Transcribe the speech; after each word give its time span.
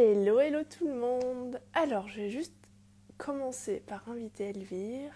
Hello, 0.00 0.38
hello 0.38 0.62
tout 0.62 0.86
le 0.86 0.94
monde. 0.94 1.60
Alors, 1.74 2.06
je 2.08 2.20
vais 2.20 2.30
juste 2.30 2.54
commencer 3.16 3.80
par 3.80 4.08
inviter 4.08 4.44
Elvire. 4.50 5.12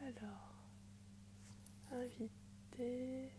Alors, 0.00 0.56
inviter. 1.92 3.30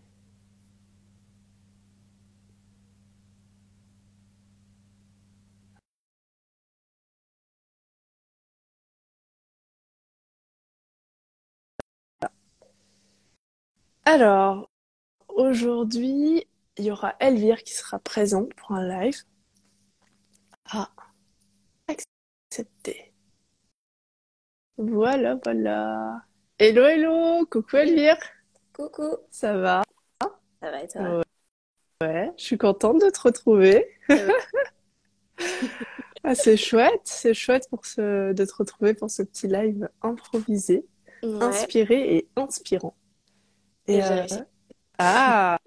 Alors, 14.05 14.69
aujourd'hui, 15.29 16.47
il 16.77 16.85
y 16.85 16.91
aura 16.91 17.15
Elvire 17.19 17.63
qui 17.63 17.73
sera 17.73 17.99
présente 17.99 18.53
pour 18.55 18.73
un 18.73 18.87
live. 18.87 19.23
Ah, 20.65 20.89
accepté. 21.87 23.13
Voilà, 24.77 25.39
voilà. 25.43 26.21
Hello, 26.59 26.85
hello. 26.85 27.45
Coucou 27.47 27.77
Elvire. 27.77 28.17
Coucou, 28.73 29.17
Ça 29.31 29.57
va? 29.57 29.83
ça 30.61 30.71
va 30.71 30.83
et 30.83 30.87
toi? 30.87 31.01
Ouais, 31.03 31.23
ouais. 32.01 32.31
Je 32.37 32.43
suis 32.43 32.57
contente 32.57 33.01
de 33.01 33.09
te 33.09 33.21
retrouver. 33.21 33.87
Ah, 36.23 36.35
c'est 36.35 36.57
chouette. 36.57 37.01
C'est 37.03 37.33
chouette 37.33 37.67
pour 37.69 37.85
ce... 37.85 38.33
de 38.33 38.45
te 38.45 38.53
retrouver 38.55 38.93
pour 38.93 39.09
ce 39.09 39.23
petit 39.23 39.47
live 39.47 39.89
improvisé, 40.01 40.85
Ouais, 41.23 41.39
inspiré 41.47 42.15
et 42.17 42.27
inspirant. 42.35 42.95
et 43.87 44.03
euh, 44.03 44.25
ah, 44.99 45.57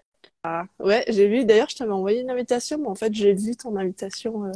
ah, 0.45 0.65
ouais, 0.81 1.05
j'ai 1.09 1.29
vu. 1.29 1.45
D'ailleurs, 1.45 1.69
je 1.71 1.77
t'avais 1.77 1.93
envoyé 1.93 2.21
une 2.23 2.31
invitation, 2.31 2.79
mais 2.79 2.89
en 2.89 2.95
fait, 2.95 3.15
j'ai 3.15 3.35
vu 3.35 3.57
ton 3.57 3.77
invitation. 3.77 4.45
euh, 4.47 4.53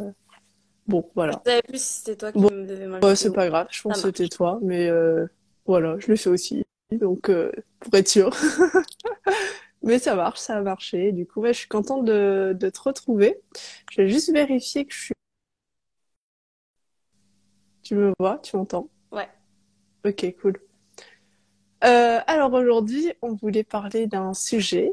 Bon, 0.90 1.08
Je 1.08 1.14
voilà. 1.14 1.42
savais 1.44 1.62
plus 1.62 1.82
si 1.82 1.98
c'était 2.00 2.16
toi 2.16 2.32
qui 2.32 2.38
Bon, 2.40 2.50
me 2.50 2.66
devais 2.66 2.86
ouais, 2.86 2.88
m'inviter 2.88 3.16
c'est 3.16 3.30
ou 3.30 3.34
pas 3.34 3.48
grave. 3.48 3.68
Je 3.70 3.80
pense 3.82 3.96
que 3.96 4.08
c'était 4.08 4.28
toi, 4.28 4.58
mais 4.62 4.88
euh, 4.88 5.26
voilà, 5.66 5.96
je 5.98 6.08
l'ai 6.08 6.16
fait 6.16 6.30
aussi. 6.30 6.64
Donc, 6.92 7.28
euh, 7.30 7.52
pour 7.80 7.94
être 7.94 8.08
sûr. 8.08 8.30
Mais 9.82 9.98
ça 9.98 10.14
marche, 10.14 10.38
ça 10.40 10.56
a 10.58 10.62
marché. 10.62 11.12
Du 11.12 11.26
coup, 11.26 11.40
ouais, 11.40 11.52
je 11.54 11.60
suis 11.60 11.68
contente 11.68 12.04
de, 12.04 12.54
de 12.58 12.68
te 12.70 12.80
retrouver. 12.80 13.40
Je 13.90 14.02
vais 14.02 14.08
juste 14.08 14.32
vérifier 14.32 14.84
que 14.84 14.94
je 14.94 15.00
suis. 15.06 15.14
Tu 17.82 17.94
me 17.94 18.12
vois, 18.18 18.38
tu 18.38 18.56
m'entends? 18.56 18.88
Ouais. 19.12 19.28
Ok, 20.04 20.34
cool. 20.40 20.60
Euh, 21.84 22.20
alors 22.26 22.52
aujourd'hui, 22.52 23.12
on 23.22 23.34
voulait 23.34 23.64
parler 23.64 24.06
d'un 24.06 24.34
sujet, 24.34 24.92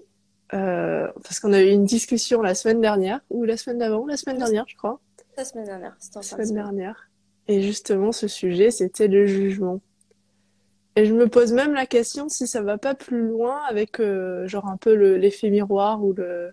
euh, 0.53 1.07
parce 1.23 1.39
qu'on 1.39 1.51
a 1.53 1.61
eu 1.61 1.69
une 1.69 1.83
discussion 1.85 2.41
la 2.41 2.55
semaine 2.55 2.79
dernière, 2.81 3.19
ou 3.29 3.43
la 3.43 3.57
semaine 3.57 3.79
d'avant, 3.79 4.05
la 4.05 4.15
semaine 4.17 4.37
dernière, 4.37 4.65
je 4.67 4.75
crois, 4.77 5.01
La 5.37 5.45
semaine 5.45 5.65
dernière, 5.65 5.95
la 6.15 6.21
semaine 6.23 6.53
dernière. 6.53 7.09
Et 7.47 7.61
justement, 7.61 8.11
ce 8.11 8.27
sujet, 8.27 8.71
c'était 8.71 9.07
le 9.07 9.25
jugement. 9.25 9.81
Et 10.95 11.05
je 11.05 11.13
me 11.13 11.27
pose 11.29 11.53
même 11.53 11.73
la 11.73 11.85
question 11.85 12.27
si 12.27 12.47
ça 12.47 12.61
va 12.61 12.77
pas 12.79 12.95
plus 12.95 13.21
loin 13.27 13.61
avec, 13.69 13.99
euh, 13.99 14.47
genre 14.47 14.65
un 14.67 14.77
peu 14.77 14.95
le, 14.95 15.15
l'effet 15.17 15.49
miroir 15.49 16.03
ou 16.03 16.13
le... 16.13 16.51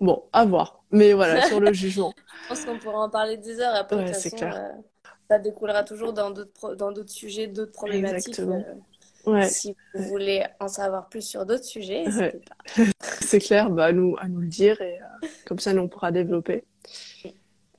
Bon, 0.00 0.24
à 0.32 0.44
voir. 0.44 0.82
Mais 0.90 1.12
voilà, 1.12 1.46
sur 1.46 1.60
le 1.60 1.72
jugement. 1.72 2.12
Je 2.42 2.48
pense 2.48 2.64
qu'on 2.64 2.78
pourra 2.78 3.04
en 3.04 3.10
parler 3.10 3.36
des 3.36 3.60
heures. 3.60 3.74
Après, 3.74 3.96
Ouais, 3.96 4.06
façon, 4.08 4.36
clair. 4.36 4.56
euh, 4.56 5.12
ça 5.30 5.38
découlera 5.38 5.84
toujours 5.84 6.12
dans 6.12 6.30
d'autres 6.32 6.52
pro- 6.52 6.74
dans 6.74 6.90
d'autres 6.90 7.12
sujets, 7.12 7.46
d'autres 7.46 7.72
problématiques. 7.72 8.28
Exactement. 8.30 8.64
euh, 8.68 8.74
Ouais, 9.30 9.48
si 9.48 9.74
vous 9.94 10.00
ouais, 10.02 10.08
voulez 10.08 10.44
en 10.60 10.68
savoir 10.68 11.08
plus 11.08 11.22
sur 11.22 11.46
d'autres 11.46 11.64
sujets, 11.64 12.00
ouais. 12.00 12.04
n'hésitez 12.06 12.40
pas. 12.76 12.82
C'est 13.20 13.38
clair, 13.38 13.70
bah, 13.70 13.86
à 13.86 13.92
nous, 13.92 14.16
à 14.18 14.28
nous 14.28 14.40
le 14.40 14.48
dire 14.48 14.78
et 14.82 14.98
comme 15.46 15.60
ça, 15.60 15.72
nous, 15.72 15.82
on 15.82 15.88
pourra 15.88 16.12
développer. 16.12 16.64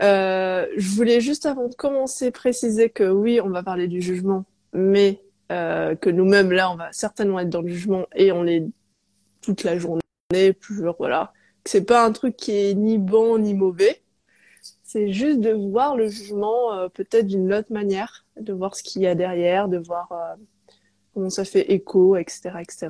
Euh, 0.01 0.67
je 0.75 0.89
voulais 0.95 1.21
juste 1.21 1.45
avant 1.45 1.67
de 1.67 1.75
commencer 1.75 2.31
préciser 2.31 2.89
que 2.89 3.09
oui, 3.09 3.39
on 3.41 3.49
va 3.49 3.63
parler 3.63 3.87
du 3.87 4.01
jugement, 4.01 4.45
mais 4.73 5.21
euh, 5.51 5.95
que 5.95 6.09
nous-mêmes 6.09 6.51
là, 6.51 6.71
on 6.71 6.75
va 6.75 6.91
certainement 6.91 7.39
être 7.39 7.49
dans 7.49 7.61
le 7.61 7.69
jugement 7.69 8.05
et 8.15 8.31
on 8.31 8.43
l'est 8.43 8.65
toute 9.41 9.63
la 9.63 9.77
journée, 9.77 10.01
toujours, 10.59 10.95
voilà. 10.97 11.33
Que 11.63 11.69
c'est 11.69 11.85
pas 11.85 12.05
un 12.05 12.11
truc 12.11 12.35
qui 12.35 12.51
est 12.51 12.73
ni 12.73 12.97
bon 12.97 13.37
ni 13.37 13.53
mauvais. 13.53 14.01
C'est 14.83 15.11
juste 15.11 15.39
de 15.39 15.51
voir 15.51 15.95
le 15.95 16.07
jugement 16.07 16.73
euh, 16.73 16.89
peut-être 16.89 17.27
d'une 17.27 17.53
autre 17.53 17.71
manière, 17.71 18.25
de 18.39 18.53
voir 18.53 18.75
ce 18.75 18.83
qu'il 18.83 19.01
y 19.01 19.07
a 19.07 19.15
derrière, 19.15 19.67
de 19.67 19.77
voir 19.77 20.11
euh, 20.11 20.35
comment 21.13 21.29
ça 21.29 21.45
fait 21.45 21.71
écho, 21.71 22.15
etc., 22.15 22.51
etc. 22.61 22.89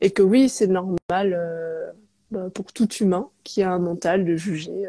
Et 0.00 0.10
que 0.10 0.22
oui, 0.22 0.48
c'est 0.48 0.66
normal 0.66 0.98
euh, 1.34 1.92
bah, 2.30 2.50
pour 2.50 2.72
tout 2.72 2.88
humain 2.94 3.30
qui 3.44 3.62
a 3.62 3.72
un 3.72 3.78
mental 3.78 4.24
de 4.24 4.36
juger, 4.36 4.86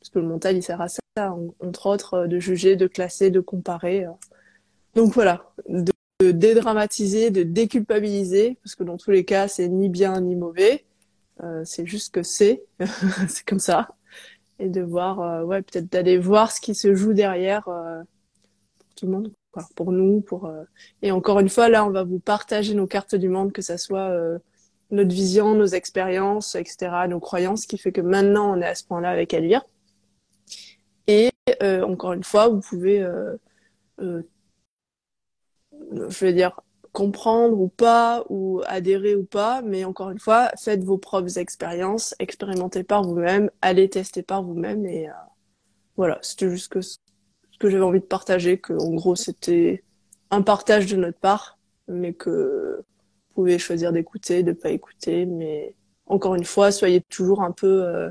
parce 0.00 0.10
que 0.10 0.18
le 0.18 0.26
mental, 0.26 0.56
il 0.56 0.62
sert 0.62 0.80
à 0.80 0.88
ça, 0.88 1.00
en- 1.16 1.54
entre 1.60 1.86
autres, 1.86 2.14
euh, 2.14 2.26
de 2.26 2.38
juger, 2.38 2.76
de 2.76 2.86
classer, 2.86 3.30
de 3.30 3.40
comparer. 3.40 4.04
euh. 4.06 4.10
Donc 4.94 5.12
voilà, 5.14 5.50
de, 5.68 5.92
dédramatiser, 6.32 7.30
de 7.30 7.42
déculpabiliser, 7.44 8.58
parce 8.62 8.74
que 8.74 8.84
dans 8.84 8.96
tous 8.96 9.10
les 9.12 9.24
cas, 9.24 9.48
c'est 9.48 9.68
ni 9.68 9.88
bien 9.88 10.20
ni 10.20 10.34
mauvais, 10.36 10.84
euh, 11.42 11.62
c'est 11.64 11.86
juste 11.86 12.12
que 12.12 12.22
c'est, 12.22 12.64
c'est 13.28 13.44
comme 13.46 13.60
ça, 13.60 13.88
et 14.58 14.68
de 14.68 14.80
voir, 14.82 15.46
ouais, 15.46 15.62
peut-être 15.62 15.90
d'aller 15.92 16.18
voir 16.18 16.50
ce 16.52 16.60
qui 16.60 16.74
se 16.74 16.94
joue 16.94 17.12
derrière 17.12 17.64
pour 17.64 18.94
tout 18.96 19.06
le 19.06 19.12
monde, 19.12 19.32
pour 19.76 19.92
nous, 19.92 20.20
pour 20.20 20.50
et 21.02 21.12
encore 21.12 21.38
une 21.40 21.48
fois, 21.48 21.68
là, 21.68 21.84
on 21.86 21.90
va 21.90 22.02
vous 22.04 22.18
partager 22.18 22.74
nos 22.74 22.86
cartes 22.88 23.14
du 23.14 23.28
monde, 23.28 23.52
que 23.52 23.62
ça 23.62 23.78
soit 23.78 24.10
notre 24.90 25.10
vision, 25.10 25.54
nos 25.54 25.66
expériences, 25.66 26.54
etc., 26.54 27.06
nos 27.08 27.20
croyances, 27.20 27.66
qui 27.66 27.78
fait 27.78 27.92
que 27.92 28.00
maintenant 28.00 28.56
on 28.56 28.60
est 28.60 28.66
à 28.66 28.74
ce 28.74 28.84
point-là 28.84 29.10
avec 29.10 29.32
Elvire. 29.34 29.64
Et 31.08 31.32
euh, 31.62 31.82
encore 31.82 32.12
une 32.12 32.22
fois, 32.22 32.48
vous 32.48 32.60
pouvez, 32.60 33.02
euh, 33.02 33.36
euh, 34.00 34.22
je 35.72 36.24
vais 36.24 36.32
dire, 36.32 36.60
comprendre 36.92 37.58
ou 37.60 37.68
pas, 37.68 38.24
ou 38.28 38.62
adhérer 38.66 39.14
ou 39.14 39.24
pas, 39.24 39.62
mais 39.62 39.84
encore 39.84 40.10
une 40.10 40.18
fois, 40.18 40.50
faites 40.58 40.84
vos 40.84 40.98
propres 40.98 41.38
expériences, 41.38 42.14
expérimentez 42.18 42.82
par 42.84 43.02
vous-même, 43.02 43.50
allez 43.62 43.88
tester 43.88 44.22
par 44.22 44.42
vous-même, 44.42 44.86
et 44.86 45.08
euh, 45.08 45.12
voilà, 45.96 46.18
c'était 46.22 46.50
juste 46.50 46.72
que 46.72 46.80
ce 46.80 46.98
que 47.58 47.70
j'avais 47.70 47.84
envie 47.84 48.00
de 48.00 48.04
partager, 48.04 48.58
que 48.58 48.72
en 48.72 48.94
gros 48.94 49.16
c'était 49.16 49.84
un 50.30 50.42
partage 50.42 50.86
de 50.86 50.96
notre 50.96 51.18
part, 51.18 51.58
mais 51.88 52.12
que 52.12 52.78
vous 52.78 53.34
pouvez 53.34 53.58
choisir 53.58 53.92
d'écouter, 53.92 54.42
de 54.42 54.52
pas 54.52 54.70
écouter, 54.70 55.26
mais 55.26 55.74
encore 56.06 56.34
une 56.34 56.44
fois, 56.44 56.70
soyez 56.70 57.00
toujours 57.00 57.42
un 57.42 57.52
peu, 57.52 57.84
euh, 57.84 58.10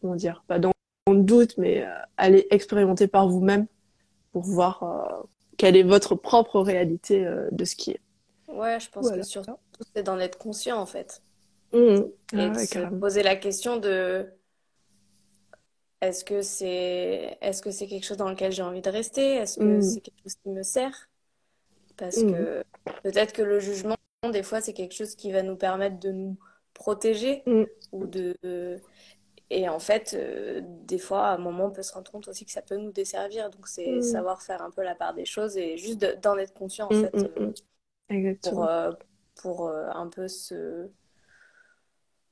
comment 0.00 0.16
dire, 0.16 0.44
pas 0.46 0.58
dans 0.58 0.72
le 1.12 1.22
doute, 1.22 1.56
mais 1.58 1.84
euh, 1.84 1.90
allez 2.16 2.46
expérimenter 2.50 3.08
par 3.08 3.28
vous-même 3.28 3.66
pour 4.32 4.42
voir 4.44 4.82
euh, 4.84 5.22
quelle 5.58 5.76
est 5.76 5.82
votre 5.84 6.14
propre 6.16 6.60
réalité 6.60 7.26
euh, 7.26 7.48
de 7.52 7.64
ce 7.64 7.76
qui 7.76 7.92
est. 7.92 8.00
Ouais, 8.48 8.78
je 8.80 8.88
pense 8.90 9.10
que 9.10 9.22
surtout, 9.22 9.56
c'est 9.94 10.02
d'en 10.02 10.18
être 10.18 10.38
conscient, 10.38 10.78
en 10.78 10.86
fait. 10.86 11.22
Mmh. 11.72 12.02
Et 12.34 12.36
Ah 12.36 12.48
de 12.50 12.58
ouais, 12.58 12.66
se 12.66 12.78
poser 13.00 13.22
la 13.22 13.36
question 13.36 13.78
de 13.78 14.32
est-ce 16.00 16.24
que 16.24 16.42
c'est 16.42 17.38
est-ce 17.40 17.62
que 17.62 17.70
c'est 17.70 17.86
quelque 17.86 18.04
chose 18.04 18.16
dans 18.16 18.28
lequel 18.30 18.52
j'ai 18.52 18.62
envie 18.62 18.82
de 18.82 18.90
rester? 18.90 19.36
Est-ce 19.36 19.58
que 19.58 19.64
Mmh. 19.64 19.80
c'est 19.80 20.00
quelque 20.00 20.22
chose 20.24 20.34
qui 20.42 20.48
me 20.50 20.62
sert? 20.62 21.08
Parce 21.96 22.16
Mmh. 22.16 22.32
que 22.32 22.64
peut-être 23.02 23.32
que 23.32 23.42
le 23.42 23.60
jugement, 23.60 23.96
des 24.32 24.42
fois, 24.42 24.60
c'est 24.60 24.72
quelque 24.74 24.94
chose 24.94 25.14
qui 25.14 25.32
va 25.32 25.42
nous 25.42 25.56
permettre 25.56 25.98
de 26.00 26.12
nous 26.12 26.38
protéger 26.74 27.44
ou 27.92 28.06
de... 28.06 28.36
Et 29.52 29.68
en 29.68 29.78
fait, 29.78 30.14
euh, 30.14 30.62
des 30.64 30.98
fois, 30.98 31.26
à 31.28 31.34
un 31.34 31.38
moment, 31.38 31.66
on 31.66 31.70
peut 31.72 31.82
se 31.82 31.92
rendre 31.94 32.10
compte 32.10 32.28
aussi 32.28 32.44
que 32.46 32.52
ça 32.52 32.62
peut 32.62 32.76
nous 32.76 32.92
desservir. 32.92 33.50
Donc, 33.50 33.68
c'est 33.68 34.00
Mmh. 34.00 34.02
savoir 34.02 34.42
faire 34.42 34.62
un 34.62 34.70
peu 34.70 34.82
la 34.82 34.94
part 34.94 35.14
des 35.14 35.26
choses 35.26 35.56
et 35.58 35.76
juste 35.78 36.00
de- 36.00 36.16
d'en 36.22 36.38
être 36.38 36.54
conscient, 36.54 36.88
en 36.88 36.92
Mmh, 36.92 36.94
fait, 36.94 37.14
mmh, 37.14 37.28
euh, 37.38 37.40
mmh. 37.40 37.54
pour, 38.42 38.64
Exactement. 38.64 38.66
euh, 38.66 38.92
pour 39.36 39.68
euh, 39.68 39.88
un 39.94 40.08
peu 40.08 40.28
se... 40.28 40.90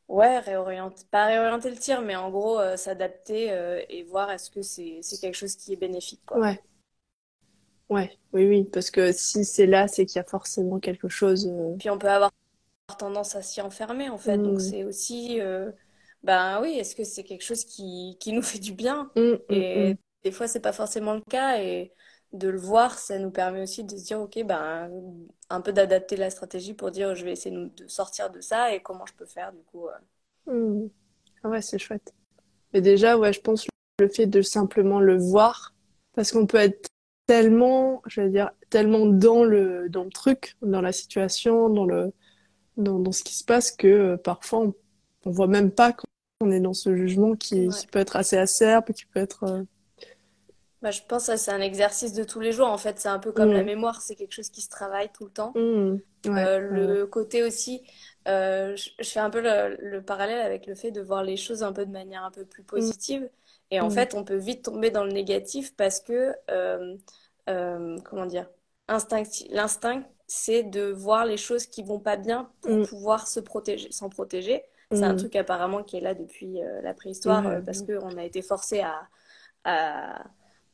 Ouais, 0.09 0.39
réorienter, 0.41 1.05
pas 1.11 1.25
réorienter 1.27 1.71
le 1.71 1.77
tir, 1.79 2.03
mais 2.03 2.15
en 2.17 2.31
gros, 2.31 2.59
s'adapter 2.77 3.47
et 3.89 4.03
voir 4.03 4.31
est-ce 4.31 4.51
que 4.51 4.61
c'est 4.63 4.99
c'est 5.03 5.19
quelque 5.19 5.35
chose 5.37 5.57
qui 5.57 5.73
est 5.73 5.77
bénéfique, 5.77 6.21
quoi. 6.27 6.43
Ouais, 6.43 6.61
ouais, 7.91 8.19
oui, 8.33 8.47
oui, 8.47 8.65
parce 8.73 8.91
que 8.91 9.13
si 9.13 9.45
c'est 9.45 9.67
là, 9.67 9.87
c'est 9.89 10.07
qu'il 10.07 10.17
y 10.17 10.21
a 10.21 10.25
forcément 10.25 10.81
quelque 10.81 11.09
chose. 11.09 11.51
Puis 11.79 11.91
on 11.91 11.99
peut 11.99 12.09
avoir 12.11 12.31
tendance 12.99 13.37
à 13.37 13.43
s'y 13.43 13.61
enfermer 13.63 14.09
en 14.11 14.19
fait. 14.19 14.43
Donc 14.43 14.61
c'est 14.61 14.85
aussi, 14.85 15.41
ben 16.23 16.61
oui, 16.63 16.73
est-ce 16.79 16.95
que 16.95 17.05
c'est 17.05 17.25
quelque 17.25 17.43
chose 17.45 17.65
qui, 17.65 18.17
qui 18.21 18.33
nous 18.33 18.43
fait 18.43 18.59
du 18.59 18.73
bien? 18.73 19.11
Mmh, 19.17 19.39
mmh, 19.49 19.55
Et 19.55 19.93
mmh. 19.93 19.97
des 20.25 20.33
fois, 20.33 20.49
c'est 20.49 20.61
pas 20.61 20.73
forcément 20.73 21.15
le 21.15 21.23
cas. 21.23 21.63
Et 21.63 21.93
de 22.33 22.49
le 22.49 22.59
voir, 22.59 22.99
ça 22.99 23.19
nous 23.19 23.31
permet 23.31 23.63
aussi 23.63 23.85
de 23.85 23.97
se 23.97 24.05
dire, 24.05 24.21
ok, 24.21 24.43
ben 24.45 24.91
un 25.49 25.61
peu 25.61 25.73
d'adapter 25.73 26.17
la 26.17 26.31
stratégie 26.31 26.75
pour 26.75 26.91
dire, 26.91 27.15
je 27.15 27.25
vais 27.25 27.33
essayer 27.33 27.57
de 27.57 27.89
sortir 27.89 28.31
de 28.31 28.41
ça 28.41 28.73
et 28.75 28.81
comment 28.83 29.07
je 29.07 29.15
peux 29.15 29.27
faire 29.27 29.53
du 29.53 29.63
coup. 29.65 29.89
euh. 29.89 29.93
Mmh. 30.47 30.89
Ouais, 31.45 31.63
c'est 31.63 31.79
chouette. 31.79 32.15
Mais 32.75 32.81
déjà, 32.81 33.19
ouais, 33.19 33.33
je 33.33 33.41
pense 33.41 33.67
le 34.01 34.09
fait 34.09 34.27
de 34.27 34.43
simplement 34.43 35.01
le 35.01 35.19
voir, 35.19 35.75
parce 36.15 36.33
qu'on 36.33 36.47
peut 36.47 36.59
être 36.59 36.89
tellement, 37.27 38.03
je 38.07 38.23
veux 38.23 38.31
dire, 38.31 38.53
tellement 38.71 39.07
dans 39.07 39.45
le, 39.45 39.89
dans 39.91 40.05
le 40.05 40.11
truc, 40.11 40.57
dans 40.63 40.81
la 40.83 40.93
situation, 40.93 41.69
dans 41.71 41.87
le, 41.87 42.13
dans, 42.77 42.99
dans 42.99 43.13
ce 43.13 43.25
qui 43.25 43.35
se 43.35 43.45
passe 43.45 43.73
que 43.73 43.87
euh, 43.89 44.17
parfois 44.17 44.61
on, 44.61 44.75
on 45.27 45.31
voit 45.31 45.49
même 45.49 45.71
pas 45.73 45.95
on 46.41 46.51
est 46.51 46.61
dans 46.61 46.75
ce 46.75 46.95
jugement 46.97 47.35
qui, 47.37 47.69
Ouais. 47.69 47.75
qui 47.75 47.87
peut 47.87 47.99
être 47.99 48.17
assez 48.17 48.37
acerbe, 48.37 48.93
qui 48.93 49.07
peut 49.07 49.21
être... 49.21 49.45
euh, 49.45 49.63
Bah, 50.83 50.91
je 50.91 51.03
pense 51.03 51.27
que 51.27 51.37
c'est 51.37 51.51
un 51.53 51.61
exercice 51.61 52.15
de 52.15 52.25
tous 52.25 52.41
les 52.41 52.53
jours. 52.53 52.69
En 52.69 52.79
fait, 52.79 52.99
c'est 52.99 53.09
un 53.09 53.19
peu 53.19 53.33
comme 53.33 53.53
la 53.53 53.63
mm, 53.63 53.65
mémoire, 53.65 54.01
c'est 54.01 54.15
quelque 54.17 54.33
chose 54.33 54.49
qui 54.51 54.63
se 54.63 54.71
travaille 54.71 55.11
tout 55.13 55.25
le 55.27 55.31
temps. 55.31 55.55
mm, 55.55 56.01
ouais, 56.27 56.49
Euh, 56.49 56.59
ouais, 56.71 56.97
le 56.99 57.07
côté 57.07 57.45
aussi, 57.45 57.83
euh, 58.29 58.77
je, 58.77 58.91
je 59.01 59.11
fais 59.11 59.21
un 59.21 59.31
peu 59.31 59.41
le, 59.43 59.77
le 59.81 60.03
parallèle 60.05 60.41
avec 60.41 60.67
le 60.67 60.75
fait 60.77 60.91
de 60.93 61.01
voir 61.03 61.25
les 61.25 61.37
choses 61.37 61.63
un 61.65 61.73
peu 61.73 61.87
de 61.87 61.93
manière 61.93 62.25
un 62.25 62.31
peu 62.33 62.45
plus 62.47 62.65
Mm, 62.77 62.91
positive. 62.93 63.31
Et 63.71 63.81
en 63.81 63.91
fait, 63.91 64.15
on 64.15 64.25
peut 64.25 64.37
vite 64.37 64.65
tomber 64.65 64.91
dans 64.91 65.05
le 65.05 65.13
négatif 65.13 65.77
parce 65.77 66.01
que, 66.01 66.35
comment 68.05 68.27
dire, 68.27 68.49
l'instinct, 68.89 70.03
c'est 70.27 70.63
de 70.65 70.83
voir 70.91 71.25
les 71.27 71.37
choses 71.37 71.67
qui 71.67 71.83
vont 71.83 72.01
pas 72.01 72.17
bien 72.17 72.51
pour 72.61 72.81
pouvoir 72.81 73.29
se 73.29 73.41
protéger, 73.41 73.91
s'en 73.93 74.09
protéger. 74.09 74.63
C'est 74.93 75.05
un 75.05 75.13
mm, 75.13 75.17
truc 75.17 75.37
apparemment 75.37 75.83
qui 75.85 75.97
est 75.97 76.01
là 76.01 76.15
depuis 76.15 76.63
euh, 76.63 76.81
la 76.83 76.95
préhistoire 76.95 77.47
ouais, 77.47 77.57
euh, 77.57 77.61
parce 77.63 77.83
qu'on 77.83 78.17
a 78.17 78.25
été 78.25 78.43
forcé 78.43 78.81
à, 78.81 79.09
à, 79.65 80.25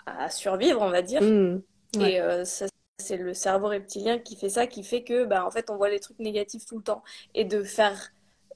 à 0.07 0.31
survivre, 0.31 0.81
on 0.81 0.91
va 0.91 1.03
dire. 1.03 1.21
mm, 1.21 1.63
ouais, 1.97 2.13
Et 2.13 2.21
euh, 2.21 2.45
ça, 2.45 2.67
c'est 2.99 3.19
le 3.19 3.35
cerveau 3.35 3.69
reptilien 3.69 4.19
qui 4.19 4.37
fait 4.37 4.49
ça, 4.49 4.67
qui 4.67 4.83
fait 4.85 5.05
que, 5.05 5.25
bah, 5.27 5.45
en 5.45 5.51
fait, 5.51 5.69
on 5.71 5.77
voit 5.77 5.91
les 5.91 6.01
trucs 6.01 6.19
négatifs 6.19 6.65
tout 6.65 6.79
le 6.79 6.83
temps. 6.83 7.03
Et 7.35 7.45
de 7.45 7.63
faire, 7.63 8.11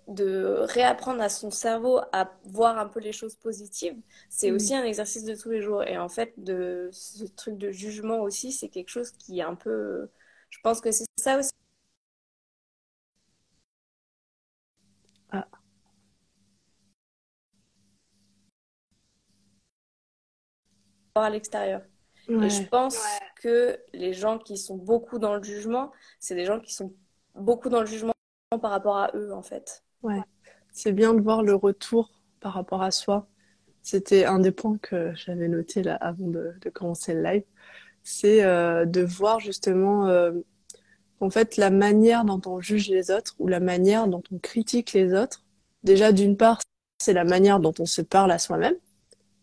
de 0.09 0.57
réapprendre 0.61 1.21
à 1.23 1.29
son 1.29 1.51
cerveau 1.51 2.01
à 2.13 2.33
voir 2.45 2.79
un 2.79 2.89
peu 2.89 3.01
les 3.01 3.13
choses 3.13 3.37
positives, 3.37 3.97
c'est 4.31 4.51
mm. 4.51 4.55
aussi 4.55 4.75
un 4.75 4.85
exercice 4.85 5.25
de 5.25 5.35
tous 5.35 5.51
les 5.51 5.61
jours. 5.61 5.83
Et 5.85 5.99
en 5.99 6.09
fait, 6.09 6.33
de 6.39 6.89
ce 6.93 7.25
truc 7.25 7.59
de 7.59 7.71
jugement 7.71 8.21
aussi, 8.21 8.53
c'est 8.53 8.69
quelque 8.71 8.89
chose 8.89 9.11
qui 9.13 9.41
est 9.41 9.43
un 9.43 9.55
peu, 9.57 10.09
je 10.51 10.59
pense 10.63 10.81
que 10.81 10.91
c'est 10.91 11.05
ça 11.17 11.39
aussi 11.39 11.51
Ah, 15.33 15.47
à 21.15 21.31
l'extérieur. 21.31 21.83
Et 22.41 22.49
je 22.51 22.63
ouais, 22.63 22.69
pense 22.69 22.99
que 23.37 23.79
les 23.93 24.13
gens 24.13 24.39
qui 24.39 24.57
sont 24.57 24.77
beaucoup 24.77 25.19
dans 25.19 25.37
le 25.37 25.43
jugement, 25.43 25.93
c'est 26.19 26.35
des 26.35 26.45
gens 26.45 26.61
qui 26.61 26.73
sont 26.73 26.95
beaucoup 27.35 27.69
dans 27.69 27.81
le 27.81 27.87
jugement 27.87 28.13
par 28.61 28.71
rapport 28.71 28.97
à 28.97 29.11
eux, 29.15 29.33
en 29.33 29.43
fait. 29.43 29.85
ouais. 30.03 30.23
C'est 30.73 30.93
bien 30.93 31.15
de 31.15 31.21
voir 31.21 31.43
le 31.43 31.55
retour 31.55 32.11
par 32.41 32.55
rapport 32.55 32.83
à 32.83 32.91
soi. 32.91 33.29
C'était 33.83 34.25
un 34.25 34.39
des 34.39 34.53
points 34.53 34.79
que 34.79 35.13
j'avais 35.15 35.49
noté 35.49 35.83
là 35.83 35.97
avant 35.97 36.29
de, 36.29 36.55
de 36.61 36.71
commencer 36.71 37.15
le 37.15 37.23
live. 37.23 37.45
C'est 38.03 38.45
euh, 38.45 38.85
de 38.87 39.03
voir 39.03 39.41
justement 39.41 40.07
euh, 40.09 40.33
en 41.21 41.31
fait 41.31 41.57
la 41.57 41.71
manière 41.71 42.25
dont 42.25 42.41
on 42.47 42.61
juge 42.61 42.89
les 42.89 43.11
autres 43.11 43.35
ou 43.39 43.47
la 43.49 43.61
manière 43.61 44.09
dont 44.09 44.23
on 44.33 44.39
critique 44.39 44.93
les 44.93 45.15
autres. 45.15 45.45
Déjà, 45.85 46.13
d'une 46.13 46.37
part, 46.37 46.61
c'est 46.99 47.13
la 47.13 47.25
manière 47.25 47.61
dont 47.61 47.75
on 47.79 47.87
se 47.87 48.03
parle 48.03 48.33
à 48.33 48.39
soi-même. 48.39 48.75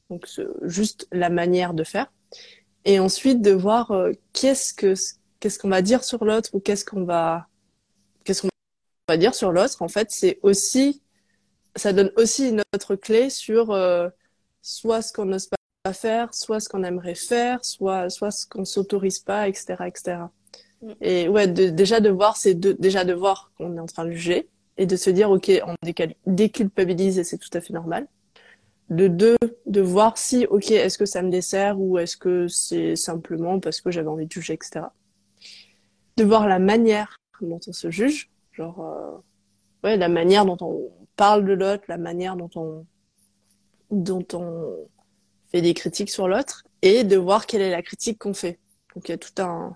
Donc, 0.10 0.28
juste 0.64 1.08
la 1.12 1.30
manière 1.30 1.74
de 1.74 1.84
faire. 1.84 2.12
Et 2.86 3.00
ensuite, 3.00 3.42
de 3.42 3.52
voir 3.52 3.92
euh, 3.92 4.12
qu'est-ce 4.34 4.74
que 4.74 4.94
qu'est-ce 5.40 5.60
qu'on 5.60 5.70
va 5.70 5.82
dire 5.82 6.04
sur 6.04 6.26
l'autre 6.26 6.50
ou 6.54 6.60
qu'est-ce 6.60 6.86
qu'on 6.86 7.04
va 7.04 7.48
va 9.10 9.18
dire 9.18 9.36
sur 9.36 9.52
l'autre. 9.52 9.82
En 9.82 9.88
fait, 9.88 10.12
c'est 10.12 10.40
aussi 10.44 11.02
ça 11.76 11.94
donne 11.94 12.12
aussi 12.18 12.50
une 12.50 12.62
autre 12.74 12.96
clé 12.96 13.30
sur 13.30 13.72
euh, 13.72 14.10
soit 14.62 15.02
ce 15.02 15.14
qu'on 15.14 15.26
n'ose 15.26 15.48
pas 15.48 15.94
faire, 15.94 16.34
soit 16.34 16.60
ce 16.60 16.68
qu'on 16.70 16.84
aimerait 16.84 17.16
faire, 17.16 17.64
soit 17.64 18.10
soit 18.10 18.32
ce 18.32 18.48
qu'on 18.48 18.66
s'autorise 18.66 19.20
pas, 19.20 19.48
etc., 19.48 19.76
etc. 19.86 20.18
Et 21.02 21.28
ouais, 21.28 21.48
de, 21.48 21.70
déjà 21.70 22.00
de 22.00 22.10
voir, 22.10 22.38
c'est 22.38 22.56
déjà 22.56 23.04
de 23.04 23.14
voir 23.14 23.52
qu'on 23.58 23.76
est 23.76 23.80
en 23.80 23.86
train 23.86 24.06
de 24.06 24.12
juger 24.12 24.48
et 24.78 24.86
de 24.86 24.96
se 24.96 25.10
dire, 25.10 25.30
ok, 25.32 25.52
on 25.66 25.74
décal- 25.86 26.16
déculpabilise 26.26 27.20
et 27.20 27.24
c'est 27.24 27.38
tout 27.38 27.50
à 27.54 27.62
fait 27.62 27.74
normal. 27.74 28.08
De 28.90 29.08
deux, 29.08 29.38
de 29.66 29.82
voir 29.82 30.18
si, 30.18 30.46
ok, 30.46 30.72
est-ce 30.72 30.98
que 30.98 31.06
ça 31.06 31.22
me 31.22 31.30
dessert 31.30 31.80
ou 31.80 31.98
est-ce 31.98 32.16
que 32.16 32.48
c'est 32.48 32.96
simplement 32.96 33.60
parce 33.60 33.82
que 33.82 33.92
j'avais 33.92 34.08
envie 34.08 34.28
de 34.28 34.32
juger, 34.32 34.54
etc. 34.54 34.86
De 36.16 36.24
voir 36.24 36.48
la 36.48 36.60
manière 36.60 37.18
dont 37.42 37.60
on 37.68 37.74
se 37.74 37.92
juge, 37.92 38.30
genre, 38.54 38.80
euh, 38.80 39.88
ouais, 39.88 39.98
la 39.98 40.10
manière 40.10 40.46
dont 40.46 40.58
on 40.62 40.90
parle 41.16 41.46
de 41.46 41.54
l'autre, 41.54 41.84
la 41.88 41.98
manière 41.98 42.36
dont 42.38 42.50
on, 42.56 42.86
dont 43.92 44.26
on 44.34 44.88
fait 45.52 45.62
des 45.62 45.74
critiques 45.74 46.10
sur 46.10 46.28
l'autre 46.28 46.64
et 46.82 47.04
de 47.04 47.18
voir 47.18 47.46
quelle 47.46 47.62
est 47.62 47.72
la 47.72 47.82
critique 47.82 48.20
qu'on 48.20 48.34
fait. 48.34 48.60
Donc 48.96 49.10
il 49.10 49.12
y 49.12 49.16
a 49.16 49.18
tout 49.18 49.42
un, 49.42 49.76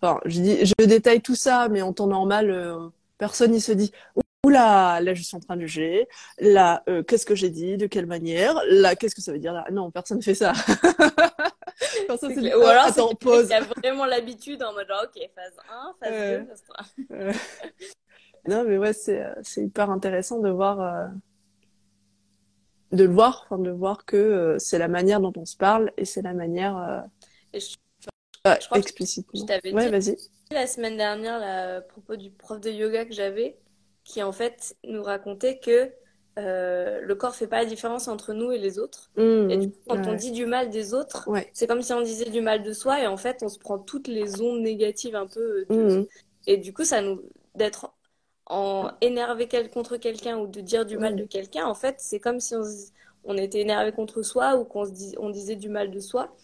enfin, 0.00 0.20
je 0.24 0.40
dis, 0.40 0.66
je 0.66 0.86
détaille 0.86 1.20
tout 1.22 1.34
ça, 1.34 1.68
mais 1.68 1.82
en 1.82 1.92
temps 1.92 2.06
normal, 2.06 2.50
euh, 2.50 2.88
personne 3.18 3.54
il 3.54 3.60
se 3.60 3.72
dit, 3.72 3.92
oula, 4.44 5.00
là 5.00 5.14
je 5.14 5.22
suis 5.22 5.36
en 5.36 5.40
train 5.40 5.56
de 5.56 5.62
juger, 5.66 6.08
là 6.38 6.82
euh, 6.88 7.02
qu'est-ce 7.02 7.26
que 7.26 7.34
j'ai 7.34 7.50
dit, 7.50 7.76
de 7.76 7.86
quelle 7.86 8.06
manière, 8.06 8.54
là 8.70 8.96
qu'est-ce 8.96 9.14
que 9.14 9.20
ça 9.22 9.32
veut 9.32 9.38
dire? 9.38 9.52
Là 9.52 9.66
Non, 9.72 9.90
personne 9.90 10.22
fait 10.22 10.34
ça. 10.34 10.52
personne 12.06 12.34
se 12.34 12.40
dit. 12.40 12.52
Ou 12.54 12.62
alors, 12.62 12.84
attends, 12.84 13.14
pause. 13.14 13.48
qui 13.48 13.54
a 13.54 13.60
vraiment 13.60 14.06
l'habitude 14.06 14.62
en 14.62 14.72
mode 14.72 14.88
genre, 14.88 15.04
ok, 15.04 15.22
phase 15.34 15.56
1, 15.70 15.94
phase 16.00 16.12
Ouais. 16.12 16.38
2, 16.40 16.46
phase 16.46 16.62
3. 16.64 16.86
Euh, 17.18 17.32
non, 18.48 18.64
mais 18.66 18.78
ouais, 18.78 18.92
c'est 18.92 19.22
euh, 19.22 19.34
c'est 19.42 19.62
hyper 19.62 19.90
intéressant 19.90 20.40
de 20.40 20.48
voir, 20.50 20.80
euh, 20.80 21.06
de 22.92 23.04
le 23.04 23.12
voir, 23.12 23.42
enfin 23.44 23.62
de 23.62 23.70
voir 23.70 24.04
que 24.04 24.16
euh, 24.16 24.58
c'est 24.58 24.78
la 24.78 24.88
manière 24.88 25.20
dont 25.20 25.32
on 25.36 25.44
se 25.44 25.56
parle 25.56 25.92
et 25.96 26.04
c'est 26.04 26.22
la 26.22 26.32
manière 26.32 26.76
euh, 26.76 27.00
Et 27.52 27.60
je, 27.60 27.76
ouais, 28.46 28.60
je 28.60 28.66
crois 28.66 28.80
que 28.80 28.90
je 29.34 29.42
explicitement. 29.42 29.44
t'avais 29.44 29.72
Ouais, 29.72 29.88
dit 29.88 29.90
vas-y. 29.90 30.16
la 30.52 30.66
semaine 30.66 30.96
dernière 30.96 31.38
là, 31.38 31.76
à 31.78 31.80
propos 31.82 32.16
du 32.16 32.30
prof 32.30 32.60
de 32.60 32.70
yoga 32.70 33.04
que 33.06 33.12
j'avais, 33.14 33.58
qui 34.04 34.22
en 34.22 34.32
fait 34.32 34.76
nous 34.84 35.02
racontait 35.02 35.58
que 35.60 35.92
euh, 36.38 37.00
le 37.02 37.14
corps 37.16 37.34
fait 37.36 37.48
pas 37.48 37.58
la 37.62 37.66
différence 37.66 38.08
entre 38.08 38.32
nous 38.34 38.52
et 38.52 38.58
les 38.58 38.78
autres. 38.78 39.10
Et 39.48 39.58
du 39.58 39.66
Mmh, 39.66 39.70
coup, 39.70 39.80
quand 39.88 40.06
on 40.08 40.14
dit 40.14 40.32
du 40.32 40.46
mal 40.46 40.70
des 40.70 40.94
autres, 40.94 41.32
ouais. 41.32 41.52
c'est 41.52 41.66
comme 41.68 41.82
si 41.82 41.92
on 41.92 42.02
disait 42.02 42.30
du 42.30 42.40
mal 42.40 42.62
de 42.62 42.72
soi 42.72 43.00
et 43.02 43.06
en 43.06 43.16
fait, 43.16 43.42
on 43.42 43.48
se 43.48 43.58
prend 43.58 43.78
toutes 43.78 44.08
les 44.08 44.40
ondes 44.42 44.60
négatives 44.62 45.16
un 45.16 45.26
peu 45.26 45.66
de... 45.66 45.88
Mmh, 45.88 46.06
Et 46.46 46.56
du 46.58 46.72
coup, 46.72 46.84
ça 46.84 47.02
nous... 47.02 47.22
d'être 47.56 47.92
en 48.46 48.90
énervé 49.00 49.48
quel- 49.48 49.70
contre 49.70 49.96
quelqu'un 49.96 50.38
ou 50.38 50.46
de 50.46 50.60
dire 50.60 50.86
du 50.86 50.98
mal 50.98 51.16
de 51.16 51.24
mmh, 51.24 51.26
quelqu'un, 51.26 51.66
en 51.66 51.74
fait, 51.74 51.96
c'est 52.00 52.20
comme 52.20 52.40
si 52.40 52.54
on, 53.24 53.36
était 53.36 53.60
énervé 53.60 53.92
contre 53.92 54.22
soi 54.22 54.56
ou 54.56 54.64
qu'on 54.64 54.84
se 54.86 54.90
dis... 54.92 55.14
on 55.18 55.30
disait 55.30 55.56
du 55.56 55.68
mal 55.68 55.90
de 55.90 56.00
soi. 56.00 56.34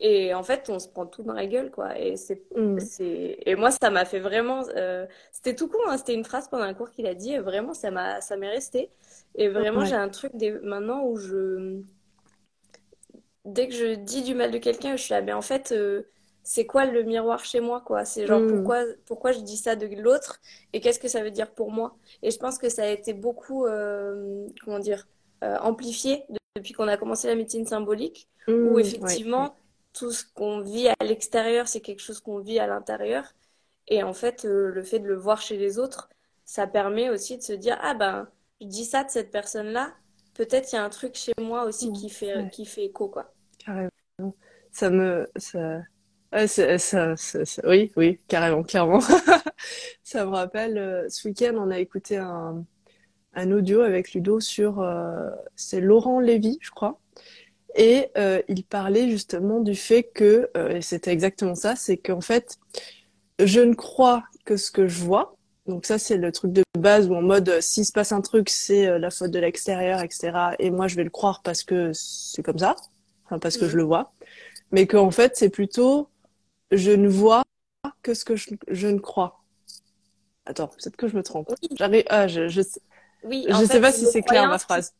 Et 0.00 0.34
en 0.34 0.42
fait, 0.42 0.68
on 0.70 0.78
se 0.78 0.88
prend 0.88 1.06
tout 1.06 1.22
dans 1.22 1.32
la 1.32 1.46
gueule, 1.46 1.70
quoi. 1.70 1.98
Et 1.98 2.16
c'est, 2.16 2.42
mmh. 2.56 2.78
c'est... 2.80 3.38
Et 3.46 3.54
moi, 3.56 3.70
ça 3.70 3.90
m'a 3.90 4.04
fait 4.04 4.18
vraiment... 4.20 4.62
euh, 4.76 5.06
C'était 5.32 5.54
tout 5.54 5.68
con, 5.68 5.78
hein. 5.88 5.96
C'était 5.98 6.14
une 6.14 6.24
phrase 6.24 6.48
pendant 6.48 6.64
un 6.64 6.74
cours 6.74 6.90
qu'il 6.90 7.06
a 7.06 7.14
dit. 7.14 7.32
et 7.32 7.38
Vraiment, 7.38 7.74
ça 7.74 7.90
m'a... 7.90 8.20
ça 8.20 8.36
m'est 8.36 8.50
resté. 8.50 8.90
Et 9.36 9.48
vraiment, 9.48 9.84
j'ai 9.84 9.94
un 9.94 10.08
truc 10.08 10.32
des... 10.34 10.50
maintenant 10.52 11.04
où 11.04 11.16
je... 11.16 11.80
Dès 13.44 13.68
que 13.68 13.74
je 13.74 13.94
dis 13.94 14.22
du 14.22 14.34
mal 14.34 14.50
de 14.50 14.58
quelqu'un, 14.58 14.96
je 14.96 15.02
suis 15.02 15.12
là, 15.12 15.20
mais 15.22 15.32
en 15.34 15.42
fait, 15.42 15.72
euh, 15.72 16.02
c'est 16.42 16.64
quoi 16.66 16.86
le 16.86 17.02
miroir 17.02 17.44
chez 17.44 17.60
moi, 17.60 17.82
quoi? 17.82 18.04
C'est 18.04 18.26
genre, 18.26 18.40
Mmh, 18.40 18.46
pourquoi, 18.46 18.84
pourquoi 19.06 19.32
je 19.32 19.40
dis 19.40 19.56
ça 19.58 19.76
de 19.76 19.86
l'autre? 20.00 20.40
Et 20.72 20.80
qu'est-ce 20.80 20.98
que 20.98 21.08
ça 21.08 21.22
veut 21.22 21.30
dire 21.30 21.50
pour 21.52 21.70
moi? 21.70 21.96
Et 22.22 22.30
je 22.30 22.38
pense 22.38 22.58
que 22.58 22.68
ça 22.70 22.84
a 22.84 22.88
été 22.88 23.12
beaucoup, 23.12 23.66
euh, 23.66 24.46
comment 24.64 24.78
dire, 24.78 25.06
amplifié 25.60 26.24
de- 26.30 26.38
depuis 26.56 26.72
qu'on 26.72 26.88
a 26.88 26.96
commencé 26.96 27.26
la 27.28 27.34
médecine 27.34 27.66
symbolique, 27.66 28.28
où 28.48 28.52
mmh, 28.52 28.66
ouais, 28.72 28.82
ouais. 29.00 29.26
effectivement, 29.26 29.54
tout 29.94 30.12
ce 30.12 30.24
qu'on 30.34 30.60
vit 30.62 30.88
à 30.88 30.96
l'extérieur, 31.04 31.68
c'est 31.68 31.80
quelque 31.80 32.00
chose 32.02 32.20
qu'on 32.20 32.40
vit 32.40 32.58
à 32.60 32.66
l'intérieur. 32.66 33.34
Et 33.88 34.02
en 34.02 34.12
fait, 34.14 34.44
euh, 34.44 34.70
le 34.72 34.82
fait 34.82 34.98
de 35.00 35.06
le 35.08 35.16
voir 35.16 35.40
chez 35.42 35.56
les 35.58 35.78
autres, 35.78 36.08
ça 36.44 36.66
permet 36.66 37.10
aussi 37.10 37.38
de 37.38 37.42
se 37.42 37.52
dire, 37.54 37.78
ah 37.82 37.94
ben, 37.94 38.28
je 38.60 38.66
dis 38.66 38.84
ça 38.84 39.04
de 39.04 39.10
cette 39.10 39.30
personne-là, 39.30 39.94
peut-être 40.34 40.72
il 40.72 40.76
y 40.76 40.78
a 40.78 40.84
un 40.84 40.90
truc 40.90 41.14
chez 41.16 41.32
moi 41.40 41.64
aussi 41.64 41.92
qui 41.92 42.10
fait, 42.10 42.34
ouais, 42.34 42.50
qui 42.50 42.66
fait 42.66 42.86
écho, 42.86 43.08
quoi. 43.08 43.34
carrément. 43.58 43.90
Ça 44.72 44.90
me, 44.90 45.28
ça, 45.36 45.82
ça- 46.48 47.16
ça- 47.16 47.62
oui, 47.68 47.92
oui, 47.96 48.20
carrément, 48.28 48.62
clairement. 48.62 49.00
Ça 50.04 50.24
me 50.26 50.30
rappelle, 50.30 50.78
euh, 50.78 51.08
ce 51.08 51.28
week-end, 51.28 51.54
on 51.58 51.70
a 51.70 51.78
écouté 51.78 52.18
un, 52.18 52.64
un 53.34 53.52
audio 53.52 53.82
avec 53.82 54.14
Ludo 54.14 54.40
sur, 54.40 54.80
euh, 54.80 55.30
c'est 55.56 55.80
Laurent 55.80 56.20
Lévy, 56.20 56.58
je 56.62 56.70
crois. 56.70 57.00
Et 57.74 58.10
euh, 58.16 58.40
il 58.48 58.64
parlait 58.64 59.10
justement 59.10 59.60
du 59.60 59.74
fait 59.74 60.04
que, 60.04 60.50
euh, 60.56 60.76
et 60.76 60.82
c'était 60.82 61.12
exactement 61.12 61.54
ça, 61.54 61.76
c'est 61.76 61.96
qu'en 61.96 62.20
fait, 62.20 62.58
je 63.44 63.60
ne 63.60 63.74
crois 63.74 64.24
que 64.44 64.56
ce 64.56 64.70
que 64.70 64.88
je 64.88 65.02
vois. 65.04 65.36
Donc 65.66 65.86
ça, 65.86 65.98
c'est 65.98 66.16
le 66.18 66.32
truc 66.32 66.52
de 66.52 66.62
base 66.78 67.08
où 67.08 67.14
en 67.14 67.22
mode, 67.22 67.48
euh, 67.48 67.60
s'il 67.60 67.84
se 67.86 67.92
passe 67.92 68.12
un 68.12 68.20
truc, 68.20 68.50
c'est 68.50 68.86
euh, 68.86 68.98
la 68.98 69.10
faute 69.10 69.30
de 69.30 69.38
l'extérieur, 69.38 70.02
etc. 70.02 70.56
Et 70.58 70.70
moi, 70.70 70.88
je 70.88 70.96
vais 70.96 71.04
le 71.04 71.10
croire 71.10 71.42
parce 71.42 71.64
que 71.64 71.92
c'est 71.94 72.42
comme 72.42 72.58
ça, 72.58 72.76
enfin 73.26 73.38
parce 73.38 73.56
que 73.56 73.68
je 73.68 73.72
Mhm. 73.72 73.78
le 73.78 73.84
vois. 73.84 74.12
Mais 74.72 74.86
qu'en 74.86 75.10
fait, 75.10 75.36
c'est 75.36 75.50
plutôt, 75.50 76.08
je 76.72 76.92
ne 76.92 77.08
vois 77.08 77.44
que 78.02 78.14
ce 78.14 78.24
que 78.24 78.36
je, 78.36 78.50
je 78.70 78.88
ne 78.88 78.98
crois. 79.00 79.40
Attends, 80.46 80.68
peut-être 80.68 80.96
que 80.96 81.08
je 81.08 81.16
me 81.16 81.22
trompe. 81.22 81.52
J'arrive, 81.76 82.04
ah, 82.08 82.28
je, 82.28 82.48
je, 82.48 82.60
oui, 83.22 83.46
je 83.48 83.54
en 83.54 83.60
sais 83.60 83.66
fait, 83.66 83.80
pas 83.80 83.92
si 83.92 84.06
c'est 84.06 84.22
clair 84.22 84.48
ma 84.48 84.58
phrase. 84.58 84.92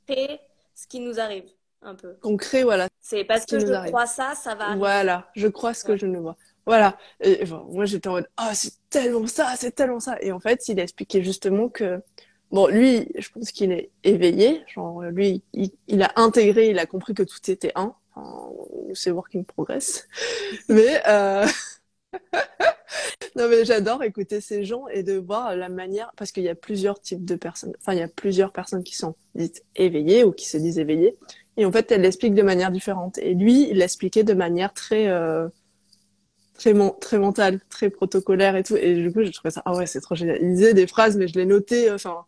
ce 0.74 0.86
qui 0.88 1.00
nous 1.00 1.18
arrive, 1.20 1.44
un 1.84 1.94
peu. 1.94 2.14
Concret, 2.20 2.62
voilà, 2.62 2.88
C'est 3.00 3.24
parce 3.24 3.42
ce 3.42 3.46
que 3.46 3.58
je 3.60 3.72
arrive. 3.72 3.92
crois 3.92 4.06
ça, 4.06 4.34
ça 4.34 4.54
va 4.54 4.64
arriver. 4.64 4.78
Voilà, 4.78 5.30
je 5.34 5.48
crois 5.48 5.74
ce 5.74 5.84
que 5.84 5.96
je 5.96 6.06
ne 6.06 6.18
vois. 6.18 6.36
Voilà. 6.66 6.96
Et, 7.20 7.40
enfin, 7.42 7.64
moi, 7.68 7.84
j'étais 7.84 8.08
en 8.08 8.12
mode, 8.12 8.28
ah, 8.36 8.54
c'est 8.54 8.72
tellement 8.88 9.26
ça, 9.26 9.54
c'est 9.56 9.72
tellement 9.72 10.00
ça. 10.00 10.16
Et 10.20 10.32
en 10.32 10.40
fait, 10.40 10.68
il 10.68 10.80
a 10.80 10.82
expliqué 10.82 11.22
justement 11.22 11.68
que 11.68 12.00
Bon, 12.54 12.68
lui, 12.68 13.10
je 13.18 13.28
pense 13.30 13.50
qu'il 13.50 13.72
est 13.72 13.90
éveillé. 14.04 14.62
Genre, 14.72 15.02
lui, 15.06 15.42
il, 15.54 16.02
a 16.02 16.12
intégré, 16.14 16.70
il 16.70 16.78
a 16.78 16.86
compris 16.86 17.12
que 17.12 17.24
tout 17.24 17.50
était 17.50 17.72
un. 17.74 17.96
Enfin, 18.14 18.52
c'est 18.94 19.10
working 19.10 19.44
progress. 19.44 20.06
Mais 20.68 21.02
euh... 21.08 21.44
non, 23.36 23.48
mais 23.48 23.64
j'adore 23.64 24.04
écouter 24.04 24.40
ces 24.40 24.64
gens 24.64 24.86
et 24.86 25.02
de 25.02 25.14
voir 25.14 25.56
la 25.56 25.68
manière, 25.68 26.12
parce 26.16 26.30
qu'il 26.30 26.44
y 26.44 26.48
a 26.48 26.54
plusieurs 26.54 27.00
types 27.00 27.24
de 27.24 27.34
personnes. 27.34 27.72
Enfin, 27.80 27.94
il 27.94 27.98
y 27.98 28.02
a 28.02 28.08
plusieurs 28.08 28.52
personnes 28.52 28.84
qui 28.84 28.94
sont 28.94 29.16
dites 29.34 29.64
éveillées 29.74 30.22
ou 30.22 30.30
qui 30.30 30.46
se 30.46 30.56
disent 30.56 30.78
éveillées. 30.78 31.16
Et 31.56 31.64
en 31.64 31.72
fait, 31.72 31.90
elle 31.92 32.02
l'explique 32.02 32.34
de 32.34 32.42
manière 32.42 32.70
différente. 32.70 33.18
Et 33.18 33.34
lui, 33.34 33.68
il 33.70 33.78
l'expliquait 33.78 34.24
de 34.24 34.34
manière 34.34 34.72
très 34.72 35.08
euh, 35.08 35.48
très, 36.54 36.72
très 37.00 37.18
mental, 37.18 37.60
très 37.68 37.90
protocolaire 37.90 38.56
et 38.56 38.62
tout. 38.62 38.76
Et 38.76 38.94
du 38.94 39.12
coup, 39.12 39.22
je 39.24 39.30
trouvais 39.30 39.50
ça, 39.50 39.62
ah 39.64 39.74
ouais, 39.74 39.86
c'est 39.86 40.00
trop 40.00 40.14
génial. 40.14 40.38
Il 40.40 40.54
disait 40.54 40.74
des 40.74 40.86
phrases, 40.86 41.16
mais 41.16 41.28
je 41.28 41.34
les 41.34 41.46
notais, 41.46 41.90
enfin, 41.90 42.24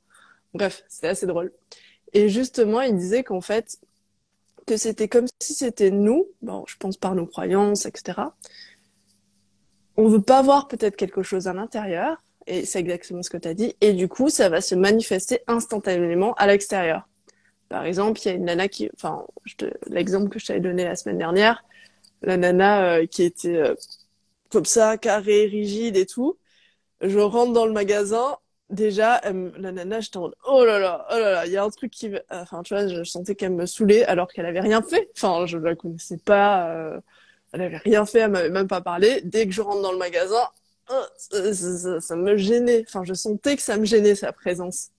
bref, 0.55 0.85
c'était 0.89 1.09
assez 1.09 1.27
drôle. 1.27 1.53
Et 2.13 2.29
justement, 2.29 2.81
il 2.83 2.97
disait 2.97 3.25
qu'en 3.25 3.41
fait, 3.41 3.79
que 4.67 4.77
c'était 4.77 5.09
comme 5.09 5.27
si 5.41 5.55
c'était 5.55 5.91
nous, 5.91 6.27
bon, 6.43 6.65
je 6.67 6.77
pense 6.77 6.97
par 6.97 7.15
nos 7.15 7.27
croyances, 7.27 7.87
etc. 7.87 8.21
On 9.97 10.09
veut 10.09 10.23
pas 10.23 10.43
voir 10.43 10.69
peut-être 10.69 10.97
quelque 10.97 11.23
chose 11.23 11.47
à 11.47 11.55
l'intérieur, 11.55 12.23
et 12.47 12.65
c'est 12.65 12.81
exactement 12.81 13.23
ce 13.23 13.31
que 13.31 13.39
tu 13.39 13.49
as 13.49 13.55
dit, 13.55 13.77
et 13.81 13.93
du 13.93 14.09
coup, 14.09 14.29
ça 14.29 14.49
va 14.49 14.61
se 14.61 14.75
manifester 14.75 15.41
instantanément 15.47 16.35
à 16.35 16.47
l'extérieur. 16.47 17.09
Par 17.69 17.85
exemple, 17.85 18.21
il 18.21 18.29
y 18.29 18.31
a 18.31 18.35
une 18.35 18.45
nana 18.45 18.69
qui, 18.69 18.91
enfin, 18.95 19.27
l'exemple 19.89 20.29
que 20.29 20.39
je 20.39 20.47
t'avais 20.47 20.61
donné 20.61 20.85
la 20.85 20.97
semaine 20.97 21.19
dernière, 21.19 21.65
la 22.23 22.37
nana 22.37 22.99
euh, 22.99 23.07
qui 23.07 23.23
était 23.23 23.57
euh, 23.57 23.75
comme 24.51 24.65
ça, 24.65 24.99
carré, 24.99 25.47
rigide 25.47 25.97
et 25.97 26.07
tout. 26.07 26.39
Je 27.01 27.19
rentre 27.19 27.53
dans 27.53 27.67
le 27.67 27.73
magasin. 27.73 28.37
Déjà, 28.71 29.21
la 29.23 29.73
nana, 29.73 30.01
j'étais 30.01 30.17
en 30.17 30.31
oh 30.49 30.65
là 30.65 30.79
là, 30.81 31.07
oh 31.13 31.19
là 31.19 31.31
là, 31.31 31.47
il 31.47 31.53
y 31.53 31.57
a 31.57 31.63
un 31.63 31.71
truc 31.71 31.93
qui, 31.93 32.11
enfin, 32.31 32.63
tu 32.63 32.75
vois, 32.75 32.89
je, 32.89 33.05
sentais 33.05 33.37
qu'elle 33.37 33.53
me 33.53 33.65
saoulait 33.67 34.05
alors 34.05 34.29
qu'elle 34.33 34.47
avait 34.47 34.61
rien 34.61 34.83
fait. 34.83 35.09
Enfin, 35.17 35.47
je 35.47 35.57
la 35.59 35.77
connaissais 35.77 36.19
pas, 36.19 36.71
euh, 36.71 37.01
elle 37.53 37.63
avait 37.63 37.77
rien 37.79 38.05
fait, 38.07 38.21
elle 38.21 38.33
m'avait 38.33 38.51
même 38.51 38.67
pas 38.67 38.81
parlé. 38.81 39.21
Dès 39.25 39.47
que 39.47 39.53
je 39.53 39.63
rentre 39.63 39.83
dans 39.83 39.93
le 39.93 39.99
magasin, 39.99 40.49
oh, 40.91 41.03
ça, 42.01 42.17
me 42.17 42.37
gênait. 42.37 42.85
Enfin, 42.89 43.05
je 43.05 43.15
sentais 43.15 43.57
que 43.57 43.63
ça 43.63 43.77
me 43.77 43.85
gênait 43.85 44.17
sa 44.17 44.33
présence. 44.33 44.91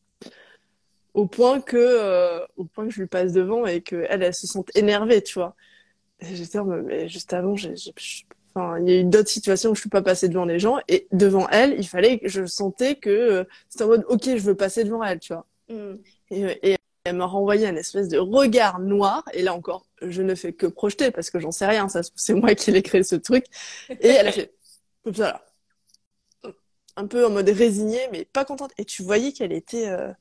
Au 1.18 1.26
point 1.26 1.62
que, 1.62 1.78
euh, 1.78 2.46
au 2.58 2.66
point 2.66 2.86
que 2.86 2.92
je 2.92 3.02
lui 3.02 3.08
passe 3.08 3.34
devant 3.34 3.66
et 3.66 3.82
que 3.82 4.06
elle, 4.08 4.22
elle 4.22 4.36
se 4.36 4.46
sente 4.46 4.70
énervée, 4.76 5.24
tu 5.24 5.34
vois. 5.40 5.56
J'étais, 6.20 6.64
mais 6.64 7.10
juste 7.10 7.34
avant, 7.34 7.56
j'ai, 7.56 7.74
il 8.80 8.90
y 8.90 8.92
a 8.92 9.00
eu 9.00 9.04
d'autres 9.04 9.30
situations 9.30 9.72
où 9.72 9.76
je 9.76 9.82
suis 9.82 9.90
pas 9.90 10.04
passée 10.04 10.30
devant 10.30 10.46
les 10.46 10.60
gens 10.60 10.78
et 10.88 11.08
devant 11.12 11.50
elle, 11.50 11.76
il 11.80 11.88
fallait 11.88 12.20
que 12.20 12.28
je 12.28 12.46
sentais 12.46 12.96
que 12.96 13.10
euh, 13.10 13.44
c'était 13.68 13.84
en 13.84 13.88
mode 13.88 14.06
ok, 14.10 14.24
je 14.26 14.44
veux 14.44 14.56
passer 14.56 14.84
devant 14.84 15.04
elle, 15.04 15.20
tu 15.20 15.34
vois. 15.34 15.48
Mm. 15.70 15.96
Et, 16.30 16.72
et, 16.72 16.78
elle 17.04 17.16
m'a 17.16 17.26
renvoyé 17.26 17.66
un 17.66 17.76
espèce 17.76 18.10
de 18.10 18.20
regard 18.20 18.80
noir 18.80 19.24
et 19.34 19.42
là 19.42 19.56
encore, 19.56 19.88
je 20.02 20.22
ne 20.22 20.36
fais 20.36 20.54
que 20.54 20.68
projeter 20.68 21.10
parce 21.10 21.32
que 21.32 21.40
j'en 21.40 21.52
sais 21.52 21.66
rien, 21.66 21.90
ça 21.90 22.02
c'est 22.16 22.34
moi 22.34 22.54
qui 22.54 22.72
l'ai 22.72 22.82
créé 22.84 23.02
ce 23.02 23.16
truc 23.16 23.46
et 23.90 24.08
elle 24.08 24.28
a 24.28 24.32
fait 24.34 24.54
comme 25.04 25.16
ça 25.16 25.42
là, 26.44 26.54
un 26.98 27.08
peu 27.08 27.26
en 27.26 27.30
mode 27.30 27.48
résignée 27.48 28.10
mais 28.12 28.26
pas 28.26 28.44
contente 28.44 28.72
et 28.78 28.84
tu 28.84 29.04
voyais 29.04 29.32
qu'elle 29.32 29.54
était 29.54 29.88
euh, 29.88 30.10
euh, 30.10 30.14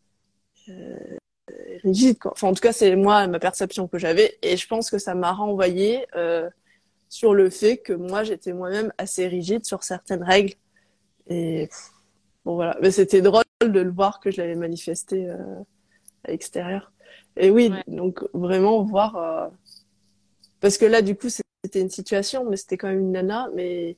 rigide 1.82 2.18
quoi. 2.18 2.32
Enfin 2.32 2.48
en 2.48 2.54
tout 2.54 2.60
cas 2.60 2.72
c'est 2.72 2.96
moi 2.96 3.26
ma 3.26 3.38
perception 3.38 3.88
que 3.88 3.98
j'avais 3.98 4.38
et 4.42 4.56
je 4.56 4.66
pense 4.66 4.90
que 4.90 4.98
ça 4.98 5.14
m'a 5.14 5.32
renvoyé 5.32 6.06
euh, 6.16 6.48
sur 7.08 7.34
le 7.34 7.50
fait 7.50 7.78
que 7.78 7.92
moi 7.92 8.24
j'étais 8.24 8.52
moi-même 8.52 8.92
assez 8.98 9.26
rigide 9.28 9.64
sur 9.64 9.82
certaines 9.82 10.22
règles. 10.22 10.54
Et 11.28 11.68
bon 12.44 12.54
voilà. 12.54 12.76
Mais 12.80 12.90
c'était 12.90 13.22
drôle 13.22 13.44
de 13.62 13.80
le 13.80 13.90
voir 13.90 14.20
que 14.20 14.30
je 14.30 14.40
l'avais 14.40 14.54
manifesté 14.54 15.28
euh, 15.28 15.36
à 16.24 16.30
l'extérieur. 16.30 16.92
Et 17.36 17.50
oui 17.50 17.72
donc 17.86 18.24
vraiment 18.32 18.82
voir 18.82 19.16
euh, 19.16 19.48
parce 20.60 20.78
que 20.78 20.86
là 20.86 21.02
du 21.02 21.16
coup 21.16 21.28
c'était 21.28 21.80
une 21.80 21.90
situation 21.90 22.48
mais 22.48 22.56
c'était 22.56 22.76
quand 22.76 22.88
même 22.88 23.00
une 23.00 23.12
nana 23.12 23.50
mais 23.54 23.96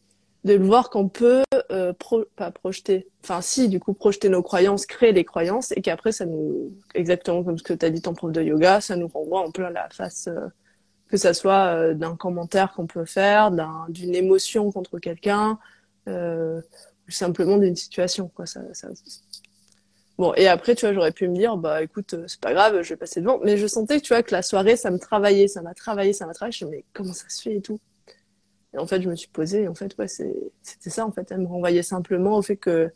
de 0.48 0.54
le 0.54 0.64
voir 0.64 0.90
qu'on 0.90 1.08
peut 1.08 1.44
euh, 1.70 1.92
pas 2.34 2.50
projeter 2.50 3.06
enfin 3.22 3.40
si 3.40 3.68
du 3.68 3.78
coup 3.78 3.94
projeter 3.94 4.28
nos 4.28 4.42
croyances 4.42 4.86
créer 4.86 5.12
les 5.12 5.24
croyances 5.24 5.72
et 5.76 5.80
qu'après 5.80 6.10
ça 6.10 6.26
nous 6.26 6.72
exactement 6.94 7.44
comme 7.44 7.58
ce 7.58 7.62
que 7.62 7.74
tu 7.74 7.86
as 7.86 7.90
dit 7.90 8.02
ton 8.02 8.14
prof 8.14 8.32
de 8.32 8.42
yoga 8.42 8.80
ça 8.80 8.96
nous 8.96 9.08
renvoie 9.08 9.46
en 9.46 9.50
plein 9.50 9.70
la 9.70 9.88
face 9.90 10.28
que 11.08 11.16
ça 11.16 11.34
soit 11.34 11.74
euh, 11.74 11.94
d'un 11.94 12.16
commentaire 12.16 12.72
qu'on 12.72 12.86
peut 12.86 13.04
faire, 13.04 13.50
d'une 13.88 14.14
émotion 14.14 14.70
contre 14.70 14.98
quelqu'un, 14.98 15.58
euh, 16.06 16.60
ou 17.08 17.10
simplement 17.10 17.56
d'une 17.56 17.76
situation. 17.76 18.28
Quoi. 18.28 18.46
Ça. 18.46 18.60
Bon, 20.18 20.34
et 20.34 20.48
après, 20.48 20.74
tu 20.74 20.84
vois, 20.84 20.92
j'aurais 20.92 21.12
pu 21.12 21.28
me 21.28 21.34
dire, 21.34 21.56
bah 21.56 21.82
écoute, 21.82 22.14
euh, 22.14 22.24
c'est 22.26 22.40
pas 22.40 22.52
grave, 22.52 22.82
je 22.82 22.90
vais 22.90 22.96
passer 22.96 23.20
devant. 23.20 23.40
Mais 23.42 23.56
je 23.56 23.66
sentais, 23.66 24.00
tu 24.00 24.12
vois, 24.12 24.22
que 24.22 24.32
la 24.32 24.42
soirée, 24.42 24.76
ça 24.76 24.90
me 24.90 24.98
travaillait, 24.98 25.48
ça 25.48 25.62
m'a 25.62 25.74
travaillé, 25.74 26.12
ça 26.12 26.26
m'a 26.26 26.34
travaillé. 26.34 26.52
Je 26.52 26.64
me 26.64 26.70
mais 26.70 26.84
comment 26.92 27.12
ça 27.12 27.28
se 27.28 27.42
fait 27.42 27.56
et 27.56 27.60
tout 27.60 27.80
Et 28.74 28.78
en 28.78 28.86
fait, 28.86 29.00
je 29.00 29.08
me 29.08 29.16
suis 29.16 29.28
posée, 29.28 29.62
et 29.62 29.68
en 29.68 29.74
fait, 29.74 29.96
ouais, 29.98 30.08
c'était 30.08 30.90
ça, 30.90 31.06
en 31.06 31.12
fait. 31.12 31.30
Elle 31.30 31.40
me 31.40 31.46
renvoyait 31.46 31.82
simplement 31.82 32.36
au 32.36 32.42
fait 32.42 32.56
que 32.56 32.90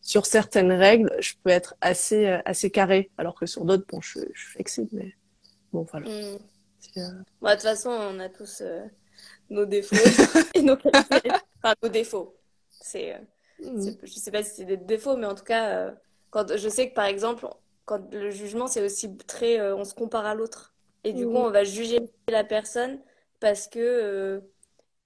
sur 0.00 0.26
certaines 0.26 0.72
règles, 0.72 1.10
je 1.20 1.34
peux 1.42 1.50
être 1.50 1.76
assez, 1.80 2.26
assez 2.44 2.70
carré, 2.70 3.10
alors 3.16 3.34
que 3.34 3.46
sur 3.46 3.64
d'autres, 3.64 3.86
bon, 3.88 4.00
je, 4.00 4.20
je 4.32 4.40
suis 4.40 4.50
flexible, 4.52 4.88
mais 4.92 5.14
bon, 5.72 5.86
voilà. 5.90 6.08
Mm. 6.08 6.38
Bah, 7.40 7.50
de 7.50 7.60
toute 7.60 7.62
façon, 7.62 7.90
on 7.90 8.20
a 8.20 8.28
tous 8.28 8.60
euh, 8.60 8.84
nos 9.50 9.64
défauts 9.64 9.96
et 10.54 10.62
nos 10.62 10.76
qualités. 10.76 11.30
Enfin, 11.62 11.74
nos 11.82 11.88
défauts. 11.88 12.36
C'est, 12.70 13.14
euh, 13.14 13.18
mm. 13.70 13.96
je 14.02 14.12
sais 14.12 14.30
pas 14.30 14.42
si 14.42 14.56
c'est 14.56 14.64
des 14.64 14.76
défauts, 14.76 15.16
mais 15.16 15.26
en 15.26 15.34
tout 15.34 15.44
cas, 15.44 15.70
euh, 15.70 15.92
quand 16.30 16.56
je 16.56 16.68
sais 16.68 16.88
que 16.90 16.94
par 16.94 17.06
exemple, 17.06 17.46
quand 17.84 18.12
le 18.12 18.30
jugement, 18.30 18.66
c'est 18.66 18.84
aussi 18.84 19.16
très, 19.16 19.60
on 19.72 19.84
se 19.84 19.94
compare 19.94 20.26
à 20.26 20.34
l'autre. 20.34 20.74
Et 21.04 21.12
du 21.12 21.26
coup, 21.26 21.36
on 21.36 21.50
va 21.50 21.64
juger 21.64 21.98
la 22.28 22.44
personne 22.44 22.98
parce 23.40 23.68
que 23.68 24.42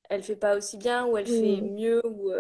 elle 0.09 0.23
fait 0.23 0.37
pas 0.37 0.57
aussi 0.57 0.77
bien 0.77 1.07
ou 1.07 1.17
elle 1.17 1.27
fait 1.27 1.61
mm. 1.61 1.75
mieux 1.75 2.07
ou 2.07 2.33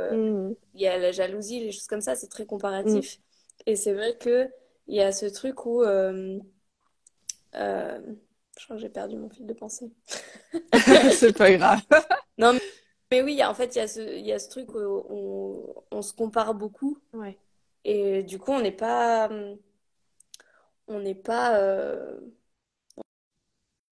il 0.75 0.81
y 0.81 0.87
a 0.87 0.99
la 0.99 1.13
jalousie, 1.13 1.61
les 1.61 1.73
choses 1.73 1.87
comme 1.87 2.01
ça. 2.01 2.17
C'est 2.17 2.29
très 2.29 2.47
comparatif. 2.47 3.19
Et 3.67 3.77
c'est 3.77 3.93
vrai 3.93 4.17
que 4.17 4.49
il 4.87 4.97
y 4.97 5.03
a 5.03 5.13
ce 5.13 5.27
truc 5.27 5.67
où 5.67 5.85
je 8.59 8.65
crois 8.65 8.77
que 8.77 8.83
j'ai 8.83 8.89
perdu 8.89 9.17
mon 9.17 9.31
fil 9.31 9.47
de 9.47 9.53
pensée. 9.53 9.91
c'est 11.13 11.37
pas 11.37 11.53
grave. 11.53 11.81
non, 12.39 12.59
mais, 13.11 13.23
oui, 13.23 13.43
en 13.45 13.55
fait, 13.55 13.77
il 13.77 13.79
y, 13.79 13.83
a 13.83 13.89
ce, 13.89 14.19
y 14.19 14.33
a 14.33 14.39
ce 14.39 14.49
truc 14.49 14.75
où 14.75 15.75
on, 15.91 16.03
se 16.03 16.13
compare 16.13 16.55
beaucoup. 16.55 16.99
Ouais. 17.13 17.39
Et 17.85 18.23
du 18.23 18.39
coup, 18.39 18.53
on 18.53 18.61
n'est 18.61 18.73
pas. 18.73 19.31
On 20.89 21.01
n'est 21.01 21.15
pas. 21.15 21.59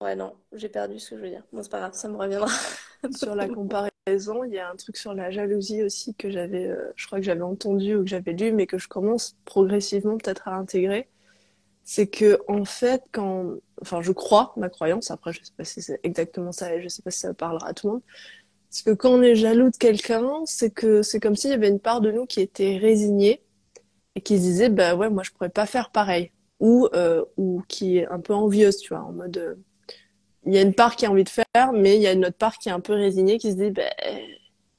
Ouais, 0.00 0.15
non, 0.15 0.35
j'ai 0.53 0.69
perdu 0.69 0.99
ce 0.99 1.11
que 1.11 1.17
je 1.17 1.23
veux 1.23 1.31
dire. 1.31 1.43
Bon, 1.53 1.62
c'est 1.62 1.71
pas 1.71 1.79
grave, 1.79 1.95
ça 1.95 2.09
me 2.09 2.17
reviendra. 2.17 2.49
sur 3.17 3.35
la 3.35 3.49
comparaison, 3.49 4.45
il 4.45 4.53
y 4.53 4.59
a 4.59 4.71
un 4.71 4.76
truc 4.76 4.97
sur 4.97 5.15
la 5.15 5.31
jalousie 5.31 5.83
aussi 5.83 6.15
que 6.15 6.31
j'avais, 6.31 6.67
euh, 6.67 6.93
je 6.97 7.07
crois 7.07 7.19
que 7.19 7.25
j'avais 7.25 7.43
entendu 7.43 7.95
ou 7.95 8.03
que 8.05 8.11
j'avais 8.11 8.33
lu, 8.33 8.53
mais 8.53 8.67
que 8.67 8.79
je 8.79 8.88
commence 8.88 9.37
progressivement 9.45 10.19
peut-être 10.19 10.49
à 10.49 10.57
intégrer 10.57 11.09
c'est 11.87 12.09
que 12.09 12.41
en 12.49 12.65
fait 12.65 13.05
quand 13.12 13.55
enfin 13.81 14.03
je 14.03 14.11
crois 14.12 14.53
ma 14.57 14.69
croyance 14.69 15.11
après 15.12 15.33
je 15.33 15.38
sais 15.43 15.53
pas 15.57 15.65
si 15.65 15.81
c'est 15.81 16.00
exactement 16.03 16.50
ça 16.53 16.75
et 16.75 16.83
je 16.83 16.88
sais 16.88 17.00
pas 17.00 17.12
si 17.12 17.21
ça 17.21 17.33
parlera 17.33 17.69
à 17.69 17.75
tout 17.75 17.87
le 17.87 17.93
monde 17.95 18.03
c'est 18.71 18.85
que 18.85 18.91
quand 18.93 19.11
on 19.11 19.23
est 19.23 19.37
jaloux 19.37 19.71
de 19.71 19.76
quelqu'un 19.76 20.43
c'est 20.47 20.71
que 20.71 21.03
c'est 21.03 21.21
comme 21.21 21.37
s'il 21.37 21.50
y 21.50 21.55
avait 21.55 21.69
une 21.69 21.81
part 21.81 22.00
de 22.00 22.11
nous 22.11 22.26
qui 22.26 22.41
était 22.41 22.76
résignée 22.76 23.43
et 24.17 24.21
qui 24.21 24.37
se 24.38 24.43
disait 24.43 24.71
bah 24.71 24.97
ouais 24.97 25.11
moi 25.11 25.23
je 25.23 25.31
pourrais 25.31 25.49
pas 25.50 25.67
faire 25.67 25.91
pareil 25.91 26.33
ou 26.61 26.88
euh, 26.95 27.25
ou 27.37 27.62
qui 27.69 27.99
est 27.99 28.07
un 28.09 28.21
peu 28.21 28.35
envieuse 28.35 28.79
tu 28.79 28.95
vois 28.95 29.05
en 29.05 29.12
mode 29.12 29.37
euh, 29.38 29.55
il 30.47 30.55
y 30.55 30.59
a 30.59 30.62
une 30.62 30.75
part 30.75 30.97
qui 30.97 31.07
a 31.07 31.11
envie 31.11 31.25
de 31.25 31.29
faire 31.29 31.73
mais 31.73 31.97
il 31.97 32.03
y 32.03 32.07
a 32.07 32.12
une 32.12 32.25
autre 32.25 32.37
part 32.37 32.59
qui 32.59 32.69
est 32.69 32.73
un 32.73 32.81
peu 32.81 32.95
résignée 32.95 33.38
qui 33.38 33.50
se 33.50 33.57
dit 33.57 33.71
bah 33.71 33.83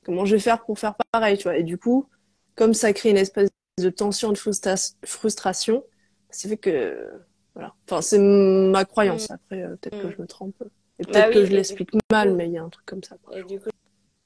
comment 0.04 0.26
je 0.26 0.36
vais 0.36 0.42
faire 0.42 0.64
pour 0.64 0.80
faire 0.80 0.96
pareil 1.12 1.38
tu 1.38 1.44
vois 1.44 1.58
et 1.58 1.64
du 1.64 1.78
coup 1.78 2.08
comme 2.56 2.74
ça 2.74 2.94
crée 2.94 3.10
une 3.10 3.18
espèce 3.18 3.50
de 3.78 3.90
tension 3.90 4.32
de 4.32 4.38
frustration 4.38 5.84
c'est 6.30 6.50
fait 6.50 6.58
que 6.58 7.10
voilà. 7.58 7.74
Enfin, 7.86 8.02
c'est 8.02 8.20
ma 8.20 8.86
croyance. 8.86 9.30
Mm. 9.30 9.34
Après, 9.34 9.64
euh, 9.64 9.76
peut-être 9.76 10.00
que 10.00 10.08
mm. 10.08 10.14
je 10.16 10.22
me 10.22 10.28
trompe. 10.28 10.56
Et 11.00 11.04
bah 11.04 11.12
peut-être 11.12 11.34
que 11.34 11.46
je 11.46 11.52
l'explique 11.52 11.90
mal, 12.12 12.34
mais 12.36 12.46
il 12.46 12.54
y 12.54 12.58
a 12.58 12.64
un 12.64 12.70
truc 12.70 12.86
comme 12.86 13.04
ça. 13.04 13.18
et 13.34 13.44
du 13.44 13.60
coup, 13.60 13.70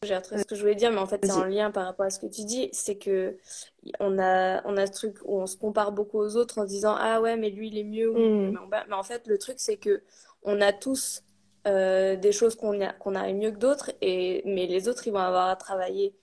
j'ai 0.04 0.18
ce 0.24 0.44
que 0.44 0.56
je 0.56 0.62
voulais 0.62 0.76
dire, 0.76 0.92
mais 0.92 0.98
en 0.98 1.06
fait, 1.06 1.24
c'est 1.24 1.32
en 1.32 1.46
lien 1.46 1.72
par 1.72 1.86
rapport 1.86 2.06
à 2.06 2.10
ce 2.10 2.20
que 2.20 2.26
tu 2.26 2.44
dis. 2.44 2.70
C'est 2.74 2.98
que 2.98 3.38
on 4.00 4.20
a, 4.20 4.66
on 4.68 4.76
a 4.76 4.86
ce 4.88 4.92
truc 4.92 5.18
où 5.24 5.40
on 5.40 5.48
se 5.48 5.56
compare 5.56 5.94
beaucoup 5.94 6.20
aux 6.20 6.36
autres 6.36 6.60
en 6.60 6.64
se 6.64 6.70
disant 6.70 6.96
Ah 6.98 7.22
ouais, 7.22 7.38
mais 7.38 7.52
lui, 7.52 7.70
il 7.70 7.78
est 7.78 7.84
mieux. 7.84 8.12
Mm. 8.12 8.58
Mais, 8.70 8.96
en 8.96 9.04
fait, 9.04 9.28
le 9.28 9.38
truc, 9.38 9.56
c'est 9.60 9.78
que 9.78 10.02
on 10.44 10.60
a 10.60 10.74
tous 10.74 11.24
euh, 11.68 12.16
des 12.16 12.32
choses 12.32 12.56
qu'on 12.56 12.82
a, 12.82 12.94
qu'on 12.94 13.16
a 13.16 13.32
mieux 13.34 13.52
que 13.52 13.58
d'autres, 13.58 13.92
et, 14.02 14.42
mais 14.46 14.68
les 14.68 14.88
autres, 14.88 15.08
ils 15.08 15.12
vont 15.14 15.20
avoir 15.20 15.50
à 15.50 15.56
travailler 15.56 16.16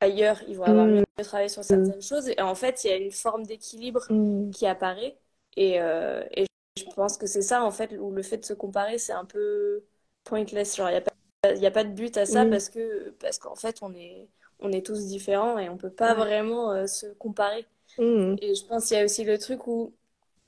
ailleurs, 0.00 0.40
ils 0.48 0.56
vont 0.56 0.64
avoir 0.64 0.86
mieux 0.86 1.04
travailler 1.22 1.48
sur 1.48 1.64
certaines 1.64 2.02
choses. 2.02 2.28
Et 2.28 2.40
en 2.40 2.54
fait, 2.54 2.84
il 2.84 2.90
y 2.90 2.92
a 2.92 2.96
une 2.96 3.12
forme 3.12 3.44
d'équilibre 3.44 4.06
qui 4.52 4.66
apparaît. 4.66 5.18
Et, 5.56 5.80
euh, 5.80 6.22
et, 6.36 6.46
je 6.78 6.84
pense 6.94 7.16
que 7.18 7.26
c'est 7.26 7.42
ça, 7.42 7.64
en 7.64 7.72
fait, 7.72 7.92
où 7.98 8.12
le 8.12 8.22
fait 8.22 8.38
de 8.38 8.44
se 8.44 8.52
comparer, 8.54 8.98
c'est 8.98 9.12
un 9.12 9.24
peu 9.24 9.82
pointless. 10.24 10.76
Genre, 10.76 10.88
il 10.88 10.92
n'y 10.92 10.98
a, 10.98 11.00
pas, 11.00 11.66
a 11.66 11.70
pas 11.72 11.84
de 11.84 11.92
but 11.92 12.16
à 12.16 12.24
ça 12.24 12.46
parce 12.46 12.68
que 12.68 13.10
parce 13.20 13.38
qu'en 13.38 13.56
fait, 13.56 13.78
on 13.82 13.92
est, 13.94 14.28
on 14.60 14.70
est 14.70 14.86
tous 14.86 15.06
différents 15.06 15.58
et 15.58 15.68
on 15.68 15.76
peut 15.76 15.90
pas 15.90 16.14
vraiment 16.14 16.70
euh, 16.72 16.86
se 16.86 17.06
comparer. 17.14 17.66
Et 17.98 18.54
je 18.54 18.64
pense 18.66 18.86
qu'il 18.86 18.96
y 18.96 19.00
a 19.00 19.04
aussi 19.04 19.24
le 19.24 19.38
truc 19.38 19.66
où 19.66 19.92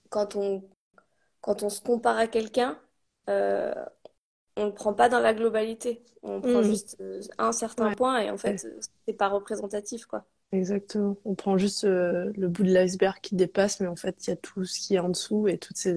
quand 0.09 0.37
on, 0.37 0.63
quand 1.41 1.63
on 1.63 1.69
se 1.69 1.81
compare 1.81 2.17
à 2.17 2.27
quelqu'un, 2.27 2.79
euh, 3.29 3.75
on 4.61 4.67
ne 4.67 4.71
prend 4.71 4.93
pas 4.93 5.09
dans 5.09 5.21
la 5.21 5.35
globalité. 5.35 6.03
On 6.23 6.41
prend 6.41 6.61
Mm. 6.61 6.65
juste 6.65 6.97
euh, 7.01 7.21
un 7.39 7.53
certain 7.53 7.89
Ouais. 7.89 7.95
point 7.97 8.19
et 8.21 8.31
en 8.31 8.37
fait, 8.37 8.65
euh, 8.65 8.79
c'est 9.07 9.15
pas 9.15 9.29
représentatif, 9.29 10.07
quoi. 10.07 10.25
Exactement. 10.53 11.17
On 11.25 11.35
prend 11.35 11.57
juste 11.57 11.85
euh, 11.85 12.31
le 12.37 12.49
bout 12.49 12.65
de 12.65 12.71
l'iceberg 12.73 13.19
qui 13.23 13.37
dépasse, 13.37 13.81
mais 13.81 13.87
en 13.87 13.97
fait, 13.97 14.27
il 14.27 14.31
y 14.31 14.33
a 14.33 14.37
tout 14.37 14.65
ce 14.65 14.79
qui 14.81 14.97
est 14.97 14.99
en 14.99 15.09
dessous 15.09 15.49
et 15.49 15.59
toutes 15.59 15.77
ces... 15.77 15.93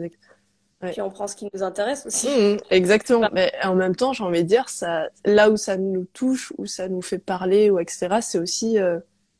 Ouais. 0.81 0.91
Puis 0.91 1.01
on 1.01 1.09
prend 1.09 1.27
ce 1.27 1.35
qui 1.35 1.47
nous 1.53 1.63
intéresse 1.63 2.05
aussi. 2.05 2.27
Mhm, 2.27 2.57
exactement. 2.69 3.29
Mais 3.33 3.51
en 3.63 3.73
même 3.75 3.95
temps, 3.95 4.11
j'ai 4.13 4.23
envie 4.23 4.43
de 4.43 4.47
dire, 4.47 4.67
ça, 4.69 5.07
là 5.25 5.49
où 5.49 5.57
ça 5.57 5.77
nous 5.77 6.05
touche, 6.13 6.53
où 6.57 6.65
ça 6.65 6.87
nous 6.89 7.01
fait 7.01 7.19
parler, 7.19 7.69
ou 7.71 7.79
etc., 7.79 8.17
c'est 8.21 8.37
aussi 8.37 8.77
euh, 8.79 8.99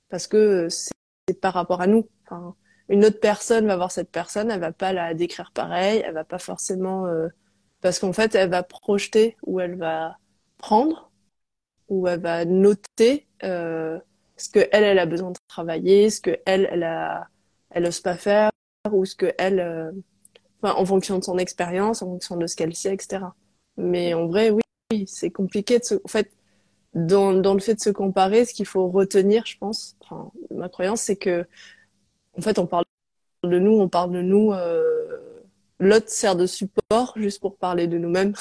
parce 0.10 0.27
que 0.27 0.68
c'est 0.70 0.92
c'est 1.30 1.39
par 1.39 1.53
rapport 1.53 1.80
à 1.82 1.88
nous. 1.88 2.08
Enfin, 2.25 2.56
une 2.89 3.06
autre 3.06 3.20
personne 3.22 3.65
va 3.68 3.75
voir 3.77 3.92
cette 3.92 4.10
personne, 4.12 4.51
elle 4.51 4.60
va 4.60 4.72
pas 4.74 4.92
la 4.94 5.13
décrire 5.13 5.51
pareil, 5.53 6.01
elle 6.06 6.13
va 6.13 6.25
pas 6.25 6.38
forcément, 6.39 7.06
euh, 7.08 7.27
parce 7.84 8.00
qu'en 8.00 8.13
fait, 8.13 8.34
elle 8.36 8.50
va 8.50 8.63
projeter 8.63 9.38
ou 9.46 9.60
elle 9.60 9.75
va 9.75 10.18
prendre 10.58 11.12
ou 11.90 12.08
elle 12.08 12.22
va 12.22 12.46
noter 12.46 13.28
euh, 13.44 14.00
ce 14.38 14.50
que 14.50 14.68
elle, 14.72 14.86
elle 14.86 15.00
a 15.00 15.06
besoin 15.06 15.32
de 15.32 15.38
travailler, 15.50 16.10
ce 16.10 16.22
que 16.22 16.40
elle, 16.46 16.68
elle 16.72 16.84
a, 16.84 17.28
elle 17.72 17.86
ose 17.86 18.00
pas 18.02 18.16
faire, 18.16 18.52
ou 18.92 19.06
ce 19.06 19.16
que 19.16 19.34
elle, 19.38 19.60
euh, 19.60 19.92
enfin, 20.62 20.75
en 20.75 20.86
fonction 20.86 21.20
de 21.20 21.24
son 21.25 21.38
expérience, 21.38 22.02
en 22.02 22.08
fonction 22.08 22.38
de 22.38 22.48
ce 22.48 22.56
qu'elle 22.56 22.75
sait, 22.75 22.94
etc. 22.94 23.25
Mais 23.78 24.13
en 24.13 24.28
vrai, 24.28 24.50
oui, 24.52 24.62
oui, 24.92 25.06
c'est 25.08 25.32
compliqué 25.32 25.80
de 25.80 25.84
se, 25.84 25.96
en 25.96 26.08
fait, 26.08 26.32
dans, 26.96 27.34
dans 27.34 27.54
le 27.54 27.60
fait 27.60 27.75
de 27.75 27.82
se 27.82 27.90
comparer, 27.90 28.46
ce 28.46 28.54
qu'il 28.54 28.68
faut 28.68 28.90
retenir, 28.90 29.46
je 29.46 29.58
pense, 29.58 29.98
enfin, 30.02 30.32
ma 30.52 30.70
croyance, 30.70 31.02
c'est 31.02 31.18
que, 31.18 31.46
en 32.38 32.42
fait, 32.42 32.60
on 32.60 32.68
parle 32.68 32.86
de 33.44 33.60
nous, 33.60 33.74
on 33.74 33.90
parle 33.90 34.12
de 34.13 34.22
nous, 34.22 34.54
euh, 34.54 35.20
l'autre 35.88 36.10
sert 36.10 36.36
de 36.36 36.46
support 36.46 37.13
juste 37.16 37.40
pour 37.42 37.58
parler 37.58 37.88
de 37.88 37.98
nous-mêmes, 37.98 38.34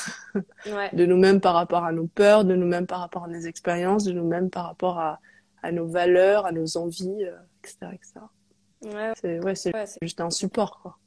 Ouais. 0.67 0.91
de 0.95 1.07
nous-mêmes 1.07 1.41
par 1.41 1.55
rapport 1.55 1.85
à 1.85 1.93
nos 1.93 2.07
peurs, 2.07 2.45
de 2.45 2.55
nous-mêmes 2.55 2.87
par 2.87 3.01
rapport 3.01 3.25
à 3.25 3.29
nos 3.29 3.41
expériences, 3.41 4.05
de 4.05 4.13
nous-mêmes 4.13 4.51
par 4.51 4.67
rapport 4.67 4.99
à, 4.99 5.21
à 5.63 5.73
nos 5.73 5.87
valeurs, 5.87 6.47
à 6.47 6.53
nos 6.53 6.77
envies, 6.77 7.25
euh, 7.25 7.37
etc., 7.63 7.77
etc. 7.93 8.13
Ouais, 8.85 9.13
C'est, 9.21 9.39
ouais, 9.41 9.55
ouais, 9.75 9.87
juste 10.03 10.21
un 10.21 10.31
support, 10.31 10.81
quoi. 10.81 10.99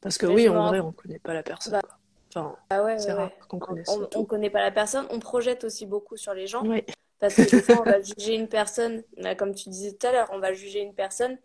Parce 0.00 0.18
que 0.18 0.26
Mais 0.26 0.34
oui, 0.34 0.48
en 0.48 0.68
vrai, 0.68 0.80
on 0.80 0.92
connaît 0.92 1.18
pas 1.18 1.34
la 1.34 1.42
personne, 1.42 1.72
Bah, 1.72 1.80
quoi. 1.82 1.98
Enfin, 2.36 2.56
ah 2.70 2.82
ouais, 2.82 2.98
c'est 2.98 3.12
rare 3.12 3.30
qu'on 3.48 3.58
connaisse 3.58 3.88
On, 3.88 4.08
on 4.16 4.24
connaît 4.24 4.50
pas 4.50 4.60
la 4.60 4.70
personne, 4.70 5.06
on 5.10 5.20
projette 5.20 5.64
aussi 5.64 5.86
beaucoup 5.86 6.16
sur 6.16 6.34
les 6.34 6.46
gens. 6.46 6.66
Oui. 6.66 6.84
Parce 7.20 7.36
que 7.36 7.48
des 7.48 7.62
fois, 7.62 7.80
on 7.80 7.84
va 7.84 8.00
juger 8.18 8.34
une 8.34 8.48
personne, 8.48 9.02
là, 9.16 9.34
comme 9.34 9.54
tu 9.54 9.68
disais 9.68 9.92
tout 9.92 10.06
à 10.06 10.12
l'heure, 10.12 10.28
on 10.32 10.40
va 10.40 10.52
juger 10.52 10.80
une 10.80 10.94
personne 10.94 11.38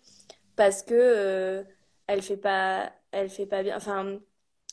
parce 0.56 0.84
que 0.84 0.94
euh, 0.96 1.64
elle 2.10 2.22
fait 2.22 2.38
pas, 2.38 2.92
elle 3.12 3.30
fait 3.30 3.46
pas 3.46 3.64
bien. 3.64 3.78
Enfin, 3.78 4.20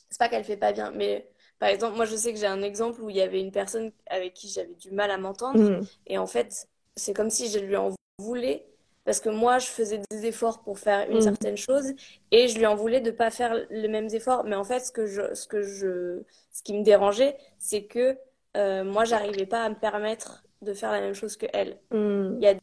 c'est 0.09 0.19
pas 0.19 0.29
qu'elle 0.29 0.43
fait 0.43 0.57
pas 0.57 0.73
bien, 0.73 0.91
mais 0.91 1.29
par 1.59 1.69
exemple, 1.69 1.95
moi, 1.97 2.05
je 2.05 2.15
sais 2.15 2.33
que 2.33 2.39
j'ai 2.39 2.47
un 2.47 2.61
exemple 2.61 3.01
où 3.01 3.09
il 3.09 3.15
y 3.17 3.21
avait 3.21 3.41
une 3.41 3.51
personne 3.51 3.91
avec 4.07 4.33
qui 4.33 4.49
j'avais 4.49 4.75
du 4.75 4.91
mal 4.91 5.11
à 5.11 5.17
m'entendre, 5.17 5.59
Mm. 5.59 5.85
et 6.07 6.17
en 6.17 6.27
fait, 6.27 6.67
c'est 6.95 7.13
comme 7.13 7.29
si 7.29 7.49
je 7.49 7.59
lui 7.59 7.75
en 7.77 7.93
voulais 8.19 8.65
parce 9.05 9.21
que 9.21 9.29
moi, 9.29 9.57
je 9.59 9.67
faisais 9.67 10.01
des 10.11 10.25
efforts 10.25 10.63
pour 10.63 10.79
faire 10.79 11.09
une 11.09 11.19
Mm. 11.19 11.21
certaine 11.21 11.57
chose, 11.57 11.93
et 12.31 12.47
je 12.49 12.57
lui 12.57 12.65
en 12.65 12.75
voulais 12.75 13.01
de 13.01 13.11
pas 13.11 13.31
faire 13.31 13.55
les 13.69 13.87
mêmes 13.87 14.09
efforts. 14.13 14.43
Mais 14.45 14.55
en 14.55 14.65
fait, 14.65 14.81
ce 14.81 14.91
que 14.91 15.05
je, 15.07 15.33
ce 15.33 15.47
que 15.47 15.61
je, 15.63 16.23
ce 16.51 16.61
qui 16.63 16.73
me 16.73 16.83
dérangeait, 16.83 17.37
c'est 17.57 17.85
que 17.85 18.17
euh, 18.57 18.83
moi, 18.83 19.05
j'arrivais 19.05 19.45
pas 19.45 19.63
à 19.63 19.69
me 19.69 19.75
permettre 19.75 20.43
de 20.61 20.73
faire 20.73 20.91
la 20.91 20.99
même 21.01 21.13
chose 21.13 21.37
que 21.37 21.45
elle. 21.53 21.79
Mm. 21.91 22.35
Il 22.37 22.43
y 22.43 22.47
a 22.47 22.55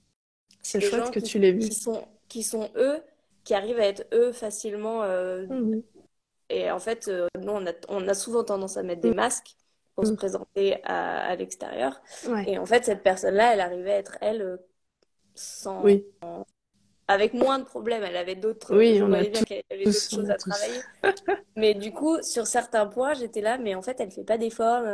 C'est 0.62 0.78
des 0.80 0.86
chouette 0.86 1.06
gens 1.06 1.10
que 1.10 1.20
tu 1.20 1.40
qui 1.58 1.74
sont, 1.74 2.06
qui 2.28 2.42
sont 2.42 2.70
eux, 2.76 3.00
qui 3.44 3.54
arrivent 3.54 3.78
à 3.80 3.86
être 3.86 4.06
eux 4.14 4.32
facilement. 4.32 5.02
euh, 5.04 5.46
Mhm. 5.48 5.82
et 6.50 6.70
en 6.70 6.78
fait, 6.78 7.08
euh, 7.08 7.28
nous, 7.40 7.52
on 7.52 7.66
a, 7.66 7.72
on 7.88 8.06
a 8.08 8.14
souvent 8.14 8.44
tendance 8.44 8.76
à 8.76 8.82
mettre 8.82 9.00
des 9.02 9.12
masques 9.12 9.56
pour 9.94 10.06
se 10.06 10.12
Mm. 10.12 10.14
présenter 10.14 10.82
à, 10.84 11.24
à 11.26 11.36
l'extérieur. 11.36 12.00
Ouais. 12.22 12.46
Et 12.46 12.58
en 12.58 12.66
fait, 12.66 12.84
cette 12.84 13.02
personne-là, 13.02 13.54
elle 13.54 13.60
arrivait 13.60 13.92
à 13.94 13.98
être 13.98 14.18
elle 14.20 14.42
euh, 14.42 14.56
sans, 15.34 15.84
Oui, 15.84 16.04
avec 17.08 17.34
moins 17.34 17.58
de 17.58 17.64
problèmes. 17.64 18.02
Elle 18.02 18.16
avait 18.16 18.36
d'autres, 18.36 18.76
oui, 18.76 19.00
on 19.02 19.12
a 19.12 19.24
avait 19.24 19.30
tous, 19.82 20.08
on 20.12 20.24
choses 20.24 20.30
a 20.30 20.30
à 20.30 20.38
tous. 20.38 20.58
travailler. 20.58 20.86
Mais 21.56 21.74
du 21.74 21.92
coup, 21.92 22.22
sur 22.22 22.46
certains 22.46 22.86
points, 22.86 23.14
j'étais 23.14 23.40
là, 23.42 23.58
mais 23.58 23.74
en 23.74 23.82
fait, 23.82 24.00
elle 24.00 24.10
fait 24.12 24.24
pas 24.24 24.38
d'efforts. 24.38 24.84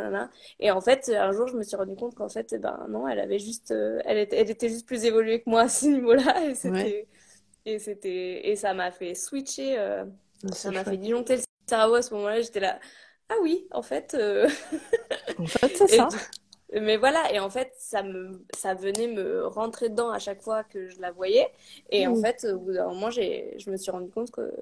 Et 0.60 0.70
en 0.72 0.80
fait, 0.80 1.08
un 1.10 1.32
jour, 1.32 1.48
je 1.48 1.56
me 1.56 1.62
suis 1.62 1.76
rendu 1.76 1.96
compte 1.96 2.14
qu'en 2.16 2.28
fait, 2.30 2.54
ben 2.60 2.86
non, 2.90 3.08
elle 3.08 3.20
avait 3.20 3.38
juste, 3.38 3.72
euh, 3.72 4.00
elle 4.06 4.18
était, 4.18 4.38
elle 4.38 4.50
était 4.50 4.68
juste 4.70 4.86
plus 4.86 5.04
évoluée 5.04 5.42
que 5.42 5.50
moi 5.50 5.62
à 5.62 5.68
ce 5.68 5.86
niveau-là. 5.86 6.46
Et 6.50 6.54
Ouais, 6.64 6.94
c'était, 6.94 7.08
et 7.66 7.78
c'était, 7.78 8.48
et 8.48 8.56
ça 8.56 8.74
m'a 8.74 8.90
fait 8.90 9.14
switcher, 9.14 9.78
euh, 9.78 10.04
Ah, 10.44 10.54
ça 10.54 10.70
m'a 10.72 10.84
fait 10.84 10.96
disjoncter 10.96 11.36
le 11.36 11.42
cerveau 11.68 11.94
à 11.94 12.02
ce 12.02 12.14
moment-là. 12.14 12.40
J'étais 12.40 12.60
là, 12.60 12.80
ah 13.28 13.34
oui, 13.42 13.66
en 13.72 13.82
fait, 13.82 14.14
euh, 14.14 14.48
En 15.38 15.46
fait, 15.48 15.76
c'est 15.76 15.88
ça. 15.88 16.08
du- 16.08 16.18
mais 16.80 16.96
voilà, 16.96 17.32
et 17.32 17.40
en 17.40 17.50
fait, 17.50 17.72
ça 17.78 18.02
me, 18.02 18.44
ça 18.54 18.74
venait 18.74 19.08
me 19.08 19.46
rentrer 19.46 19.88
dedans 19.88 20.10
à 20.10 20.18
chaque 20.18 20.42
fois 20.42 20.62
que 20.64 20.88
je 20.88 21.00
la 21.00 21.10
voyais. 21.12 21.48
Et 21.90 22.06
en 22.06 22.14
Mm. 22.14 22.16
fait, 22.16 22.44
au 22.44 22.58
bout 22.60 22.72
d'un 22.72 22.86
moment, 22.88 23.10
j'ai, 23.10 23.56
je 23.58 23.70
me 23.70 23.76
suis 23.76 23.90
rendu 23.90 24.10
compte 24.10 24.30
que, 24.30 24.52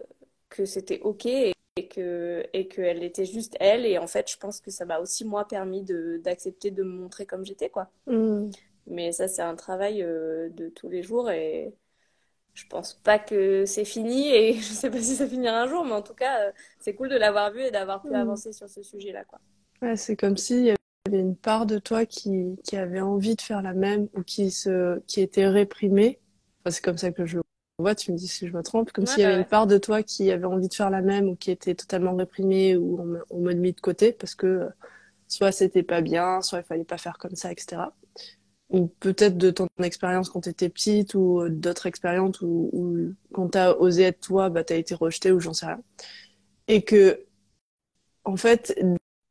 que 0.49 0.65
c'était 0.65 1.01
OK 1.01 1.27
et, 1.27 1.53
et 1.77 1.89
que, 1.89 2.45
et 2.55 2.67
qu'elle 2.69 3.03
était 3.03 3.27
juste 3.27 3.57
elle. 3.61 3.85
Et 3.87 3.99
en 3.99 4.07
fait, 4.07 4.31
je 4.31 4.39
pense 4.39 4.61
que 4.61 4.71
ça 4.71 4.85
m'a 4.87 4.99
aussi, 5.01 5.25
moi, 5.25 5.47
permis 5.47 5.83
de, 5.83 6.19
d'accepter 6.25 6.71
de 6.71 6.83
me 6.83 6.91
montrer 6.93 7.27
comme 7.27 7.45
j'étais, 7.45 7.69
quoi. 7.71 7.91
Mm. 8.07 8.57
Mais 8.87 9.13
ça, 9.13 9.29
c'est 9.29 9.43
un 9.43 9.57
travail 9.57 10.03
euh, 10.03 10.49
de 10.51 10.69
tous 10.71 10.89
les 10.89 11.03
jours 11.03 11.31
et 11.31 11.75
je 12.59 12.67
pense 12.67 12.95
pas 12.95 13.19
que 13.19 13.65
c'est 13.67 13.85
fini 13.85 14.29
et 14.29 14.55
je 14.61 14.63
sais 14.73 14.91
pas 14.91 15.01
si 15.03 15.17
ça 15.17 15.29
finira 15.29 15.63
un 15.63 15.67
jour, 15.69 15.85
mais 15.85 15.93
en 15.93 16.03
tout 16.03 16.15
cas, 16.15 16.49
euh, 16.49 16.53
c'est 16.81 16.95
cool 16.95 17.09
de 17.09 17.17
l'avoir 17.17 17.53
vu 17.53 17.63
et 17.63 17.71
d'avoir 17.71 18.05
pu 18.05 18.15
Mm. 18.15 18.15
avancer 18.15 18.53
sur 18.53 18.69
ce 18.69 18.83
sujet-là, 18.83 19.25
quoi. 19.25 19.41
Ouais, 19.83 19.97
c'est 19.97 20.17
comme 20.17 20.37
s'il 20.37 20.65
y 20.65 20.71
avait 20.71 21.21
une 21.21 21.37
part 21.37 21.65
de 21.67 21.79
toi 21.79 22.05
qui, 22.05 22.57
qui 22.65 22.77
avait 22.77 23.01
envie 23.01 23.37
de 23.37 23.41
faire 23.41 23.63
la 23.63 23.75
même 23.75 24.09
ou 24.15 24.23
qui 24.23 24.51
se, 24.51 24.99
qui 25.07 25.21
était 25.21 25.47
réprimée. 25.49 26.21
Enfin, 26.65 26.71
c'est 26.75 26.83
comme 26.85 26.99
ça 26.99 27.13
que 27.13 27.25
je 27.27 27.37
le 27.39 27.43
vois, 27.79 27.95
tu 27.95 28.11
me 28.13 28.17
dis 28.17 28.27
si 28.29 28.49
je 28.49 28.53
me 28.53 28.63
trompe. 28.63 28.91
Comme 28.93 29.07
Ouais, 29.07 29.07
s'il 29.07 29.21
y 29.23 29.25
bah 29.25 29.27
avait 29.27 29.35
une 29.35 29.45
ouais. 29.45 29.47
part 29.47 29.67
de 29.69 29.79
toi 29.79 30.03
qui 30.03 30.31
avait 30.33 30.45
envie 30.47 30.69
de 30.69 30.75
faire 30.75 30.91
la 30.91 31.01
même 31.03 31.29
ou 31.29 31.37
qui 31.37 31.51
était 31.53 31.75
totalement 31.77 32.17
réprimée 32.17 32.77
ou 32.77 32.99
on, 33.01 33.37
on 33.37 33.41
me 33.41 33.53
mis 33.55 33.73
de 33.73 33.81
côté 33.81 34.13
parce 34.13 34.35
que 34.35 34.47
euh, 34.47 34.69
soit 35.29 35.53
c'était 35.53 35.83
pas 35.85 36.01
bien, 36.03 36.43
soit 36.43 36.61
il 36.61 36.65
fallait 36.65 36.85
pas 36.85 36.99
faire 36.99 37.19
comme 37.19 37.37
ça, 37.37 37.53
etc. 37.53 37.95
Ou 38.71 38.89
peut-être 39.01 39.39
de 39.39 39.51
ton 39.51 39.67
expérience 39.83 40.29
quand 40.29 40.43
t'étais 40.43 40.69
petite 40.69 41.15
ou 41.15 41.41
euh, 41.41 41.49
d'autres 41.51 41.87
expériences 41.87 42.41
où, 42.43 42.69
où 42.73 43.15
quand 43.33 43.49
t'as 43.51 43.73
osé 43.75 44.03
être 44.05 44.21
toi, 44.21 44.51
bah 44.51 44.65
t'as 44.65 44.77
été 44.77 44.95
rejeté 44.95 45.33
ou 45.33 45.41
j'en 45.41 45.55
sais 45.55 45.67
rien. 45.67 45.81
Et 46.69 46.83
que, 46.83 47.25
en 48.25 48.37
fait, 48.37 48.75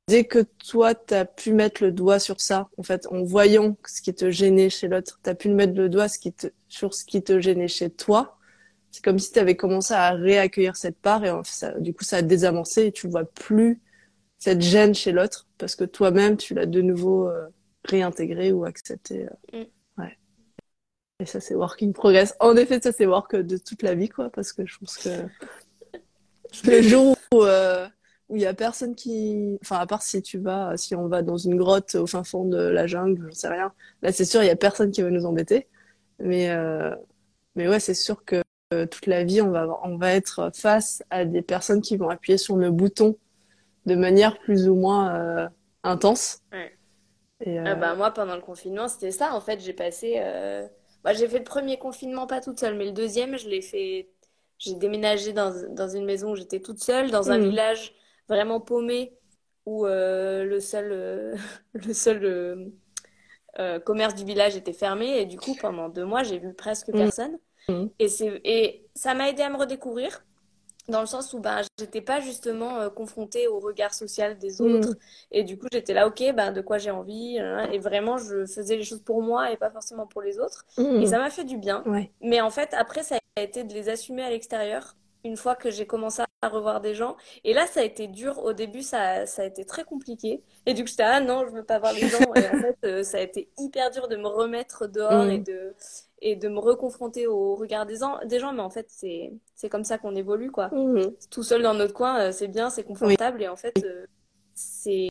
dès 0.07 0.25
que 0.25 0.39
toi, 0.67 0.95
t'as 0.95 1.25
pu 1.25 1.53
mettre 1.53 1.83
le 1.83 1.91
doigt 1.91 2.19
sur 2.19 2.41
ça, 2.41 2.69
en 2.77 2.83
fait, 2.83 3.07
en 3.11 3.23
voyant 3.23 3.77
ce 3.85 4.01
qui 4.01 4.13
te 4.13 4.31
gênait 4.31 4.69
chez 4.69 4.87
l'autre, 4.87 5.19
t'as 5.23 5.35
pu 5.35 5.49
mettre 5.49 5.75
le 5.75 5.89
doigt 5.89 6.07
ce 6.07 6.19
qui 6.19 6.33
te, 6.33 6.47
sur 6.67 6.93
ce 6.93 7.05
qui 7.05 7.23
te 7.23 7.39
gênait 7.39 7.67
chez 7.67 7.89
toi, 7.89 8.37
c'est 8.91 9.03
comme 9.03 9.19
si 9.19 9.31
t'avais 9.31 9.55
commencé 9.55 9.93
à 9.93 10.11
réaccueillir 10.11 10.75
cette 10.75 10.97
part 10.99 11.23
et 11.25 11.31
ça, 11.43 11.79
du 11.79 11.93
coup, 11.93 12.03
ça 12.03 12.17
a 12.17 12.21
désamorcé 12.21 12.87
et 12.87 12.91
tu 12.91 13.07
vois 13.07 13.25
plus 13.25 13.81
cette 14.39 14.61
gêne 14.61 14.95
chez 14.95 15.11
l'autre 15.11 15.47
parce 15.57 15.75
que 15.75 15.83
toi-même, 15.83 16.37
tu 16.37 16.53
l'as 16.53 16.65
de 16.65 16.81
nouveau 16.81 17.27
euh, 17.29 17.47
réintégré 17.89 18.51
ou 18.51 18.65
accepté. 18.65 19.27
euh. 19.53 19.63
Mm. 19.63 20.01
ouais. 20.01 20.17
Et 21.19 21.25
ça, 21.25 21.39
c'est 21.39 21.55
work 21.55 21.81
in 21.83 21.91
progress. 21.91 22.35
En 22.39 22.55
effet, 22.55 22.79
ça, 22.81 22.91
c'est 22.91 23.05
work 23.05 23.35
de 23.35 23.57
toute 23.57 23.81
la 23.83 23.95
vie, 23.95 24.09
quoi, 24.09 24.29
parce 24.29 24.53
que 24.53 24.65
je 24.65 24.77
pense 24.77 24.97
que 24.97 25.09
le 26.69 26.81
jour 26.81 27.15
où, 27.33 27.43
euh, 27.43 27.87
où 28.29 28.35
il 28.35 28.41
y 28.41 28.45
a 28.45 28.53
personne 28.53 28.95
qui, 28.95 29.57
enfin, 29.61 29.77
à 29.77 29.87
part 29.87 30.03
si 30.03 30.21
tu 30.21 30.37
vas, 30.37 30.77
si 30.77 30.95
on 30.95 31.07
va 31.07 31.21
dans 31.21 31.37
une 31.37 31.55
grotte 31.55 31.95
au 31.95 32.07
fin 32.07 32.23
fond 32.23 32.45
de 32.45 32.57
la 32.57 32.87
jungle, 32.87 33.25
j'en 33.29 33.35
sais 33.35 33.47
rien. 33.47 33.73
Là, 34.01 34.11
c'est 34.11 34.25
sûr, 34.25 34.43
il 34.43 34.47
y 34.47 34.51
a 34.51 34.55
personne 34.55 34.91
qui 34.91 35.01
va 35.01 35.09
nous 35.09 35.25
embêter. 35.25 35.67
Mais, 36.19 36.49
euh, 36.49 36.95
mais 37.55 37.67
ouais, 37.67 37.79
c'est 37.79 37.93
sûr 37.93 38.23
que 38.25 38.41
euh, 38.73 38.85
toute 38.85 39.05
la 39.07 39.23
vie, 39.23 39.41
on 39.41 39.51
va, 39.51 39.67
on 39.83 39.97
va 39.97 40.13
être 40.13 40.51
face 40.53 41.03
à 41.09 41.25
des 41.25 41.41
personnes 41.41 41.81
qui 41.81 41.97
vont 41.97 42.09
appuyer 42.09 42.37
sur 42.37 42.57
nos 42.57 42.71
boutons 42.71 43.17
de 43.85 43.95
manière 43.95 44.37
plus 44.39 44.67
ou 44.67 44.75
moins 44.75 45.15
euh, 45.15 45.47
intense. 45.83 46.41
Ouais. 46.51 46.76
Et, 47.41 47.59
Ah 47.63 47.75
euh, 47.75 47.75
bah, 47.75 47.95
moi, 47.95 48.11
pendant 48.11 48.35
le 48.35 48.41
confinement, 48.41 48.87
c'était 48.87 49.11
ça. 49.11 49.33
En 49.35 49.41
fait, 49.41 49.59
j'ai 49.59 49.73
passé. 49.73 50.15
euh, 50.19 50.67
bah, 51.03 51.13
j'ai 51.13 51.27
fait 51.27 51.39
le 51.39 51.43
premier 51.43 51.77
confinement 51.77 52.27
pas 52.27 52.41
toute 52.41 52.59
seule, 52.59 52.75
mais 52.77 52.85
le 52.85 52.91
deuxième, 52.91 53.37
je 53.37 53.49
l'ai 53.49 53.61
fait. 53.61 54.09
J'ai 54.59 54.75
déménagé 54.75 55.33
dans, 55.33 55.53
dans 55.75 55.87
une 55.89 56.05
maison 56.05 56.31
où 56.31 56.35
j'étais 56.35 56.61
toute 56.61 56.79
seule, 56.81 57.11
dans 57.11 57.31
un 57.31 57.37
Mm. 57.37 57.39
village 57.39 57.93
vraiment 58.29 58.59
paumé, 58.61 59.17
où 59.65 59.85
euh, 59.85 60.43
le 60.45 60.59
seul, 60.59 60.91
euh, 60.91 61.35
le 61.73 61.93
seul 61.93 62.23
euh, 62.25 62.65
euh, 63.59 63.79
commerce 63.79 64.15
du 64.15 64.25
village 64.25 64.55
était 64.55 64.73
fermé. 64.73 65.19
Et 65.21 65.25
du 65.25 65.39
coup, 65.39 65.55
pendant 65.57 65.89
deux 65.89 66.05
mois, 66.05 66.23
j'ai 66.23 66.39
vu 66.39 66.53
presque 66.53 66.93
Mm. 66.93 67.09
personne. 67.11 67.37
Mm. 67.69 67.89
Et 67.99 68.09
c'est, 68.09 68.41
et 68.45 68.89
ça 68.95 69.15
m'a 69.15 69.29
aidé 69.31 69.43
à 69.43 69.49
me 69.51 69.57
redécouvrir, 69.57 70.25
dans 70.87 71.01
le 71.01 71.07
sens 71.07 71.33
où 71.33 71.39
ben, 71.39 71.61
j'étais 71.79 72.01
pas 72.01 72.19
justement 72.19 72.79
euh, 72.79 72.89
confrontée 72.89 73.47
au 73.47 73.59
regard 73.59 73.93
social 73.93 74.37
des 74.37 74.61
autres. 74.61 74.91
Mm. 74.91 74.97
Et 75.31 75.43
du 75.43 75.57
coup, 75.57 75.67
j'étais 75.71 75.93
là, 75.93 76.07
ok, 76.07 76.23
ben, 76.35 76.51
de 76.51 76.61
quoi 76.61 76.77
j'ai 76.77 76.91
envie. 76.91 77.39
hein, 77.39 77.69
Et 77.71 77.79
vraiment, 77.79 78.17
je 78.17 78.45
faisais 78.45 78.77
les 78.77 78.83
choses 78.83 79.01
pour 79.01 79.21
moi 79.21 79.51
et 79.51 79.57
pas 79.57 79.69
forcément 79.69 80.07
pour 80.07 80.21
les 80.21 80.39
autres. 80.39 80.65
Mm. 80.77 81.01
Et 81.01 81.05
ça 81.07 81.17
m'a 81.17 81.29
fait 81.29 81.43
du 81.43 81.57
bien. 81.57 81.83
Ouais. 81.85 82.11
Mais 82.21 82.41
en 82.41 82.49
fait, 82.49 82.73
après, 82.73 83.03
ça 83.03 83.17
a 83.35 83.41
été 83.41 83.63
de 83.63 83.73
les 83.73 83.89
assumer 83.89 84.23
à 84.23 84.29
l'extérieur 84.29 84.95
une 85.23 85.35
fois 85.35 85.55
que 85.55 85.69
j'ai 85.69 85.85
commencé 85.85 86.21
à 86.41 86.47
revoir 86.47 86.79
des 86.79 86.95
gens. 86.95 87.17
Et 87.43 87.53
là, 87.53 87.67
ça 87.67 87.81
a 87.81 87.83
été 87.83 88.07
dur. 88.07 88.37
Au 88.43 88.53
début, 88.53 88.81
ça, 88.81 89.25
ça 89.25 89.41
a 89.41 89.45
été 89.45 89.65
très 89.65 89.83
compliqué. 89.83 90.41
Et 90.65 90.73
du 90.73 90.83
coup, 90.83 90.89
j'étais, 90.89 91.03
ah 91.03 91.19
non, 91.19 91.45
je 91.45 91.51
veux 91.51 91.63
pas 91.63 91.79
voir 91.79 91.93
les 91.93 92.07
gens. 92.07 92.33
Et 92.35 92.47
en 92.47 92.59
fait, 92.61 92.77
euh, 92.85 93.03
ça 93.03 93.17
a 93.17 93.21
été 93.21 93.49
hyper 93.57 93.91
dur 93.91 94.07
de 94.07 94.15
me 94.15 94.27
remettre 94.27 94.87
dehors 94.87 95.25
et, 95.25 95.39
mm. 95.39 95.43
de, 95.43 95.75
et 96.19 96.35
de 96.35 96.49
me 96.49 96.59
reconfronter 96.59 97.27
au 97.27 97.55
regard 97.55 97.85
des, 97.85 97.97
des 98.25 98.39
gens. 98.39 98.53
Mais 98.53 98.61
en 98.61 98.69
fait, 98.69 98.87
c'est, 98.89 99.33
c'est 99.55 99.69
comme 99.69 99.83
ça 99.83 99.97
qu'on 99.97 100.15
évolue, 100.15 100.51
quoi. 100.51 100.69
Mm. 100.69 101.11
Tout 101.29 101.43
seul 101.43 101.61
dans 101.61 101.73
notre 101.73 101.93
coin, 101.93 102.19
euh, 102.19 102.31
c'est 102.31 102.47
bien, 102.47 102.69
c'est 102.69 102.83
confortable. 102.83 103.43
Et 103.43 103.47
en 103.47 103.55
fait, 103.55 103.73
euh, 103.83 104.05
c'est 104.53 105.09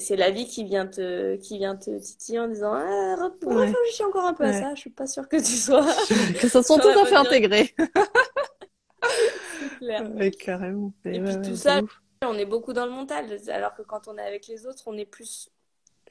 c'est 0.00 0.16
la 0.16 0.32
vie 0.32 0.46
qui 0.46 0.64
vient 0.64 0.88
te 0.88 1.36
qui 1.36 1.58
vient 1.58 1.76
te 1.76 2.00
titiller 2.00 2.40
en 2.40 2.48
disant 2.48 2.72
ah, 2.74 3.30
réfléchis 3.46 4.02
encore 4.02 4.24
un 4.24 4.34
peu 4.34 4.42
à 4.42 4.52
ça 4.52 4.74
je 4.74 4.80
suis 4.80 4.90
pas 4.90 5.06
sûre 5.06 5.28
que 5.28 5.36
tu 5.36 5.52
sois 5.52 5.86
que 6.40 6.48
ça 6.48 6.64
soit 6.64 6.80
tout 6.80 6.88
à 6.88 7.06
fait 7.06 7.14
intégré 7.14 7.72
clair. 9.78 10.30
carrément. 10.38 10.92
Et, 11.04 11.20
puis 11.20 11.40
tout 11.42 11.56
ça, 11.56 11.80
on 12.22 12.34
est 12.34 12.46
beaucoup 12.46 12.72
dans 12.72 12.86
le 12.86 12.92
mental, 12.92 13.26
alors 13.48 13.74
que 13.74 13.82
quand 13.82 14.08
on 14.08 14.18
est 14.18 14.22
avec 14.22 14.46
les 14.46 14.66
autres, 14.66 14.84
on 14.86 14.96
est 14.96 15.06
plus. 15.06 15.50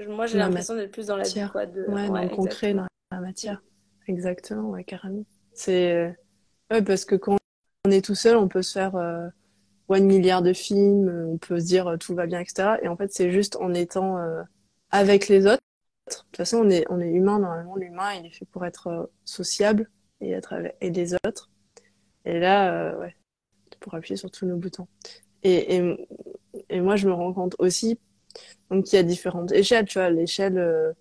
Moi, 0.07 0.27
j'ai 0.27 0.37
l'impression 0.37 0.75
d'être 0.75 0.91
plus 0.91 1.07
dans 1.07 1.17
la 1.17 1.23
vie, 1.23 1.41
quoi. 1.51 1.65
De... 1.65 1.85
Ouais, 1.87 2.07
dans 2.07 2.21
le 2.21 2.29
concret, 2.29 2.73
dans 2.73 2.87
la 3.11 3.19
matière. 3.19 3.61
Exactement, 4.07 4.69
ouais, 4.69 4.83
carrément. 4.83 5.25
C'est. 5.53 5.93
Euh, 5.93 6.11
ouais, 6.71 6.81
parce 6.81 7.05
que 7.05 7.15
quand 7.15 7.37
on 7.85 7.91
est 7.91 8.03
tout 8.03 8.15
seul, 8.15 8.37
on 8.37 8.47
peut 8.47 8.61
se 8.61 8.73
faire 8.73 8.95
euh, 8.95 9.27
one 9.89 10.05
milliard 10.05 10.41
de 10.41 10.53
films, 10.53 11.09
euh, 11.09 11.27
on 11.27 11.37
peut 11.37 11.59
se 11.59 11.65
dire 11.65 11.87
euh, 11.87 11.97
tout 11.97 12.15
va 12.15 12.27
bien, 12.27 12.39
etc. 12.39 12.79
Et 12.83 12.87
en 12.87 12.97
fait, 12.97 13.11
c'est 13.13 13.31
juste 13.31 13.57
en 13.57 13.73
étant 13.73 14.17
avec 14.91 15.27
les 15.27 15.45
autres. 15.47 15.61
De 16.09 16.13
toute 16.15 16.37
façon, 16.37 16.59
on 16.59 16.69
est, 16.69 16.85
on 16.89 17.01
est 17.01 17.09
humain, 17.09 17.39
normalement, 17.39 17.75
l'humain, 17.75 18.13
il 18.15 18.27
est 18.27 18.31
fait 18.31 18.45
pour 18.45 18.65
être 18.65 19.11
sociable 19.25 19.89
et 20.21 20.31
être 20.31 20.53
avec 20.53 20.75
et 20.81 20.89
les 20.91 21.13
autres. 21.15 21.49
Et 22.25 22.39
là, 22.39 22.97
ouais, 22.97 23.15
pour 23.79 23.93
appuyer 23.95 24.17
sur 24.17 24.31
tous 24.31 24.45
nos 24.45 24.57
boutons. 24.57 24.87
Et, 25.43 25.77
et, 25.77 26.07
et, 26.69 26.81
moi, 26.81 26.95
je 26.95 27.07
me 27.07 27.13
rends 27.13 27.33
compte 27.33 27.55
aussi 27.59 27.99
donc 28.69 28.85
qu'il 28.85 28.97
y 28.97 28.99
a 28.99 29.03
différentes 29.03 29.51
échelles. 29.51 29.85
Tu 29.85 29.99
vois, 29.99 30.09
l'échelle, 30.09 30.57
euh, 30.57 30.93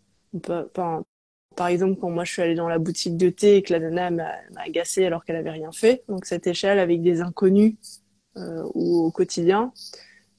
par 1.56 1.68
exemple, 1.68 1.98
quand 1.98 2.10
moi 2.10 2.24
je 2.24 2.32
suis 2.32 2.42
allée 2.42 2.54
dans 2.54 2.68
la 2.68 2.78
boutique 2.78 3.16
de 3.16 3.30
thé 3.30 3.56
et 3.56 3.62
que 3.62 3.72
la 3.72 3.80
nana 3.80 4.10
m'a 4.10 4.62
agacée 4.62 5.06
alors 5.06 5.24
qu'elle 5.24 5.36
avait 5.36 5.50
rien 5.50 5.72
fait. 5.72 6.04
Donc 6.08 6.26
cette 6.26 6.46
échelle 6.46 6.78
avec 6.78 7.02
des 7.02 7.22
inconnus 7.22 7.76
euh, 8.36 8.62
ou 8.74 9.06
au 9.06 9.10
quotidien. 9.10 9.72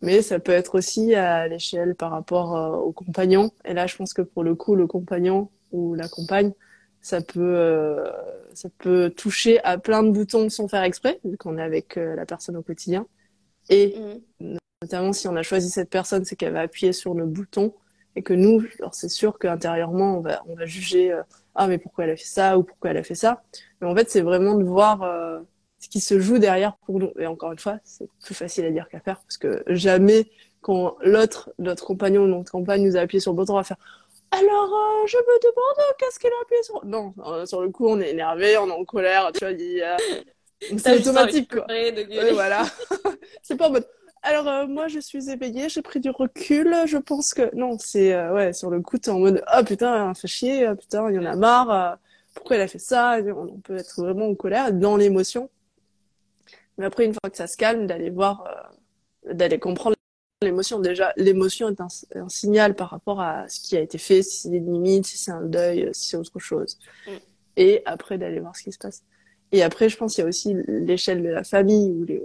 Mais 0.02 0.22
ça 0.22 0.40
peut 0.40 0.52
être 0.52 0.76
aussi 0.76 1.16
à 1.16 1.48
l'échelle 1.48 1.96
par 1.96 2.12
rapport 2.12 2.56
euh, 2.56 2.78
au 2.78 2.92
compagnon. 2.92 3.52
Et 3.66 3.74
là, 3.74 3.88
je 3.88 3.96
pense 3.96 4.14
que 4.14 4.22
pour 4.22 4.44
le 4.44 4.54
coup, 4.54 4.76
le 4.76 4.86
compagnon 4.86 5.50
ou 5.72 5.96
la 5.96 6.08
compagne, 6.08 6.54
ça 7.02 7.22
peut 7.22 7.42
euh, 7.42 8.10
ça 8.54 8.70
peut 8.78 9.10
toucher 9.10 9.60
à 9.64 9.80
plein 9.80 10.04
de 10.04 10.12
boutons 10.12 10.50
sans 10.50 10.68
faire 10.68 10.84
exprès 10.84 11.20
vu 11.24 11.38
qu'on 11.38 11.58
est 11.58 11.64
avec 11.64 11.96
la 11.96 12.26
personne 12.26 12.58
au 12.58 12.64
quotidien 12.64 13.06
et 13.70 13.96
mm. 14.40 14.58
notamment 14.82 15.14
si 15.14 15.28
on 15.28 15.36
a 15.36 15.44
choisi 15.44 15.70
cette 15.70 15.92
personne 15.92 16.26
c'est 16.26 16.36
qu'elle 16.36 16.54
va 16.54 16.62
appuyer 16.62 16.92
sur 16.92 17.14
le 17.14 17.28
bouton 17.28 17.74
et 18.18 18.24
que 18.24 18.34
nous 18.34 18.66
alors 18.80 18.94
c'est 18.94 19.10
sûr 19.10 19.40
qu'intérieurement 19.40 20.18
on 20.18 20.22
va 20.22 20.44
on 20.48 20.56
va 20.56 20.66
juger 20.66 21.12
euh, 21.12 21.22
ah 21.56 21.68
mais 21.68 21.78
pourquoi 21.78 22.04
elle 22.04 22.12
a 22.12 22.18
fait 22.18 22.26
ça? 22.26 22.58
ou 22.58 22.64
pourquoi 22.64 22.92
elle 22.92 22.98
a 22.98 23.04
fait 23.04 23.16
ça? 23.16 23.44
Mais 23.80 23.88
en 23.88 23.96
fait 23.96 24.10
c'est 24.10 24.22
vraiment 24.22 24.56
de 24.56 24.64
voir 24.64 25.02
ce 25.80 25.90
qui 25.90 26.02
se 26.02 26.20
joue 26.20 26.40
derrière 26.40 26.76
pour 26.86 27.00
nous 27.00 27.12
et 27.18 27.28
encore 27.28 27.52
une 27.52 27.60
fois 27.60 27.80
c'est 27.84 28.10
plus 28.24 28.36
facile 28.36 28.66
à 28.66 28.72
dire 28.72 28.90
qu'à 28.90 29.00
faire 29.00 29.22
parce 29.22 29.38
que 29.38 29.64
jamais 29.68 30.30
quand 30.62 30.98
l'autre 31.02 31.52
notre 31.60 31.86
compagnon 31.86 32.24
ou 32.24 32.28
notre 32.28 32.52
compagne 32.52 32.84
nous 32.86 32.98
a 32.98 33.02
appuyé 33.02 33.20
sur 33.20 33.32
le 33.32 33.38
bouton 33.38 33.54
on 33.54 33.58
va 33.58 33.64
faire 33.64 33.78
alors, 34.32 34.74
euh, 34.74 35.08
je 35.08 35.18
me 35.18 35.42
demande 35.42 35.96
qu'est-ce 35.98 36.20
qu'il 36.20 36.30
a 36.30 36.42
appuyé 36.42 36.62
sur? 36.64 36.86
Non, 36.86 37.14
euh, 37.26 37.46
sur 37.46 37.62
le 37.62 37.70
coup, 37.70 37.88
on 37.88 38.00
est 38.00 38.10
énervé, 38.10 38.58
on 38.58 38.68
est 38.68 38.74
en 38.74 38.84
colère, 38.84 39.32
tu 39.34 39.40
vois, 39.40 39.52
il, 39.52 39.84
c'est 40.78 41.00
automatique, 41.00 41.54
quoi. 41.54 41.66
Voilà. 42.34 42.66
c'est 43.42 43.56
pas 43.56 43.70
en 43.70 43.72
mode. 43.72 43.88
Alors, 44.28 44.48
euh, 44.48 44.68
moi, 44.68 44.88
je 44.88 45.00
suis 45.00 45.30
éveillée, 45.30 45.70
j'ai 45.70 45.82
pris 45.82 46.00
du 46.00 46.10
recul, 46.10 46.76
je 46.86 46.98
pense 46.98 47.34
que. 47.34 47.56
Non, 47.56 47.78
c'est. 47.80 48.30
ouais, 48.32 48.52
sur 48.52 48.70
le 48.70 48.82
coup, 48.82 48.98
t'es 48.98 49.10
en 49.10 49.20
mode. 49.20 49.42
Ah, 49.48 49.60
oh, 49.62 49.66
putain, 49.66 50.14
fait 50.14 50.28
chier, 50.28 50.70
putain, 50.80 51.10
il 51.10 51.16
y 51.16 51.20
en 51.20 51.26
a 51.26 51.36
marre, 51.36 51.98
pourquoi 52.34 52.58
elle 52.58 52.64
a 52.64 52.68
fait 52.68 52.80
ça 52.80 53.20
On 53.36 53.60
peut 53.60 53.78
être 53.78 54.02
vraiment 54.02 54.28
en 54.28 54.36
colère, 54.36 54.74
dans 54.74 54.98
l'émotion. 54.98 55.50
Mais 56.78 56.86
après, 56.86 57.06
une 57.06 57.14
fois 57.14 57.30
que 57.30 57.38
ça 57.38 57.48
se 57.48 57.58
calme, 57.58 57.88
d'aller 57.88 58.10
voir, 58.10 58.72
d'aller 59.26 59.60
comprendre 59.60 59.96
L'émotion, 60.44 60.80
déjà, 60.80 61.14
l'émotion 61.18 61.68
est 61.70 61.82
un, 61.82 62.30
signal 62.30 62.76
par 62.76 62.92
rapport 62.92 63.22
à 63.22 63.50
ce 63.50 63.60
qui 63.60 63.76
a 63.76 63.80
été 63.80 63.98
fait, 63.98 64.22
si 64.22 64.42
c'est 64.42 64.50
des 64.50 64.60
limites, 64.60 65.08
si 65.08 65.18
c'est 65.18 65.32
un 65.32 65.42
deuil, 65.42 65.90
si 65.94 66.10
c'est 66.10 66.18
autre 66.18 66.38
chose. 66.38 66.78
Mm. 67.08 67.12
Et 67.56 67.82
après, 67.86 68.20
d'aller 68.20 68.40
voir 68.40 68.56
ce 68.56 68.62
qui 68.62 68.72
se 68.72 68.78
passe. 68.78 69.04
Et 69.52 69.64
après, 69.64 69.90
je 69.90 69.98
pense 69.98 70.14
qu'il 70.14 70.22
y 70.22 70.26
a 70.26 70.28
aussi 70.28 70.56
l'échelle 70.68 71.24
de 71.24 71.30
la 71.30 71.44
famille, 71.44 71.90
ou 71.92 72.04
les... 72.04 72.22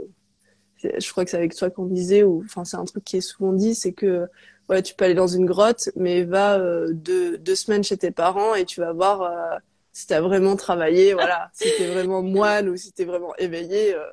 je 0.83 1.11
crois 1.11 1.25
que 1.25 1.31
c'est 1.31 1.37
avec 1.37 1.55
toi 1.55 1.71
qu'on 1.71 1.87
disait, 1.87 2.23
ou 2.23 2.43
enfin, 2.45 2.65
c'est 2.65 2.77
un 2.77 2.85
truc 2.85 3.05
qui 3.05 3.19
est 3.19 3.21
souvent 3.21 3.53
dit, 3.53 3.75
c'est 3.75 3.93
que 3.93 4.27
ouais, 4.69 4.83
tu 4.83 4.95
peux 4.95 5.05
aller 5.05 5.15
dans 5.15 5.27
une 5.27 5.47
grotte, 5.47 5.91
mais 5.97 6.25
va 6.25 6.59
euh, 6.59 6.93
deux, 6.93 7.39
deux 7.39 7.57
semaines 7.57 7.85
chez 7.85 7.97
tes 7.97 8.11
parents 8.11 8.55
et 8.55 8.65
tu 8.65 8.81
vas 8.81 8.93
voir 8.93 9.23
euh, 9.23 9.59
si 9.93 10.07
tu 10.07 10.15
as 10.15 10.21
vraiment 10.21 10.57
travaillé, 10.57 11.13
voilà, 11.15 11.51
si 11.53 11.69
t'es 11.77 11.87
vraiment 11.87 12.23
moine 12.23 12.69
ou 12.69 12.77
si 12.77 12.93
t'es 12.93 13.05
vraiment 13.05 13.35
éveillé. 13.37 13.95
Euh, 13.95 14.05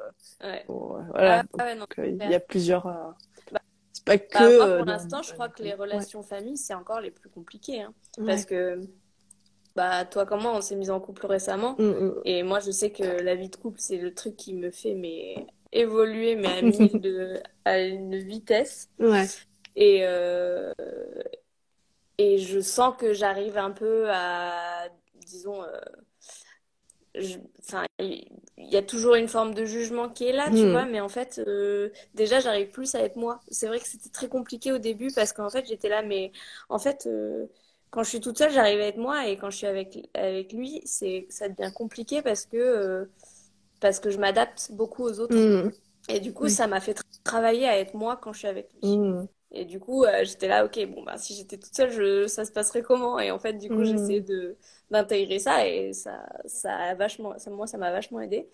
ouais. 0.44 0.66
voilà. 0.68 1.44
il 1.98 2.30
y 2.30 2.36
a 2.36 2.40
plusieurs 2.40 3.16
pas 4.06 4.18
bah, 4.18 4.18
que. 4.18 4.58
moi, 4.58 4.78
pour 4.78 4.86
l'instant, 4.86 5.22
je 5.22 5.34
crois 5.34 5.50
que 5.50 5.64
les 5.64 5.74
relations 5.74 6.24
famille, 6.24 6.58
c'est 6.58 6.74
encore 6.74 7.02
les 7.02 7.12
plus 7.12 7.30
compliquées. 7.30 7.82
Hein. 7.82 7.94
Parce 8.26 8.46
que, 8.46 8.82
bah, 9.76 10.06
toi, 10.06 10.26
comment 10.26 10.54
on 10.56 10.62
s'est 10.62 10.76
mis 10.76 10.90
en 10.90 11.00
couple 11.00 11.26
récemment. 11.26 11.76
Mm, 11.78 11.84
mm. 11.84 12.22
Et 12.26 12.44
moi, 12.44 12.60
je 12.60 12.72
sais 12.72 12.92
que 12.92 13.04
la 13.04 13.36
vie 13.36 13.50
de 13.50 13.56
couple, 13.56 13.80
c'est 13.80 13.98
le 13.98 14.14
truc 14.14 14.36
qui 14.36 14.54
me 14.54 14.72
fait 14.72 14.96
mais, 14.96 15.46
évoluer, 15.72 16.36
mais 16.36 16.48
à, 16.48 16.62
de, 16.98 17.42
à 17.66 17.80
une 17.80 18.18
vitesse. 18.18 18.90
Ouais. 19.00 19.26
Et, 19.76 20.00
euh, 20.04 20.74
et 22.18 22.38
je 22.38 22.60
sens 22.60 22.96
que 22.98 23.14
j'arrive 23.14 23.58
un 23.58 23.72
peu 23.72 24.10
à, 24.10 24.90
disons, 25.16 25.64
euh, 25.64 25.80
il 27.98 28.28
y 28.58 28.78
a 28.78 28.82
toujours 28.82 29.16
une 29.16 29.28
forme 29.28 29.54
de 29.54 29.66
jugement 29.66 30.10
qui 30.10 30.26
est 30.26 30.32
là, 30.32 30.48
tu 30.50 30.64
hmm. 30.64 30.72
vois, 30.72 30.86
mais 30.86 31.00
en 31.00 31.10
fait, 31.10 31.42
euh, 31.46 31.90
déjà, 32.14 32.40
j'arrive 32.40 32.70
plus 32.70 32.94
à 32.96 33.02
être 33.02 33.16
moi. 33.16 33.40
C'est 33.50 33.68
vrai 33.68 33.80
que 33.80 33.88
c'était 33.88 34.10
très 34.10 34.28
compliqué 34.28 34.72
au 34.72 34.78
début 34.78 35.12
parce 35.14 35.34
qu'en 35.34 35.50
fait, 35.50 35.66
j'étais 35.68 35.90
là, 35.90 36.02
mais 36.02 36.32
en 36.70 36.80
fait, 36.80 37.08
euh, 37.08 37.48
quand 37.90 38.04
je 38.04 38.10
suis 38.10 38.20
toute 38.20 38.38
seule, 38.38 38.52
j'arrive 38.52 38.80
à 38.80 38.86
être 38.86 38.98
moi 38.98 39.28
et 39.28 39.38
quand 39.38 39.50
je 39.50 39.58
suis 39.58 39.68
avec, 39.68 40.10
avec 40.14 40.54
lui, 40.54 40.82
c'est, 40.86 41.26
ça 41.30 41.50
devient 41.50 41.72
compliqué 41.74 42.22
parce 42.22 42.46
que, 42.46 42.58
euh, 42.58 43.06
parce 43.80 44.00
que 44.00 44.10
je 44.10 44.18
m'adapte 44.18 44.72
beaucoup 44.72 45.04
aux 45.04 45.20
autres. 45.20 45.36
Hmm. 45.36 45.72
Et 46.08 46.20
du 46.20 46.34
coup, 46.34 46.50
ça 46.50 46.68
m'a 46.68 46.80
fait 46.80 46.98
travailler 47.24 47.68
à 47.68 47.78
être 47.78 47.94
moi 47.94 48.18
quand 48.22 48.34
je 48.34 48.40
suis 48.40 48.48
avec 48.48 48.70
lui. 48.74 48.98
Hmm. 48.98 49.28
Et 49.52 49.66
du 49.66 49.80
coup, 49.80 50.06
j'étais 50.24 50.48
là, 50.48 50.64
ok, 50.64 50.80
bon, 50.94 51.04
bah, 51.04 51.18
si 51.18 51.34
j'étais 51.34 51.58
toute 51.58 51.74
seule, 51.76 51.90
je, 51.90 52.28
ça 52.28 52.46
se 52.46 52.52
passerait 52.52 52.84
comment? 52.84 53.20
Et 53.20 53.32
en 53.32 53.40
fait, 53.40 53.54
du 53.54 53.68
coup, 53.68 53.84
j'essayais 53.84 54.22
de, 54.22 54.58
d'intégrer 54.92 55.40
ça 55.40 55.68
et 55.68 55.92
ça, 55.92 56.24
ça 56.46 56.76
a 56.76 56.94
vachement, 56.94 57.36
ça, 57.40 57.50
moi, 57.50 57.66
ça 57.66 57.80
m'a 57.80 57.92
vachement 57.92 58.20
aidé. 58.20 58.48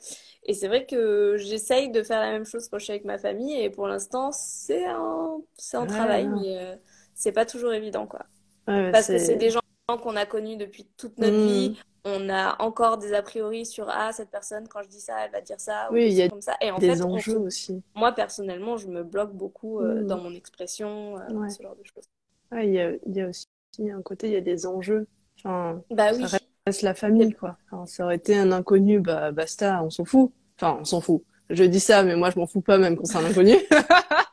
Et 0.43 0.53
c'est 0.53 0.69
vrai 0.69 0.85
que 0.85 1.35
j'essaye 1.37 1.91
de 1.91 2.01
faire 2.01 2.21
la 2.21 2.31
même 2.31 2.45
chose 2.45 2.69
quand 2.69 2.79
je 2.79 2.85
suis 2.85 2.93
avec 2.93 3.03
ma 3.03 3.17
famille 3.17 3.59
et 3.59 3.69
pour 3.69 3.87
l'instant, 3.87 4.31
c'est 4.31 4.85
un, 4.85 5.41
c'est 5.57 5.75
un 5.75 5.85
travail, 5.85 6.29
mais 6.29 6.57
euh, 6.57 6.75
c'est 7.13 7.33
pas 7.33 7.45
toujours 7.45 7.73
évident, 7.73 8.07
quoi. 8.07 8.25
Parce 8.65 9.07
que 9.07 9.17
c'est 9.17 9.35
des 9.35 9.49
gens 9.49 9.59
qu'on 9.87 10.15
a 10.15 10.25
connus 10.25 10.55
depuis 10.55 10.87
toute 10.97 11.17
notre 11.19 11.37
vie. 11.37 11.77
On 12.07 12.29
a 12.29 12.55
encore 12.61 12.99
des 12.99 13.13
a 13.13 13.23
priori 13.23 13.65
sur 13.65 13.89
ah 13.89 14.11
cette 14.13 14.29
personne 14.29 14.67
quand 14.67 14.83
je 14.83 14.89
dis 14.89 15.01
ça 15.01 15.25
elle 15.25 15.31
va 15.31 15.41
dire 15.41 15.59
ça 15.59 15.89
oui 15.91 16.05
il 16.07 16.13
y 16.13 16.21
a 16.21 16.29
comme 16.29 16.41
ça 16.41 16.55
et 16.61 16.69
en 16.69 16.77
des 16.77 16.95
fait, 16.95 17.01
enjeux 17.01 17.39
aussi 17.39 17.81
moi 17.95 18.11
personnellement 18.11 18.77
je 18.77 18.87
me 18.87 19.03
bloque 19.03 19.33
beaucoup 19.33 19.79
euh, 19.79 20.01
mmh. 20.01 20.05
dans 20.05 20.17
mon 20.17 20.33
expression 20.35 21.17
euh, 21.17 21.49
ce 21.49 21.63
genre 21.63 21.75
de 21.75 21.83
choses 21.83 22.05
il 22.53 22.69
y 22.69 22.79
a, 22.79 22.91
y 23.07 23.21
a 23.21 23.27
aussi 23.27 23.47
un 23.79 24.03
côté 24.03 24.27
il 24.27 24.33
y 24.33 24.37
a 24.37 24.41
des 24.41 24.67
enjeux 24.67 25.07
bah 25.43 26.11
oui. 26.15 26.25
Reste 26.65 26.81
la 26.81 26.95
famille, 26.95 27.33
quoi. 27.33 27.57
ça 27.85 28.05
aurait 28.05 28.15
été 28.15 28.35
un 28.35 28.51
inconnu, 28.51 28.99
bah 28.99 29.31
basta, 29.31 29.83
on 29.83 29.89
s'en 29.89 30.05
fout. 30.05 30.31
Enfin, 30.57 30.77
on 30.81 30.85
s'en 30.85 31.01
fout. 31.01 31.23
Je 31.51 31.63
dis 31.63 31.79
ça, 31.79 32.03
mais 32.03 32.15
moi, 32.15 32.31
je 32.31 32.39
m'en 32.39 32.47
fous 32.47 32.61
pas 32.61 32.79
même 32.79 32.97
quand 32.97 33.05
c'est 33.05 33.17
un 33.17 33.25
inconnu. 33.25 33.53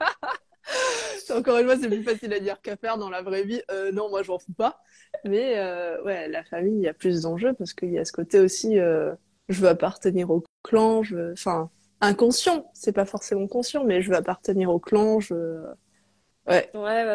Encore 1.37 1.59
une 1.59 1.66
fois, 1.66 1.77
c'est 1.77 1.88
plus 1.88 2.03
facile 2.03 2.33
à 2.33 2.40
dire 2.40 2.61
qu'à 2.61 2.77
faire 2.77 2.99
dans 2.99 3.11
la 3.11 3.23
vraie 3.23 3.45
vie. 3.45 3.62
Euh, 3.71 3.92
non, 3.92 4.09
moi, 4.11 4.23
je 4.23 4.31
m'en 4.31 4.38
fous 4.38 4.53
pas. 4.53 4.81
Mais 5.25 5.59
euh, 5.59 6.03
ouais, 6.03 6.29
la 6.29 6.45
famille, 6.45 6.77
il 6.77 6.83
y 6.83 6.88
a 6.88 6.95
plus 6.95 7.23
d'enjeux 7.23 7.53
parce 7.55 7.75
qu'il 7.75 7.90
y 7.90 7.99
a 7.99 8.05
ce 8.05 8.12
côté 8.12 8.40
aussi, 8.40 8.79
euh, 8.79 9.14
je 9.49 9.61
veux 9.61 9.68
appartenir 9.68 10.31
au 10.31 10.42
clan, 10.62 11.03
je 11.03 11.16
veux... 11.16 11.33
enfin, 11.33 11.71
inconscient, 12.01 12.71
c'est 12.75 12.92
pas 12.92 13.05
forcément 13.05 13.47
conscient, 13.47 13.85
mais 13.85 14.03
je 14.03 14.11
veux 14.11 14.16
appartenir 14.16 14.71
au 14.71 14.79
clan, 14.79 15.21
je... 15.21 15.64
Ouais. 16.47 16.71
Ouais, 16.75 17.14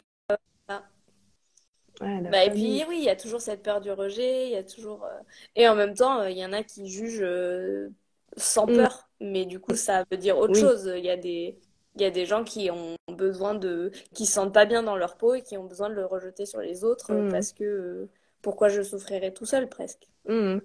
bah, 1.99 2.45
et 2.45 2.51
puis 2.51 2.83
oui, 2.87 2.97
il 2.99 3.03
y 3.03 3.09
a 3.09 3.15
toujours 3.15 3.41
cette 3.41 3.63
peur 3.63 3.81
du 3.81 3.91
rejet, 3.91 4.47
il 4.47 4.51
y 4.51 4.55
a 4.55 4.63
toujours 4.63 5.03
euh, 5.05 5.19
et 5.55 5.67
en 5.67 5.75
même 5.75 5.95
temps, 5.95 6.19
euh, 6.19 6.29
il 6.29 6.37
y 6.37 6.45
en 6.45 6.53
a 6.53 6.61
qui 6.61 6.87
jugent 6.87 7.23
euh, 7.23 7.89
sans 8.35 8.67
mm. 8.67 8.75
peur, 8.75 9.09
mais 9.19 9.45
du 9.45 9.59
coup 9.59 9.75
ça 9.75 10.03
veut 10.11 10.17
dire 10.17 10.37
autre 10.37 10.55
chose. 10.55 10.91
Il 10.95 11.03
y 11.03 11.09
a 11.09 11.17
des 11.17 11.57
il 11.97 12.03
y 12.03 12.05
a 12.05 12.11
des 12.11 12.25
gens 12.25 12.43
qui 12.43 12.69
ont 12.71 12.95
besoin 13.11 13.55
de 13.55 13.91
qui 14.13 14.25
se 14.25 14.33
sentent 14.33 14.53
pas 14.53 14.65
bien 14.65 14.83
dans 14.83 14.95
leur 14.95 15.17
peau 15.17 15.33
et 15.33 15.41
qui 15.41 15.57
ont 15.57 15.65
besoin 15.65 15.89
de 15.89 15.95
le 15.95 16.05
rejeter 16.05 16.45
sur 16.45 16.59
les 16.61 16.83
autres 16.83 17.13
mm. 17.13 17.29
parce 17.29 17.51
que 17.53 18.07
pourquoi 18.41 18.69
je 18.69 18.81
souffrirais 18.81 19.31
tout 19.33 19.45
seul 19.45 19.67
presque. 19.67 20.07
Mm. 20.27 20.57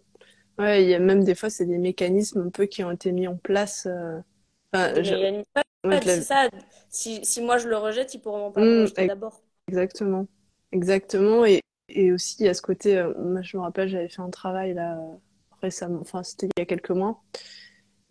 Ouais, 0.59 0.85
il 0.85 0.91
y 0.91 0.95
a 0.95 0.99
même 1.01 1.25
des 1.25 1.35
fois 1.35 1.51
c'est 1.51 1.67
des 1.67 1.79
mécanismes 1.79 2.43
un 2.47 2.51
peu 2.51 2.67
qui 2.67 2.85
ont 2.85 2.91
été 2.93 3.13
mis 3.13 3.27
en 3.29 3.37
place 3.37 3.89
Enfin, 4.73 4.95
Mais 4.95 5.05
je- 5.05 5.15
y 5.15 5.25
a 5.25 5.29
une- 5.29 5.45
ça, 6.23 6.49
si, 6.89 7.25
si 7.25 7.41
moi 7.43 7.59
je 7.59 7.69
le 7.69 7.77
rejette, 7.77 8.15
ils 8.15 8.21
pourront 8.21 8.53
pas 8.53 8.61
Mm, 8.61 8.65
me 8.65 8.81
rejeter 8.81 9.05
ex- 9.05 9.09
d'abord. 9.09 9.41
Exactement. 9.69 10.27
Exactement. 10.73 11.45
Et, 11.45 11.61
et 11.89 12.13
aussi, 12.13 12.47
a 12.49 12.55
ce 12.55 12.63
côté, 12.63 12.99
euh, 12.99 13.15
moi, 13.19 13.43
je 13.43 13.57
me 13.57 13.63
rappelle, 13.63 13.89
j'avais 13.89 14.09
fait 14.09 14.23
un 14.23 14.31
travail 14.31 14.75
là 14.75 14.99
euh, 14.99 15.17
récemment, 15.63 16.01
enfin, 16.01 16.23
c'était 16.23 16.49
il 16.57 16.61
y 16.61 16.63
a 16.63 16.67
quelques 16.67 16.91
mois. 16.91 17.23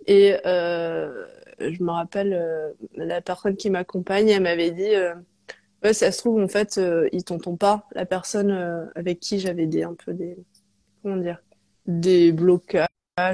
Et 0.08 0.36
euh, 0.46 1.26
je 1.60 1.84
me 1.84 1.92
rappelle, 1.92 2.34
euh, 2.34 2.72
la 2.96 3.22
personne 3.22 3.56
qui 3.56 3.70
m'accompagne, 3.70 4.30
elle 4.30 4.44
m'avait 4.44 4.72
dit, 4.72 4.96
euh, 4.96 5.14
ouais, 5.84 5.94
ça 5.94 6.12
se 6.12 6.20
trouve, 6.20 6.42
en 6.42 6.48
fait, 6.48 6.78
euh, 6.78 7.08
ils 7.12 7.24
t'entendent 7.24 7.60
pas, 7.60 7.88
la 7.94 8.06
personne 8.06 8.52
euh, 8.52 8.86
avec 8.96 9.20
qui 9.20 9.40
j'avais 9.40 9.68
des, 9.68 9.84
un 9.84 9.94
peu 9.94 10.14
des, 10.14 10.38
comment 11.02 11.18
dire, 11.18 11.42
des 11.86 12.32
blocages 12.32 12.88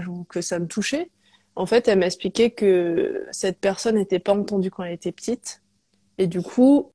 ou 0.08 0.26
que 0.26 0.42
ça 0.42 0.60
me 0.60 0.68
touchait. 0.68 1.10
En 1.56 1.66
fait, 1.66 1.88
elle 1.88 2.00
m'a 2.00 2.06
expliqué 2.06 2.52
que 2.52 3.26
cette 3.32 3.60
personne 3.60 3.96
n'était 3.96 4.20
pas 4.20 4.34
entendue 4.34 4.70
quand 4.70 4.84
elle 4.84 4.94
était 4.94 5.12
petite. 5.12 5.64
Et 6.18 6.28
du 6.28 6.42
coup, 6.42 6.92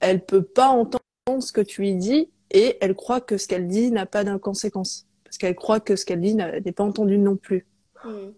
elle 0.00 0.24
peut 0.24 0.44
pas 0.44 0.68
entendre 0.68 1.00
ce 1.40 1.52
que 1.52 1.60
tu 1.60 1.80
lui 1.82 1.96
dis 1.96 2.30
et 2.50 2.76
elle 2.80 2.94
croit 2.94 3.20
que 3.20 3.38
ce 3.38 3.48
qu'elle 3.48 3.66
dit 3.66 3.90
n'a 3.90 4.06
pas 4.06 4.22
d'inconséquence. 4.22 5.06
Parce 5.24 5.38
qu'elle 5.38 5.56
croit 5.56 5.80
que 5.80 5.96
ce 5.96 6.04
qu'elle 6.04 6.20
dit 6.20 6.34
n'est 6.36 6.72
pas 6.72 6.84
entendu 6.84 7.18
non 7.18 7.36
plus. 7.36 7.66
Mm. 8.04 8.28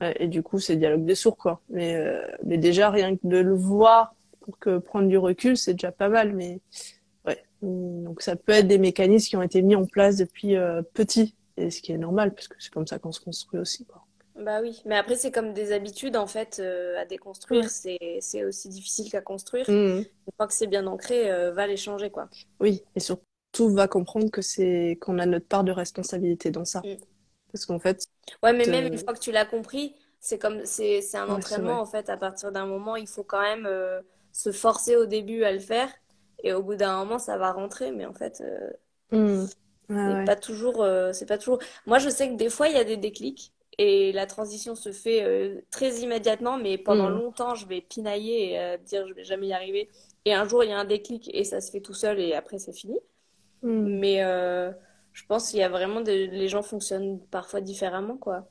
Et 0.00 0.28
du 0.28 0.42
coup, 0.42 0.58
c'est 0.58 0.76
dialogue 0.76 1.04
des 1.04 1.14
sourds, 1.14 1.36
quoi. 1.36 1.60
Mais, 1.68 1.94
euh, 1.96 2.20
mais 2.44 2.58
déjà, 2.58 2.90
rien 2.90 3.16
que 3.16 3.26
de 3.26 3.38
le 3.38 3.54
voir 3.54 4.14
pour 4.40 4.58
que 4.58 4.78
prendre 4.78 5.08
du 5.08 5.18
recul, 5.18 5.56
c'est 5.56 5.72
déjà 5.74 5.90
pas 5.92 6.08
mal. 6.08 6.34
Mais 6.34 6.60
ouais. 7.26 7.42
Donc 7.62 8.20
ça 8.22 8.36
peut 8.36 8.52
être 8.52 8.68
des 8.68 8.78
mécanismes 8.78 9.28
qui 9.28 9.36
ont 9.36 9.42
été 9.42 9.62
mis 9.62 9.74
en 9.74 9.86
place 9.86 10.16
depuis 10.16 10.56
euh, 10.56 10.82
petit. 10.94 11.34
Et 11.56 11.70
ce 11.70 11.80
qui 11.80 11.92
est 11.92 11.98
normal, 11.98 12.34
parce 12.34 12.48
que 12.48 12.56
c'est 12.58 12.70
comme 12.70 12.86
ça 12.86 12.98
qu'on 12.98 13.12
se 13.12 13.20
construit 13.20 13.58
aussi, 13.58 13.86
quoi. 13.86 14.02
Bah 14.38 14.60
oui, 14.60 14.82
mais 14.84 14.96
après 14.96 15.16
c'est 15.16 15.30
comme 15.30 15.54
des 15.54 15.72
habitudes 15.72 16.14
en 16.14 16.26
fait 16.26 16.58
euh, 16.60 17.00
à 17.00 17.06
déconstruire, 17.06 17.62
Ouais. 17.62 17.68
c'est 17.70 18.18
c'est 18.20 18.44
aussi 18.44 18.68
difficile 18.68 19.10
qu'à 19.10 19.22
construire. 19.22 19.64
Mhm. 19.70 20.00
Une 20.00 20.32
fois 20.36 20.46
que 20.46 20.52
c'est 20.52 20.66
bien 20.66 20.86
ancré, 20.86 21.30
va 21.52 21.66
les 21.66 21.78
changer 21.78 22.10
quoi. 22.10 22.28
Oui. 22.60 22.84
Et 22.94 23.00
surtout, 23.00 23.24
va 23.70 23.88
comprendre 23.88 24.30
que 24.30 24.42
c'est 24.42 24.98
qu'on 25.00 25.18
a 25.18 25.24
notre 25.24 25.46
part 25.46 25.64
de 25.64 25.72
responsabilité 25.72 26.50
dans 26.50 26.66
ça. 26.66 26.80
Mm. 26.80 26.96
Parce 27.52 27.64
qu'en 27.64 27.78
fait, 27.78 28.05
Ouais, 28.42 28.52
mais 28.52 28.66
même 28.66 28.86
une 28.86 28.98
fois 28.98 29.14
que 29.14 29.18
tu 29.20 29.32
l'as 29.32 29.44
compris, 29.46 29.94
c'est 30.20 30.38
comme 30.38 30.64
c'est 30.66 31.02
un 31.16 31.28
Ouais, 31.28 31.32
entraînement 31.32 31.80
en 31.80 31.86
fait. 31.86 32.08
À 32.10 32.16
partir 32.16 32.52
d'un 32.52 32.66
moment, 32.66 32.96
il 32.96 33.06
faut 33.08 33.24
quand 33.24 33.40
même 33.42 33.66
euh, 33.66 34.02
se 34.32 34.52
forcer 34.52 34.96
au 34.96 35.06
début 35.06 35.44
à 35.44 35.52
le 35.52 35.58
faire, 35.60 35.90
et 36.42 36.52
au 36.52 36.62
bout 36.62 36.76
d'un 36.76 36.98
moment, 36.98 37.18
ça 37.18 37.38
va 37.38 37.52
rentrer. 37.52 37.92
Mais 37.92 38.06
en 38.06 38.12
fait, 38.14 38.40
euh, 38.42 38.70
Mm. 39.10 39.46
Ouais, 39.88 39.96
c'est 40.06 40.22
ouais. 40.24 40.24
pas 40.24 40.36
toujours, 40.36 40.82
euh, 40.82 41.12
c'est 41.12 41.26
pas 41.26 41.38
toujours. 41.38 41.58
Moi, 41.86 41.98
je 41.98 42.08
sais 42.08 42.28
que 42.30 42.34
des 42.36 42.50
fois, 42.50 42.68
il 42.68 42.74
y 42.74 42.78
a 42.78 42.84
des 42.84 42.96
déclics 42.96 43.52
et 43.78 44.12
la 44.12 44.26
transition 44.26 44.74
se 44.74 44.92
fait 44.92 45.22
euh, 45.24 45.60
très 45.70 45.96
immédiatement, 46.00 46.58
mais 46.58 46.78
pendant 46.78 47.08
Mm. 47.08 47.10
longtemps, 47.10 47.54
je 47.54 47.66
vais 47.66 47.80
pinailler 47.80 48.54
et 48.54 48.78
dire 48.78 49.06
je 49.08 49.12
vais 49.14 49.24
jamais 49.24 49.48
y 49.48 49.52
arriver. 49.52 49.90
Et 50.24 50.34
un 50.34 50.46
jour, 50.48 50.64
il 50.64 50.70
y 50.70 50.72
a 50.72 50.78
un 50.78 50.84
déclic 50.84 51.30
et 51.34 51.44
ça 51.44 51.60
se 51.60 51.70
fait 51.70 51.80
tout 51.80 51.94
seul 51.94 52.18
et 52.20 52.34
après, 52.34 52.58
c'est 52.58 52.72
fini. 52.72 52.98
Mm. 53.62 53.90
Mais 54.00 54.22
je 55.16 55.24
pense 55.26 55.50
qu'il 55.50 55.58
y 55.60 55.62
a 55.64 55.68
vraiment 55.68 56.00
des... 56.02 56.28
les 56.28 56.48
gens 56.48 56.62
fonctionnent 56.62 57.20
parfois 57.30 57.60
différemment, 57.60 58.16
quoi. 58.18 58.48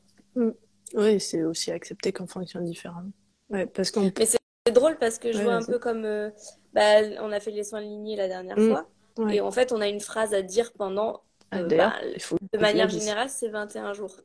Oui, 0.94 1.20
c'est 1.20 1.44
aussi 1.44 1.72
accepter 1.72 2.12
qu'on 2.14 2.28
fonctionne 2.28 2.66
différemment. 2.66 3.12
Ouais, 3.50 3.66
parce 3.66 3.92
qu'on 3.92 4.12
Mais 4.18 4.26
c'est 4.26 4.38
drôle 4.74 4.98
parce 4.98 5.20
que 5.20 5.32
je 5.32 5.38
Ouais, 5.38 5.44
vois 5.44 5.54
un 5.56 5.64
peu 5.64 5.80
comme 5.80 6.06
euh, 6.06 6.30
bah, 6.74 7.02
on 7.22 7.32
a 7.32 7.40
fait 7.40 7.52
les 7.52 7.64
soins 7.64 7.82
lignés 7.82 8.16
la 8.16 8.28
dernière 8.28 8.58
Mm. 8.58 8.68
fois 8.68 8.90
Ouais. 9.18 9.36
et 9.36 9.42
en 9.42 9.52
fait, 9.52 9.72
on 9.72 9.82
a 9.82 9.88
une 9.88 10.02
phrase 10.02 10.34
à 10.34 10.42
dire 10.42 10.74
pendant 10.74 11.24
Ah, 11.52 11.58
euh, 11.58 11.70
bah, 11.70 11.94
il 12.16 12.22
faut 12.22 12.38
de 12.54 12.58
manière 12.60 12.90
générale, 12.90 13.30
c'est 13.30 13.50
21 13.50 13.94
jours. 13.94 14.16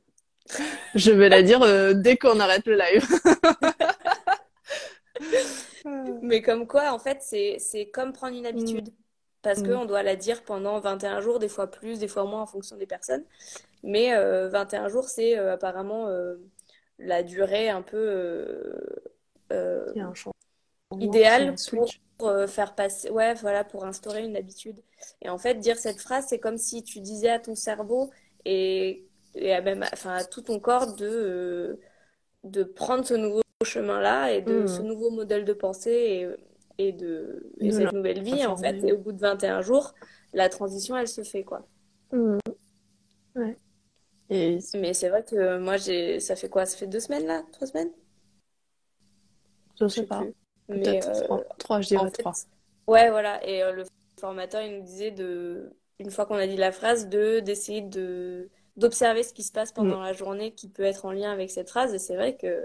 Je 0.94 1.11
vais 1.12 1.29
la 1.29 1.42
dire 1.42 1.62
euh, 1.62 1.94
dès 1.94 2.16
qu'on 2.16 2.40
arrête 2.40 2.66
le 2.66 2.76
live. 2.76 3.07
Mais 6.22 6.42
comme 6.42 6.66
quoi, 6.66 6.92
en 6.92 6.98
fait, 6.98 7.18
c'est 7.22 7.57
c'est 7.59 7.90
comme 7.90 8.12
prendre 8.12 8.37
une 8.37 8.46
habitude. 8.46 8.88
Parce 9.42 9.61
Mm. 9.61 9.66
qu'on 9.66 9.85
doit 9.87 10.03
la 10.03 10.16
dire 10.16 10.42
pendant 10.44 10.81
21 10.81 11.20
jours, 11.20 11.38
des 11.38 11.48
fois 11.48 11.66
plus, 11.70 11.98
des 11.98 12.09
fois 12.09 12.24
moins 12.24 12.42
en 12.42 12.46
fonction 12.46 12.76
des 12.76 12.87
personnes. 12.87 13.24
Mais 13.83 14.14
euh, 14.14 14.48
21 14.48 14.88
jours, 14.88 15.09
c'est 15.09 15.38
euh, 15.38 15.55
apparemment 15.55 16.09
euh, 16.09 16.37
la 16.98 17.22
durée 17.22 17.70
un 17.70 17.83
peu 17.83 17.96
euh, 17.98 18.81
euh, 19.53 19.92
un 19.98 20.12
idéale 21.00 21.57
pour 21.68 21.90
euh, 22.22 22.46
faire 22.46 22.74
passer, 22.74 23.11
ouais, 23.11 23.35
voilà, 23.35 23.64
pour 23.64 23.85
instaurer 23.85 24.24
une 24.24 24.37
habitude. 24.37 24.83
Et 25.22 25.29
en 25.31 25.38
fait, 25.38 25.55
dire 25.57 25.79
cette 25.79 26.00
phrase, 26.00 26.26
c'est 26.29 26.38
comme 26.40 26.59
si 26.59 26.83
tu 26.85 27.00
disais 27.00 27.31
à 27.31 27.38
ton 27.40 27.55
cerveau 27.55 28.11
et, 28.44 29.07
et 29.35 29.53
à 29.55 29.62
même, 29.62 29.85
enfin, 29.92 30.14
à 30.16 30.24
tout 30.24 30.42
ton 30.42 30.61
corps 30.61 30.94
de, 30.94 31.07
euh, 31.07 31.81
de 32.44 32.64
prendre 32.64 33.05
ce 33.07 33.14
nouveau 33.14 33.42
chemin-là 33.64 34.33
et 34.33 34.42
de 34.42 34.64
Mm. 34.64 34.66
ce 34.66 34.83
nouveau 34.83 35.11
modèle 35.11 35.44
de 35.44 35.53
pensée 35.53 35.90
et, 35.92 36.29
et 36.88 36.93
de 36.93 37.53
et 37.61 37.71
De 37.71 37.71
cette 37.73 37.93
nouvelle 37.93 38.23
vie, 38.23 38.45
en 38.47 38.57
fait. 38.57 38.83
Et 38.85 38.93
au 38.93 38.99
bout 38.99 39.12
de 39.12 39.21
21 39.21 39.62
jours, 39.62 39.95
la 40.33 40.49
transition, 40.49 40.97
elle 40.97 41.09
se 41.09 41.23
fait, 41.23 41.45
quoi. 41.45 41.66
Mm. 42.12 42.38
Ouais. 43.35 43.57
Et 44.31 44.59
Mais 44.75 44.95
c'est 44.95 45.09
vrai 45.09 45.25
que 45.25 45.59
moi, 45.59 45.77
j'ai, 45.77 46.21
ça 46.21 46.37
fait 46.37 46.49
quoi? 46.49 46.66
Ça 46.66 46.77
fait 46.79 46.87
deux 46.87 47.01
semaines, 47.01 47.27
là? 47.27 47.45
Trois 47.53 47.66
semaines? 47.66 47.93
je 49.81 49.88
Je 49.88 49.88
sais 49.88 50.07
pas, 50.07 50.21
plus. 50.23 50.35
Mais, 50.69 50.81
peut-être 50.83 51.09
euh, 51.09 51.23
trois. 51.25 51.45
Trois, 51.59 51.81
je 51.81 51.88
En 51.97 52.05
dirais 52.05 52.11
fait, 52.11 52.23
trois. 52.23 52.33
ouais, 52.87 53.11
voilà. 53.11 53.47
Et 53.47 53.62
euh, 53.62 53.73
le 53.73 53.85
formateur, 54.21 54.62
il 54.62 54.79
nous 54.79 54.83
disait 54.85 55.11
de, 55.11 55.73
une 55.99 56.11
fois 56.11 56.27
qu'on 56.27 56.37
a 56.37 56.47
dit 56.47 56.57
la 56.57 56.73
phrase, 56.73 57.09
de 57.09 57.40
d'essayer 57.40 57.83
de 57.83 58.51
d'observer 58.77 59.23
ce 59.25 59.35
qui 59.35 59.43
se 59.43 59.53
passe 59.53 59.73
pendant 59.73 60.01
Mm. 60.01 60.05
la 60.05 60.12
journée 60.12 60.55
qui 60.55 60.69
peut 60.69 60.85
être 60.85 61.05
en 61.05 61.12
lien 61.12 61.33
avec 61.33 61.51
cette 61.51 61.69
phrase. 61.71 61.93
Et 61.95 61.99
c'est 61.99 62.16
vrai 62.16 62.37
que, 62.37 62.62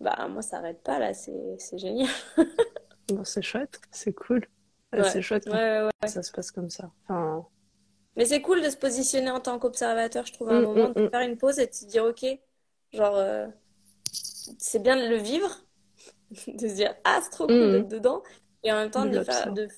bah, 0.00 0.28
moi, 0.28 0.42
ça 0.42 0.58
arrête 0.58 0.82
pas 0.82 0.98
là. 0.98 1.14
C'est 1.14 1.56
c'est 1.58 1.78
génial. 1.78 2.08
Bon, 3.08 3.24
c'est 3.24 3.42
chouette, 3.42 3.80
c'est 3.90 4.12
cool. 4.12 4.46
Ouais, 4.92 5.00
Ouais, 5.00 5.10
c'est 5.10 5.22
chouette 5.22 5.46
ouais, 5.46 5.88
ça 6.06 6.22
se 6.22 6.32
passe 6.32 6.50
comme 6.50 6.70
ça. 6.70 6.90
Enfin, 7.04 7.46
Mais 8.16 8.24
c'est 8.24 8.40
cool 8.40 8.62
de 8.62 8.70
se 8.70 8.76
positionner 8.76 9.30
en 9.30 9.40
tant 9.40 9.58
qu'observateur, 9.58 10.24
je 10.26 10.32
trouve, 10.32 10.48
à 10.50 10.54
un 10.54 10.60
mm, 10.60 10.64
moment, 10.64 10.88
mm, 10.90 10.94
de 10.94 11.02
mm. 11.02 11.10
faire 11.10 11.20
une 11.22 11.36
pause 11.36 11.58
et 11.58 11.66
de 11.66 11.72
se 11.74 11.84
dire, 11.86 12.04
OK, 12.04 12.24
genre, 12.92 13.16
euh, 13.16 13.46
c'est 14.58 14.80
bien 14.82 14.96
de 14.96 15.08
le 15.08 15.16
vivre, 15.16 15.50
de 16.46 16.68
se 16.68 16.74
dire, 16.74 16.94
ah, 17.04 17.20
c'est 17.22 17.30
trop 17.30 17.48
cool 17.48 17.70
d'être 17.70 17.88
dedans, 17.88 18.22
et 18.62 18.72
en 18.72 18.76
même 18.76 18.90
temps, 18.90 19.04
De 19.04 19.10
de 19.10 19.20
faire, 19.20 19.48
l'observer. 19.48 19.52
de, 19.52 19.68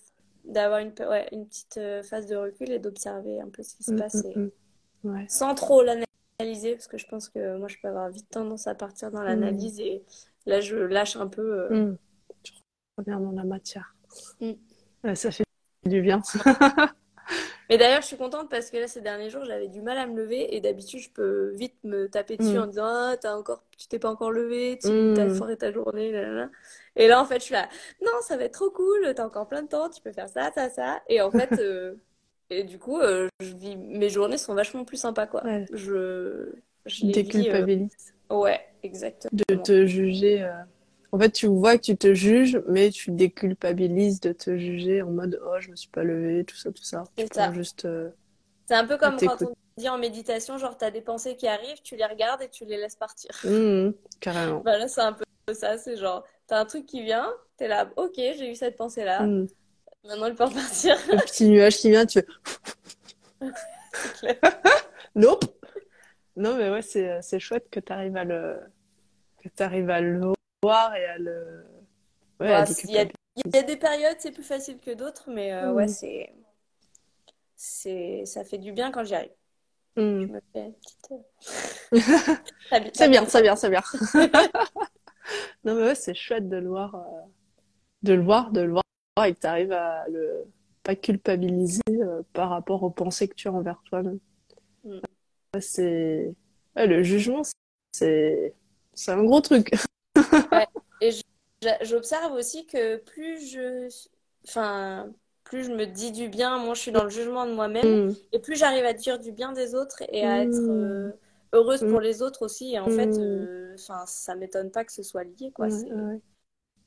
d'avoir 0.53 0.81
une, 0.81 0.93
ouais, 1.09 1.29
une 1.33 1.47
petite 1.49 1.79
euh, 1.79 2.03
phase 2.03 2.27
de 2.27 2.37
recul 2.37 2.71
et 2.71 2.79
d'observer 2.79 3.41
un 3.41 3.49
peu 3.49 3.63
ce 3.63 3.75
qui 3.75 3.85
se 3.85 3.93
passe 3.93 4.25
et. 4.25 4.39
Ouais. 5.05 5.25
sans 5.29 5.55
trop 5.55 5.83
l'analyser, 5.83 6.75
parce 6.75 6.89
que 6.89 6.99
je 6.99 7.07
pense 7.07 7.29
que 7.29 7.57
moi, 7.59 7.69
je 7.69 7.77
peux 7.81 7.89
avoir 7.89 8.11
vite 8.11 8.29
tendance 8.31 8.67
à 8.67 8.75
partir 8.75 9.11
dans 9.11 9.23
l'analyse 9.23 9.79
et 9.81 10.05
là, 10.47 10.61
je 10.61 10.77
lâche 10.77 11.17
un 11.17 11.29
peu. 11.29 11.43
euh, 11.73 11.95
Dans 13.05 13.31
la 13.33 13.45
matière. 13.45 13.95
Mm. 14.41 15.15
Ça 15.15 15.31
fait 15.31 15.45
du 15.85 16.01
bien. 16.01 16.23
Mais 17.69 17.79
d'ailleurs, 17.79 18.01
je 18.01 18.07
suis 18.07 18.17
contente 18.17 18.49
parce 18.49 18.71
que 18.71 18.77
là, 18.77 18.87
ces 18.87 19.01
derniers 19.01 19.29
jours, 19.29 19.45
j'avais 19.45 19.67
du 19.67 19.83
mal 19.83 19.99
à 19.99 20.07
me 20.07 20.17
lever 20.17 20.55
et 20.55 20.61
d'habitude, 20.61 21.01
je 21.01 21.11
peux 21.11 21.51
vite 21.57 21.75
me 21.83 22.09
taper 22.09 22.37
dessus 22.37 22.55
Mm. 22.57 22.63
en 22.63 22.67
disant 22.69 22.85
Ah, 22.87 23.17
t'as 23.21 23.35
encore, 23.35 23.65
tu 23.77 23.89
t'es 23.89 23.99
pas 23.99 24.09
encore 24.09 24.31
levé, 24.31 24.79
tu 24.81 24.89
Mm. 24.89 25.15
t'as 25.15 25.29
foiré 25.31 25.57
ta 25.57 25.73
journée, 25.73 26.13
là, 26.13 26.23
là, 26.23 26.33
là. 26.33 26.51
Et 26.95 27.09
là, 27.09 27.21
en 27.21 27.25
fait, 27.25 27.41
je 27.41 27.45
suis 27.45 27.53
là, 27.55 27.69
non, 28.05 28.13
ça 28.23 28.37
va 28.37 28.45
être 28.45 28.55
trop 28.55 28.71
cool, 28.71 29.13
t'as 29.15 29.27
encore 29.27 29.49
plein 29.49 29.63
de 29.63 29.69
temps, 29.69 29.91
tu 29.91 30.01
peux 30.01 30.13
faire 30.13 30.29
ça, 30.29 30.51
ça, 30.55 30.71
ça. 30.71 31.03
Et 31.09 31.21
en 31.21 31.31
fait, 31.31 31.51
euh, 31.61 31.97
et 32.51 32.63
du 32.63 32.79
coup, 32.79 33.01
euh, 33.01 33.27
je 33.41 33.53
vis, 33.55 33.77
mes 33.77 34.09
journées 34.09 34.39
sont 34.39 34.55
vachement 34.55 34.85
plus 34.85 34.97
sympas, 34.99 35.27
quoi. 35.27 35.45
Ouais. 35.45 35.67
Je, 35.73 36.53
je 36.87 37.07
vis, 37.07 37.51
euh, 37.51 37.77
ouais, 38.31 38.61
exactement. 38.85 39.31
de 39.49 39.55
te 39.57 39.87
juger. 39.87 40.49
Euh, 41.13 41.17
En 41.17 41.19
fait, 41.21 41.31
tu 41.31 41.47
vois 41.47 41.77
que 41.79 41.83
tu 41.83 41.97
te 41.97 42.15
juges, 42.15 42.61
mais 42.69 42.91
tu 42.91 43.11
déculpabilises 43.11 44.21
de 44.21 44.33
te 44.33 44.57
juger 44.57 45.03
en 45.03 45.11
mode 45.11 45.41
oh, 45.45 45.57
je 45.61 45.71
me 45.71 45.77
suis 45.77 45.89
pas 45.91 46.05
levée, 46.05 46.45
tout 46.45 46.57
ça, 46.57 46.73
tout 46.73 46.83
ça. 46.85 47.05
Tu 47.17 47.25
C'est 47.25 47.31
prends 47.31 47.47
ça. 47.47 47.53
juste. 47.53 47.85
euh, 47.85 48.11
C'est 48.69 48.75
un 48.75 48.87
peu 48.87 48.97
comme 48.99 49.17
quand 49.19 49.43
on 49.43 49.53
dit 49.79 49.89
en 49.89 49.99
méditation, 49.99 50.59
genre, 50.59 50.77
t'as 50.77 50.91
des 50.91 51.03
pensées 51.03 51.37
qui 51.37 51.47
arrivent, 51.49 51.81
tu 51.83 51.97
les 51.97 52.07
regardes 52.07 52.43
et 52.43 52.49
tu 52.49 52.65
les 52.65 52.77
laisses 52.77 52.97
partir. 52.97 53.31
mm, 53.45 53.91
carrément. 54.21 54.61
Bah 54.61 54.79
là, 54.79 54.89
c'est 54.89 55.03
un 55.03 55.13
peu 55.13 55.25
ça, 55.53 55.79
c'est 55.79 55.97
genre, 55.97 56.25
t'as 56.49 56.59
un 56.61 56.65
truc 56.65 56.87
qui 56.87 57.03
vient, 57.05 57.33
t'es 57.57 57.69
là, 57.69 57.89
ok, 57.97 58.15
j'ai 58.17 58.51
eu 58.51 58.55
cette 58.57 58.77
pensée-là, 58.77 59.23
Mm. 59.23 59.47
maintenant 60.05 60.27
il 60.27 60.35
peut 60.35 60.45
repartir. 60.45 60.97
Le 61.13 61.19
petit 61.19 61.49
nuage 61.49 61.77
qui 61.77 61.91
vient, 61.91 62.05
tu 62.07 62.21
fais 62.21 62.27
clair. 64.19 64.37
nope. 65.15 65.45
Non, 66.37 66.57
mais 66.57 66.69
ouais, 66.71 66.83
c'est 66.83 67.23
c'est 67.23 67.39
chouette 67.39 67.69
que 67.71 67.81
tu 67.81 67.93
arrives 67.93 68.17
à 68.17 68.25
le 68.25 68.59
que 69.43 69.49
tu 69.49 69.63
arrives 69.63 69.89
à 69.91 70.01
le 70.01 70.36
voir 70.63 70.95
et 70.97 71.05
à 71.05 71.19
le 71.19 71.65
ouais, 72.41 72.49
Bah, 72.49 72.65
il 72.85 72.91
y 72.91 72.99
a, 72.99 73.05
déculpabiliser. 73.05 73.15
il 73.45 73.55
y 73.55 73.59
a 73.59 73.63
des 73.63 73.77
périodes, 73.77 74.17
c'est 74.19 74.33
plus 74.33 74.43
facile 74.43 74.79
que 74.79 74.93
d'autres, 74.93 75.31
mais 75.31 75.53
euh, 75.53 75.73
Mm. 75.73 75.75
ouais, 75.77 75.89
c'est, 75.89 76.33
c'est, 77.57 78.25
ça 78.27 78.45
fait 78.45 78.59
du 78.59 78.73
bien 78.73 78.91
quand 78.91 79.05
j'y 79.05 79.15
arrive. 79.15 79.31
Je 79.97 80.03
Mm. 80.03 80.33
me 80.33 80.41
fais 80.53 80.61
une 80.67 80.75
petite. 80.75 81.13
euh, 81.13 81.99
Ça 82.71 82.81
bi- 82.81 82.91
ça 82.93 82.93
C'est 82.95 83.09
bien, 83.09 83.27
c'est 83.27 83.43
bien, 83.43 83.57
c'est 83.57 83.71
bien. 83.71 83.83
Non, 85.65 85.75
mais 85.75 85.83
ouais, 85.83 85.95
c'est 85.97 86.15
chouette 86.15 86.49
de 86.49 86.57
le 86.59 86.69
voir, 86.69 86.95
euh, 86.95 87.01
de 88.05 88.13
le 88.15 88.23
voir, 88.23 88.53
de 88.53 88.61
le 88.61 88.71
voir 88.73 88.83
et 89.27 89.35
que 89.35 89.41
tu 89.41 89.47
arrives 89.47 89.73
à 89.73 90.07
le 90.09 90.45
pas 90.85 90.95
culpabiliser 90.95 91.83
euh, 91.91 92.23
par 92.33 92.51
rapport 92.51 92.85
aux 92.85 92.91
pensées 92.91 93.27
que 93.27 93.35
tu 93.35 93.49
as 93.49 93.53
envers 93.53 93.83
toi-même. 93.87 94.21
Mm. 94.85 94.99
Ouais, 95.55 95.61
c'est 95.61 96.33
ouais, 96.77 96.87
le 96.87 97.03
jugement, 97.03 97.43
c'est 97.93 98.55
c'est 98.95 99.11
un 99.13 99.25
gros 99.25 99.41
truc. 99.41 99.71
Ouais. 100.53 100.67
Et 101.01 101.11
j'observe 101.83 102.33
aussi 102.33 102.67
que 102.67 102.97
plus 102.97 103.51
je, 103.51 103.89
enfin, 104.47 105.11
plus 105.45 105.65
je 105.65 105.73
me 105.73 105.85
dis 105.87 106.13
du 106.13 106.29
bien, 106.29 106.59
moins 106.59 106.75
je 106.75 106.81
suis 106.81 106.93
dans 106.93 107.05
le 107.05 107.11
jugement 107.11 107.47
de 107.47 107.53
moi-même, 107.53 108.09
Mm. 108.09 108.15
et 108.33 108.39
plus 108.39 108.57
j'arrive 108.57 108.85
à 108.85 108.93
dire 108.93 109.19
du 109.19 109.33
bien 109.33 109.53
des 109.53 109.75
autres 109.75 110.03
et 110.09 110.25
à 110.25 110.43
être 110.43 110.61
Mm. 110.61 110.71
euh, 110.71 111.11
heureuse 111.53 111.83
Mm. 111.83 111.91
pour 111.91 112.01
les 112.01 112.23
autres 112.23 112.43
aussi. 112.45 112.75
Et 112.75 112.79
en 112.79 112.89
fait, 112.89 113.07
Mm. 113.07 113.21
euh, 113.21 113.75
enfin, 113.75 114.05
ça 114.07 114.35
m'étonne 114.35 114.71
pas 114.71 114.85
que 114.85 114.93
ce 114.93 115.03
soit 115.03 115.25
lié, 115.25 115.51
quoi. 115.55 115.67
Ouais, 115.67 115.71
C'est- 115.71 115.93
ouais. 115.93 116.21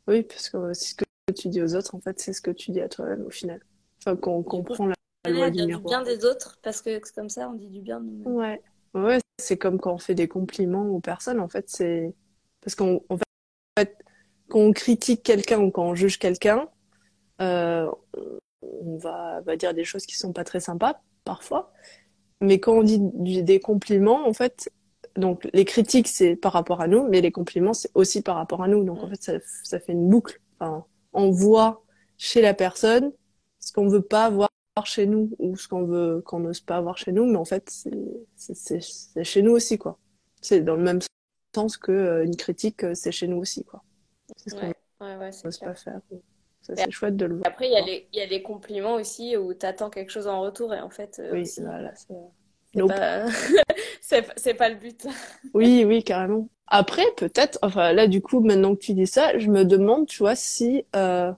Oui, 0.08 0.23
parce 0.23 0.49
que 0.49 0.58
euh, 0.58 0.73
ce 0.73 0.95
que 0.95 1.06
tu 1.36 1.49
dis 1.49 1.62
aux 1.62 1.75
autres, 1.75 1.93
en 1.95 2.02
fait, 2.02 2.19
c'est 2.19 2.34
ce 2.34 2.41
que 2.41 2.52
tu 2.52 2.71
dis 2.71 2.82
à 2.82 2.89
toi-même 2.89 3.25
au 3.25 3.30
final. 3.30 3.62
Enfin, 3.99 4.15
qu'on 4.15 4.41
comprend 4.43 4.88
la, 4.88 4.95
loi 5.32 5.49
du 5.52 5.65
bien 5.78 6.02
des 6.02 6.25
autres 6.25 6.58
parce 6.63 6.82
que 6.82 6.99
c'est 7.04 7.13
comme 7.13 7.30
ça, 7.30 7.49
on 7.49 7.54
dit 7.54 7.67
du 7.67 7.82
bien 7.82 7.99
de 7.99 8.06
nous-mêmes. 8.06 8.34
Ouais. 8.36 8.62
Ouais, 8.95 9.19
c'est 9.39 9.58
comme 9.58 9.80
quand 9.80 9.93
on 9.93 9.97
fait 9.99 10.15
des 10.15 10.28
compliments 10.28 10.88
aux 10.88 10.99
personnes, 10.99 11.39
en 11.39 11.47
fait, 11.47 11.65
c'est 11.69 12.15
parce 12.62 12.73
qu'on 12.75 13.04
en 13.10 13.17
fait, 13.77 13.97
quand 14.49 14.60
on 14.60 14.71
critique 14.73 15.23
quelqu'un 15.23 15.60
ou 15.62 15.71
quand 15.71 15.84
on 15.86 15.95
juge 15.95 16.19
quelqu'un, 16.19 16.67
euh, 17.41 17.89
on 18.62 18.97
va, 18.97 19.41
va 19.41 19.55
dire 19.55 19.73
des 19.73 19.84
choses 19.86 20.05
qui 20.05 20.15
sont 20.17 20.34
pas 20.34 20.43
très 20.43 20.60
sympas 20.60 21.01
parfois. 21.23 21.71
Mais 22.41 22.60
quand 22.60 22.73
on 22.73 22.84
dit 22.84 22.99
du- 23.01 23.43
des 23.43 23.60
compliments, 23.60 24.27
en 24.27 24.34
fait, 24.34 24.71
donc 25.17 25.47
les 25.53 25.65
critiques 25.65 26.08
c'est 26.08 26.36
par 26.36 26.53
rapport 26.53 26.82
à 26.82 26.88
nous, 26.88 27.08
mais 27.10 27.21
les 27.21 27.32
compliments 27.32 27.73
c'est 27.73 27.91
aussi 27.95 28.21
par 28.21 28.36
rapport 28.38 28.63
à 28.63 28.67
nous. 28.67 28.84
Donc 28.84 28.99
en 29.03 29.08
Mm. 29.08 29.12
fait, 29.12 29.23
ça, 29.23 29.34
ça 29.63 29.79
fait 29.79 29.93
une 29.93 30.10
boucle. 30.10 30.39
Enfin, 30.60 30.86
on 31.13 31.32
voit 31.32 31.84
chez 32.17 32.41
la 32.41 32.53
personne 32.53 33.12
ce 33.60 33.73
qu'on 33.73 33.88
veut 33.89 34.01
pas 34.01 34.29
voir 34.29 34.49
chez 34.86 35.05
nous 35.05 35.32
ou 35.39 35.58
ce 35.58 35.67
qu'on 35.67 35.84
veut 35.86 36.21
qu'on 36.25 36.39
n'ose 36.39 36.62
pas 36.62 36.79
voir 36.82 36.97
chez 36.97 37.12
nous, 37.12 37.25
mais 37.25 37.38
en 37.38 37.45
fait, 37.45 37.69
c'est 38.36 39.23
chez 39.23 39.41
nous 39.41 39.51
aussi 39.51 39.77
quoi. 39.77 39.97
C'est 40.41 40.62
dans 40.62 40.75
le 40.75 40.84
même 40.84 41.01
sens 41.01 41.10
que 41.53 41.91
euh, 41.91 42.25
une 42.25 42.35
critique, 42.35 42.83
euh, 42.83 42.93
c'est 42.95 43.12
chez 43.12 43.27
nous 43.27 43.38
aussi 43.38 43.63
quoi. 43.65 43.83
C'est 44.38 44.49
ce 44.51 44.55
qu'on 44.55 44.71
Ouais, 44.99 45.15
ouais, 45.17 45.31
n'ose 45.45 45.59
pas 45.59 45.75
faire. 45.75 46.01
Ça, 46.63 46.75
c'est 46.77 46.91
chouette 46.91 47.17
de 47.17 47.25
le 47.25 47.38
voir. 47.38 47.45
après, 47.45 47.67
il 47.67 47.71
y 47.73 47.75
a 47.75 47.81
les, 47.81 48.07
il 48.13 48.19
y 48.19 48.21
a 48.21 48.25
les 48.25 48.41
compliments 48.43 48.95
aussi 48.95 49.38
où 49.38 49.53
tu 49.53 49.65
attends 49.65 49.89
quelque 49.89 50.12
chose 50.12 50.27
en 50.27 50.41
retour 50.41 50.73
et 50.73 50.81
en 50.81 50.89
fait, 50.89 51.19
euh, 51.19 51.33
Oui, 51.33 51.41
aussi, 51.41 51.62
voilà. 51.62 51.93
c'est- 51.93 52.13
c'est 52.73 52.83
Nope. 52.83 52.99
pas... 52.99 53.25
c'est 54.01 54.27
c'est 54.38 54.53
pas 54.53 54.69
le 54.69 54.75
but. 54.75 55.07
Oui, 55.53 55.83
oui, 55.85 56.03
carrément. 56.03 56.49
Après, 56.67 57.03
peut-être, 57.17 57.57
enfin 57.63 57.91
là, 57.93 58.07
du 58.07 58.21
coup, 58.21 58.39
maintenant 58.41 58.75
que 58.75 58.79
tu 58.81 58.93
dis 58.93 59.07
ça, 59.07 59.38
je 59.39 59.49
me 59.49 59.65
demande, 59.65 60.07
tu 60.07 60.19
vois, 60.19 60.35
si 60.35 60.85
euh, 60.95 61.33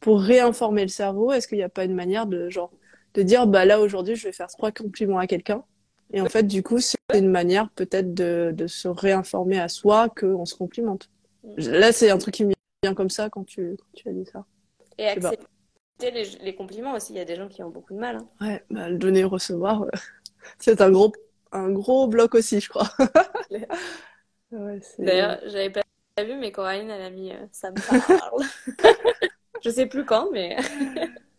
pour 0.00 0.20
réinformer 0.20 0.82
le 0.82 0.88
cerveau, 0.88 1.32
est-ce 1.32 1.48
qu'il 1.48 1.58
n'y 1.58 1.64
a 1.64 1.70
pas 1.70 1.84
une 1.84 1.94
manière 1.94 2.26
de 2.26 2.50
genre 2.50 2.72
de 3.14 3.22
dire, 3.22 3.46
bah 3.48 3.64
là 3.66 3.80
aujourd'hui, 3.80 4.16
je 4.16 4.24
vais 4.28 4.32
faire 4.32 4.48
trois 4.48 4.72
compliments 4.72 5.18
à 5.18 5.26
quelqu'un, 5.28 5.64
et 6.12 6.20
en 6.20 6.26
fait, 6.26 6.44
du 6.44 6.62
coup, 6.62 6.80
c'est 6.80 6.98
une 7.14 7.30
manière 7.30 7.70
peut-être 7.70 8.14
de, 8.14 8.52
de 8.54 8.66
se 8.66 8.88
réinformer 8.88 9.58
à 9.58 9.68
soi 9.68 10.08
qu'on 10.08 10.46
se 10.46 10.54
complimente. 10.54 11.10
Là, 11.56 11.92
c'est 11.92 12.10
un 12.10 12.18
truc 12.18 12.34
qui 12.34 12.44
me 12.44 12.52
vient 12.82 12.94
comme 12.94 13.10
ça 13.10 13.28
quand 13.30 13.44
tu, 13.44 13.76
quand 13.78 13.92
tu 13.94 14.08
as 14.08 14.12
dit 14.12 14.26
ça. 14.26 14.44
Et 14.98 15.06
accepter 15.06 15.46
les, 16.00 16.24
les 16.42 16.54
compliments 16.54 16.94
aussi. 16.94 17.12
Il 17.12 17.16
y 17.16 17.20
a 17.20 17.24
des 17.24 17.36
gens 17.36 17.48
qui 17.48 17.62
ont 17.62 17.70
beaucoup 17.70 17.94
de 17.94 17.98
mal. 17.98 18.16
hein. 18.16 18.28
Ouais, 18.40 18.62
bah, 18.70 18.88
le 18.88 18.98
donner 18.98 19.20
et 19.20 19.24
recevoir, 19.24 19.82
euh, 19.82 19.88
c'est 20.58 20.80
un 20.80 20.90
gros, 20.90 21.12
un 21.52 21.70
gros 21.70 22.06
bloc 22.08 22.34
aussi, 22.34 22.60
je 22.60 22.68
crois. 22.68 22.88
Ouais. 24.50 24.80
D'ailleurs, 24.98 25.38
j'avais 25.44 25.68
pas 25.70 25.82
vu, 26.24 26.34
mais 26.36 26.52
Coraline, 26.52 26.88
elle 26.88 27.02
a 27.02 27.10
mis 27.10 27.32
euh, 27.32 27.46
ça 27.52 27.70
me 27.70 27.76
parle. 28.16 28.42
Je 29.62 29.70
sais 29.70 29.86
plus 29.86 30.04
quand, 30.06 30.30
mais 30.30 30.56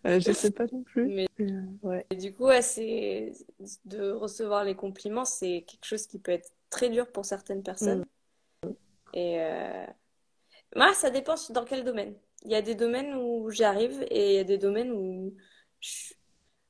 Euh, 0.06 0.20
je 0.20 0.32
sais 0.32 0.52
pas 0.52 0.66
non 0.72 0.84
plus. 0.84 1.08
Mais- 1.08 1.28
Euh, 1.42 1.62
ouais. 1.84 2.06
Et 2.10 2.16
du 2.16 2.34
coup, 2.34 2.46
ouais, 2.46 2.62
c'est 2.62 3.32
de 3.86 4.12
recevoir 4.12 4.64
les 4.64 4.76
compliments, 4.76 5.26
c'est 5.26 5.64
quelque 5.68 5.86
chose 5.86 6.08
qui 6.08 6.20
peut 6.20 6.32
être 6.32 6.50
très 6.70 6.90
dur 6.90 7.12
pour 7.12 7.26
certaines 7.26 7.64
personnes. 7.64 8.06
Et 9.14 9.40
euh, 9.40 9.86
moi, 10.76 10.94
ça 10.94 11.10
dépend 11.10 11.36
dans 11.50 11.66
quel 11.66 11.84
domaine. 11.84 12.14
Il 12.46 12.52
y 12.52 12.56
a 12.56 12.62
des 12.62 12.76
domaines 12.76 13.16
où 13.16 13.50
j'y 13.50 13.64
arrive 13.64 14.06
et 14.10 14.32
il 14.32 14.36
y 14.36 14.40
a 14.40 14.44
des 14.44 14.58
domaines 14.58 14.92
où 14.92 15.36
je, 15.82 16.14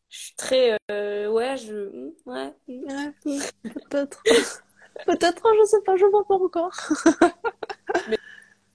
je 0.09 0.17
suis 0.17 0.35
très 0.35 0.77
ouais, 0.89 1.57
je 1.57 2.11
ouais, 2.25 2.53
hmm. 2.67 2.83
Ouais, 2.85 3.11
peut-être. 3.89 4.23
Peut-être, 5.05 5.43
je 5.61 5.65
sais 5.65 5.81
pas, 5.85 5.95
je 5.95 6.05
vois 6.05 6.25
pas 6.27 6.35
encore. 6.35 6.75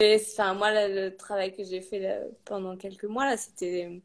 Et 0.01 0.17
enfin, 0.17 0.55
moi, 0.55 0.71
là, 0.73 0.89
le 0.89 1.17
travail 1.17 1.55
que 1.55 1.63
j'ai 1.63 1.81
fait 1.81 1.99
là, 2.01 2.19
pendant 2.45 2.77
quelques 2.77 3.05
mois, 3.05 3.25
là, 3.27 3.37
c'était 3.37 4.03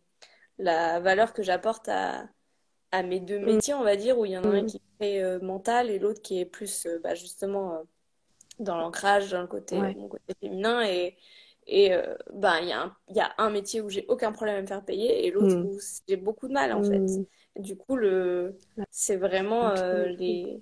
la 0.59 0.99
valeur 0.99 1.33
que 1.33 1.43
j'apporte 1.43 1.89
à, 1.89 2.29
à 2.91 3.03
mes 3.03 3.19
deux 3.19 3.39
métiers, 3.39 3.73
on 3.73 3.83
va 3.83 3.95
dire, 3.95 4.19
où 4.19 4.25
il 4.25 4.31
y 4.33 4.37
en 4.37 4.43
a 4.43 4.47
un 4.49 4.63
Mm. 4.63 4.65
qui 4.67 4.77
est 4.77 4.81
très 4.99 5.23
euh, 5.23 5.39
mental 5.41 5.89
et 5.89 5.99
l'autre 5.99 6.21
qui 6.21 6.39
est 6.39 6.45
plus, 6.45 6.85
euh, 6.85 6.99
bah, 7.03 7.15
justement, 7.15 7.75
euh, 7.75 7.83
dans 8.59 8.77
l'ancrage, 8.77 9.31
dans 9.31 9.41
le 9.41 9.47
côté, 9.47 9.79
Ouais. 9.79 9.95
mon 9.95 10.07
côté 10.09 10.33
féminin. 10.41 10.83
Et, 10.85 11.17
et 11.67 11.91
bah, 12.33 12.61
il 12.61 12.67
y 12.69 12.71
a 12.73 12.81
un, 12.81 12.97
il 13.09 13.15
y 13.15 13.19
a 13.19 13.33
un 13.37 13.49
métier 13.51 13.81
où 13.81 13.89
j'ai 13.89 14.05
aucun 14.07 14.31
problème 14.31 14.57
à 14.57 14.61
me 14.61 14.67
faire 14.67 14.83
payer 14.83 15.25
et 15.27 15.31
l'autre 15.31 15.55
Mm. 15.55 15.65
où 15.65 15.79
j'ai 16.07 16.17
beaucoup 16.17 16.47
de 16.47 16.53
mal, 16.53 16.73
en 16.73 16.83
fait. 16.83 16.99
Mm. 16.99 17.25
Du 17.57 17.77
coup, 17.77 17.95
le, 17.95 18.57
c'est 18.91 19.17
vraiment 19.17 19.73
les, 20.05 20.59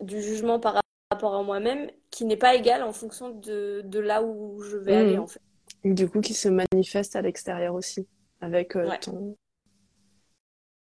du 0.00 0.22
jugement 0.22 0.58
par 0.58 0.80
rapport 1.10 1.34
à 1.34 1.42
moi-même 1.42 1.90
qui 2.10 2.24
n'est 2.24 2.36
pas 2.36 2.54
égal 2.54 2.82
en 2.82 2.92
fonction 2.92 3.30
de, 3.30 3.82
de 3.84 3.98
là 4.00 4.22
où 4.22 4.60
je 4.62 4.76
vais 4.76 4.94
aller, 4.94 5.18
en 5.18 5.26
fait. 5.26 5.40
Et 5.84 5.92
Du 5.92 6.08
coup, 6.08 6.20
qui 6.20 6.34
se 6.34 6.48
manifeste 6.48 7.16
à 7.16 7.22
l'extérieur 7.22 7.74
aussi, 7.74 8.08
avec 8.40 8.76
euh, 8.76 8.88
Ouais. 8.88 8.98
ton. 9.00 9.36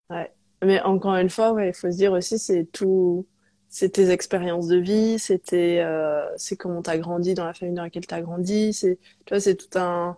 Ouais. 0.09 0.31
Mais 0.63 0.81
encore 0.81 1.15
une 1.15 1.29
fois, 1.29 1.53
ouais, 1.53 1.69
il 1.69 1.73
faut 1.73 1.91
se 1.91 1.97
dire 1.97 2.11
aussi, 2.13 2.37
c'est 2.37 2.65
tout, 2.71 3.25
c'est 3.69 3.89
tes 3.89 4.09
expériences 4.11 4.67
de 4.67 4.77
vie, 4.77 5.17
c'était, 5.17 5.79
euh, 5.81 6.23
c'est 6.37 6.55
comment 6.55 6.81
t'as 6.81 6.97
grandi 6.97 7.33
dans 7.33 7.45
la 7.45 7.53
famille 7.53 7.73
dans 7.75 7.83
laquelle 7.83 8.05
t'as 8.05 8.21
grandi, 8.21 8.73
c'est, 8.73 8.97
tu 9.25 9.33
vois, 9.33 9.39
c'est 9.39 9.55
tout 9.55 9.77
un, 9.79 10.17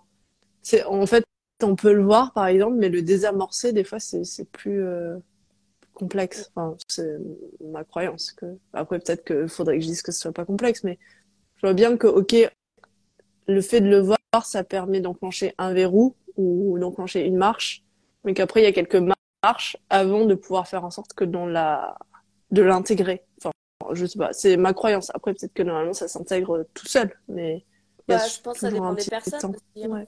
c'est, 0.64 0.84
en 0.86 1.06
fait, 1.08 1.26
on 1.64 1.76
peut 1.76 1.94
le 1.94 2.04
voir, 2.04 2.34
par 2.34 2.48
exemple, 2.48 2.78
mais 2.78 2.90
le 2.90 3.02
désamorcer, 3.04 3.74
des 3.74 3.84
fois, 3.86 4.00
c'est, 4.00 4.26
c'est 4.26 4.46
plus, 4.52 4.84
euh, 4.84 5.18
complexe. 5.94 6.52
Enfin, 6.56 6.78
c'est 6.88 7.18
ma 7.62 7.84
croyance 7.86 8.32
que, 8.34 8.46
après, 8.74 9.00
peut-être 9.00 9.24
que 9.26 9.48
faudrait 9.48 9.78
que 9.78 9.84
je 9.84 9.90
dise 9.90 10.02
que 10.04 10.12
ce 10.14 10.20
soit 10.22 10.34
pas 10.34 10.46
complexe, 10.46 10.84
mais 10.84 11.00
je 11.58 11.62
vois 11.64 11.74
bien 11.74 11.98
que, 11.98 12.08
ok, 12.08 12.36
le 13.48 13.62
fait 13.62 13.82
de 13.82 13.88
le 13.90 14.00
voir, 14.00 14.18
ça 14.46 14.64
permet 14.64 15.02
d'enclencher 15.02 15.54
un 15.58 15.74
verrou 15.74 16.16
ou 16.38 16.78
d'enclencher 16.80 17.26
une 17.26 17.38
marche, 17.38 17.84
mais 18.24 18.34
qu'après, 18.34 18.62
il 18.62 18.64
y 18.64 18.68
a 18.68 18.72
quelques 18.72 19.02
marches 19.44 19.78
avant 19.90 20.26
de 20.26 20.36
pouvoir 20.36 20.68
faire 20.68 20.86
en 20.86 20.92
sorte 20.92 21.14
que 21.14 21.24
dans 21.26 21.46
la, 21.46 21.98
de 22.52 22.62
l'intégrer. 22.62 23.24
Enfin, 23.38 23.52
je 23.94 24.06
sais 24.06 24.18
pas, 24.18 24.32
c'est 24.34 24.58
ma 24.58 24.74
croyance. 24.74 25.12
Après, 25.14 25.34
peut-être 25.34 25.54
que 25.54 25.64
normalement, 25.64 25.94
ça 25.94 26.08
s'intègre 26.08 26.66
tout 26.74 26.88
seul, 26.88 27.18
mais 27.28 27.66
Bah, 28.08 28.18
je 28.18 28.42
pense 28.42 28.56
que 28.56 28.60
ça 28.62 28.72
dépend 28.72 28.94
des 28.94 29.06
personnes 29.06 29.56
hein. 29.78 29.88
Ouais. 29.90 30.08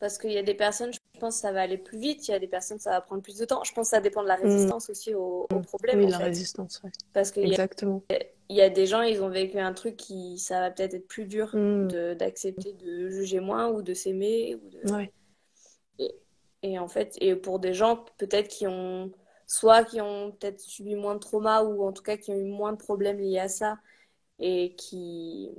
Parce 0.00 0.18
qu'il 0.18 0.32
y 0.32 0.38
a 0.38 0.42
des 0.42 0.54
personnes, 0.54 0.92
je 0.92 0.98
pense 1.20 1.36
que 1.36 1.40
ça 1.42 1.52
va 1.52 1.60
aller 1.62 1.78
plus 1.78 1.96
vite, 1.98 2.26
il 2.26 2.32
y 2.32 2.34
a 2.34 2.40
des 2.40 2.48
personnes, 2.48 2.80
ça 2.80 2.90
va 2.90 3.00
prendre 3.00 3.22
plus 3.22 3.38
de 3.38 3.44
temps. 3.44 3.62
Je 3.62 3.72
pense 3.72 3.86
que 3.90 3.90
ça 3.96 4.00
dépend 4.00 4.24
de 4.24 4.26
la 4.28 4.36
Mm. 4.36 4.42
résistance 4.42 4.90
aussi 4.90 5.14
au, 5.14 5.46
au 5.54 5.60
problème, 5.60 6.00
Oui, 6.00 6.06
en 6.06 6.10
la 6.10 6.18
fait. 6.18 6.24
résistance, 6.24 6.80
ouais. 6.82 6.90
Parce 7.12 7.30
qu'il 7.30 7.44
y 7.44 7.50
a, 7.50 7.50
Exactement. 7.50 8.02
il 8.48 8.56
y 8.56 8.60
a 8.62 8.68
des 8.68 8.86
gens, 8.86 9.02
ils 9.02 9.22
ont 9.22 9.28
vécu 9.28 9.60
un 9.60 9.72
truc 9.72 9.96
qui, 9.96 10.38
ça 10.38 10.58
va 10.58 10.72
peut-être 10.72 10.94
être 10.94 11.06
plus 11.06 11.26
dur 11.26 11.54
Mm. 11.54 11.86
de, 11.86 12.14
d'accepter 12.14 12.72
de 12.72 13.10
juger 13.10 13.38
moins 13.38 13.68
ou 13.68 13.82
de 13.82 13.94
s'aimer 13.94 14.56
ou 14.56 14.68
de... 14.70 14.92
Ouais. 14.92 15.12
Et 16.62 16.78
en 16.78 16.88
fait, 16.88 17.16
et 17.20 17.34
pour 17.36 17.58
des 17.58 17.74
gens 17.74 18.04
peut-être 18.18 18.48
qui 18.48 18.66
ont, 18.66 19.12
soit 19.46 19.84
qui 19.84 20.00
ont 20.00 20.32
peut-être 20.32 20.60
subi 20.60 20.94
moins 20.94 21.14
de 21.14 21.20
trauma 21.20 21.62
ou 21.64 21.82
en 21.84 21.92
tout 21.92 22.02
cas 22.02 22.16
qui 22.16 22.30
ont 22.30 22.36
eu 22.36 22.44
moins 22.44 22.72
de 22.72 22.76
problèmes 22.78 23.18
liés 23.18 23.38
à 23.40 23.48
ça 23.48 23.78
et 24.40 24.74
qui, 24.76 25.50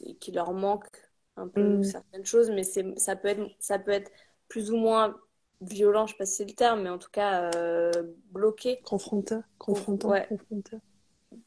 et 0.00 0.16
qui 0.16 0.32
leur 0.32 0.52
manque 0.54 0.86
un 1.36 1.48
peu 1.48 1.78
Mm. 1.78 1.82
certaines 1.82 2.24
choses, 2.26 2.50
mais 2.50 2.64
c'est, 2.64 2.98
ça 2.98 3.16
peut 3.16 3.28
être, 3.28 3.42
ça 3.60 3.78
peut 3.78 3.92
être 3.92 4.10
plus 4.48 4.70
ou 4.72 4.76
moins 4.76 5.16
violent, 5.62 6.06
je 6.06 6.12
sais 6.12 6.18
pas 6.18 6.26
si 6.26 6.36
c'est 6.36 6.44
le 6.46 6.54
terme, 6.54 6.82
mais 6.82 6.90
en 6.90 6.98
tout 6.98 7.10
cas 7.10 7.50
euh, 7.54 7.92
bloqué 8.32 8.82
Confrontant, 8.84 9.42
confrontant, 9.58 10.08
Ouais. 10.10 10.28
confrontant. 10.28 10.80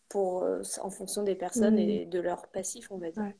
pour, 0.10 0.44
euh, 0.44 0.62
en 0.82 0.90
fonction 0.90 1.24
des 1.24 1.36
personnes 1.36 1.78
Mm. 1.78 1.80
et 1.80 2.06
de 2.06 2.20
leur 2.20 2.48
passif, 2.50 2.92
on 2.92 2.98
va 2.98 3.12
dire. 3.12 3.24
Ouais. 3.24 3.36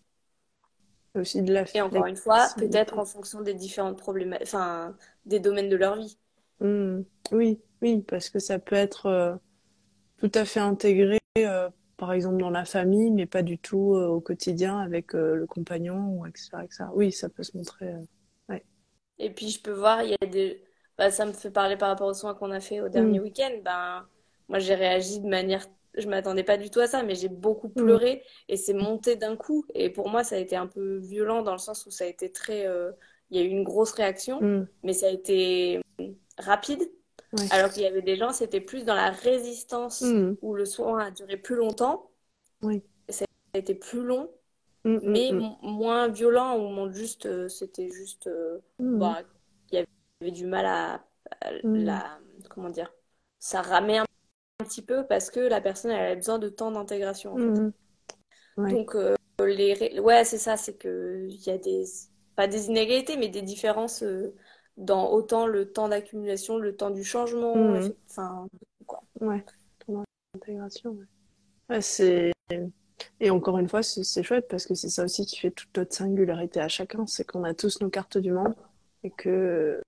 Et 1.16 1.20
aussi 1.20 1.42
de 1.42 1.54
la 1.54 1.66
Et 1.74 1.82
encore 1.82 2.06
une 2.06 2.16
fois, 2.16 2.50
peut-être 2.60 3.00
en 3.00 3.06
fonction 3.06 3.42
des 3.42 3.54
différentes 3.56 3.98
problèmes, 3.98 4.38
enfin, 4.42 4.96
des 5.26 5.40
domaines 5.40 5.70
de 5.70 5.76
leur 5.76 5.96
vie. 5.96 6.18
Mm. 6.60 7.02
Oui, 7.32 7.62
oui, 7.82 8.02
parce 8.08 8.30
que 8.30 8.40
ça 8.40 8.60
peut 8.60 8.76
être 8.76 9.06
euh, 9.06 9.36
tout 10.20 10.32
à 10.36 10.46
fait 10.46 10.60
intégré, 10.62 11.20
euh, 11.40 11.70
par 11.98 12.14
exemple 12.14 12.40
dans 12.40 12.50
la 12.52 12.66
famille, 12.66 13.12
mais 13.12 13.26
pas 13.28 13.44
du 13.44 13.58
tout 13.60 13.96
euh, 13.96 14.08
au 14.08 14.22
quotidien 14.22 14.80
avec 14.80 15.14
le 15.14 15.46
compagnon 15.48 16.20
ou 16.20 16.26
etc., 16.28 16.64
etc. 16.66 16.92
Oui, 16.96 17.12
ça 17.12 17.30
peut 17.30 17.44
se 17.44 17.58
montrer. 17.58 17.88
euh, 17.94 18.04
Et 19.18 19.34
puis 19.34 19.50
je 19.50 19.62
peux 19.62 19.72
voir, 19.72 20.04
il 20.04 20.12
y 20.12 20.16
a 20.22 20.28
des... 20.28 20.64
Bah, 20.98 21.12
ça 21.12 21.26
me 21.26 21.34
fait 21.34 21.52
parler 21.52 21.78
par 21.78 21.90
rapport 21.90 22.08
aux 22.08 22.14
soins 22.14 22.36
qu'on 22.36 22.52
a 22.52 22.60
fait 22.60 22.82
au 22.82 22.90
dernier 22.90 23.20
Mm. 23.20 23.22
week-end. 23.22 23.52
Ben, 23.64 24.08
moi, 24.48 24.60
j'ai 24.60 24.76
réagi 24.76 25.20
de 25.22 25.28
manière... 25.28 25.66
Je 26.00 26.08
m'attendais 26.08 26.44
pas 26.44 26.58
du 26.58 26.70
tout 26.70 26.80
à 26.80 26.88
ça, 26.88 27.04
mais 27.04 27.16
j'ai 27.16 27.30
beaucoup 27.30 27.68
Mm. 27.70 27.74
pleuré 27.74 28.24
et 28.48 28.58
c'est 28.58 28.74
monté 28.74 29.16
d'un 29.16 29.36
coup. 29.36 29.66
Et 29.74 29.90
pour 29.90 30.10
moi, 30.10 30.24
ça 30.24 30.36
a 30.36 30.40
été 30.40 30.56
un 30.56 30.68
peu 30.68 30.98
violent 30.98 31.42
dans 31.42 31.52
le 31.54 31.58
sens 31.60 31.86
où 31.86 31.92
ça 31.92 32.04
a 32.06 32.08
été 32.08 32.32
très... 32.32 32.66
euh, 32.68 32.92
Il 33.32 33.38
y 33.38 33.42
a 33.42 33.44
eu 33.44 33.50
une 33.50 33.64
grosse 33.64 33.92
réaction, 33.92 34.42
Mm. 34.42 34.68
mais 34.84 34.94
ça 34.94 35.06
a 35.06 35.10
été 35.12 35.80
rapide. 36.40 36.82
Ouais. 37.34 37.46
Alors 37.52 37.70
qu'il 37.72 37.84
y 37.84 37.86
avait 37.86 38.02
des 38.02 38.16
gens, 38.16 38.32
c'était 38.34 38.60
plus 38.62 38.86
dans 38.86 38.96
la 38.96 39.12
résistance 39.12 40.02
Mm. 40.02 40.36
où 40.42 40.56
le 40.56 40.66
soin 40.66 40.98
a 41.06 41.12
duré 41.12 41.38
plus 41.38 41.56
longtemps. 41.56 42.10
Oui. 42.64 42.82
Ça 43.10 43.26
a 43.54 43.58
été 43.60 43.76
plus 43.76 44.04
long. 44.04 44.32
Mm, 44.84 44.98
mais 45.04 45.30
moins 45.62 46.08
violent, 46.08 46.58
moins 46.58 46.92
juste, 46.92 47.26
euh, 47.28 47.48
c'était 47.50 47.90
juste, 47.92 48.26
euh, 48.28 48.60
bah, 48.80 49.20
il 49.72 49.76
y 49.80 49.86
avait 50.22 50.32
du 50.32 50.46
mal 50.48 50.66
à, 50.66 51.04
à 51.42 51.52
mm, 51.64 51.84
la, 51.84 52.20
comment 52.50 52.70
dire, 52.70 52.92
ça 53.40 53.62
ramait 53.62 53.98
un, 54.00 54.06
un 54.60 54.66
petit 54.66 54.82
peu 54.82 55.06
parce 55.08 55.30
que 55.30 55.40
la 55.40 55.62
personne, 55.62 55.92
elle 55.92 56.00
avait 56.06 56.16
besoin 56.16 56.40
de 56.40 56.50
temps 56.50 56.72
d'intégration, 56.72 57.34
en 57.34 57.38
fait. 57.38 57.46
mm. 57.52 57.72
Ouais. 58.58 58.72
Donc, 58.72 58.96
euh, 58.96 59.16
les, 59.40 59.74
ré- 59.74 60.00
ouais, 60.00 60.26
c'est 60.26 60.38
ça, 60.38 60.58
c'est 60.58 60.76
que 60.78 61.26
il 61.30 61.42
y 61.46 61.50
a 61.50 61.58
des, 61.58 61.86
pas 62.36 62.48
des 62.48 62.68
inégalités, 62.68 63.18
mais 63.18 63.30
des 63.30 63.42
différences 63.42 64.04
euh, 64.04 64.36
dans 64.78 65.12
autant 65.12 65.48
le 65.48 65.72
temps 65.72 65.88
d'accumulation, 65.90 66.58
le 66.58 66.76
temps 66.76 66.90
du 66.90 67.04
changement, 67.04 67.56
Mm, 67.56 67.78
effe- 67.78 67.96
enfin, 68.10 68.48
quoi. 68.86 69.04
ouais. 69.22 69.44
Ton 69.86 70.04
intégration, 70.36 70.92
ouais. 70.92 71.06
Ouais, 71.70 71.82
c'est... 71.82 72.32
Et 73.22 73.30
encore 73.30 73.58
une 73.60 73.70
fois, 73.70 73.82
c'est 73.84 74.04
c'est 74.04 74.24
chouette 74.24 74.48
parce 74.50 74.66
que 74.66 74.74
c'est 74.76 74.90
ça 74.90 75.04
aussi 75.06 75.26
qui 75.26 75.38
fait 75.40 75.52
toute 75.52 75.76
notre 75.78 75.96
singularité 75.96 76.60
à 76.60 76.68
chacun, 76.68 77.06
c'est 77.08 77.26
qu'on 77.26 77.44
a 77.46 77.54
tous 77.54 77.80
nos 77.82 77.90
cartes 77.90 78.18
du 78.18 78.32
monde 78.32 78.56
et 79.04 79.12
que, 79.12 79.82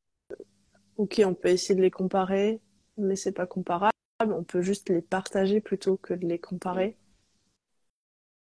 ok, 0.98 1.22
on 1.26 1.34
peut 1.34 1.50
essayer 1.50 1.76
de 1.76 1.82
les 1.82 1.92
comparer, 1.92 2.60
mais 2.98 3.16
c'est 3.16 3.32
pas 3.32 3.48
comparable, 3.48 3.92
on 4.26 4.44
peut 4.44 4.62
juste 4.62 4.90
les 4.90 5.02
partager 5.02 5.62
plutôt 5.62 5.98
que 5.98 6.14
de 6.14 6.26
les 6.26 6.40
comparer. 6.40 6.98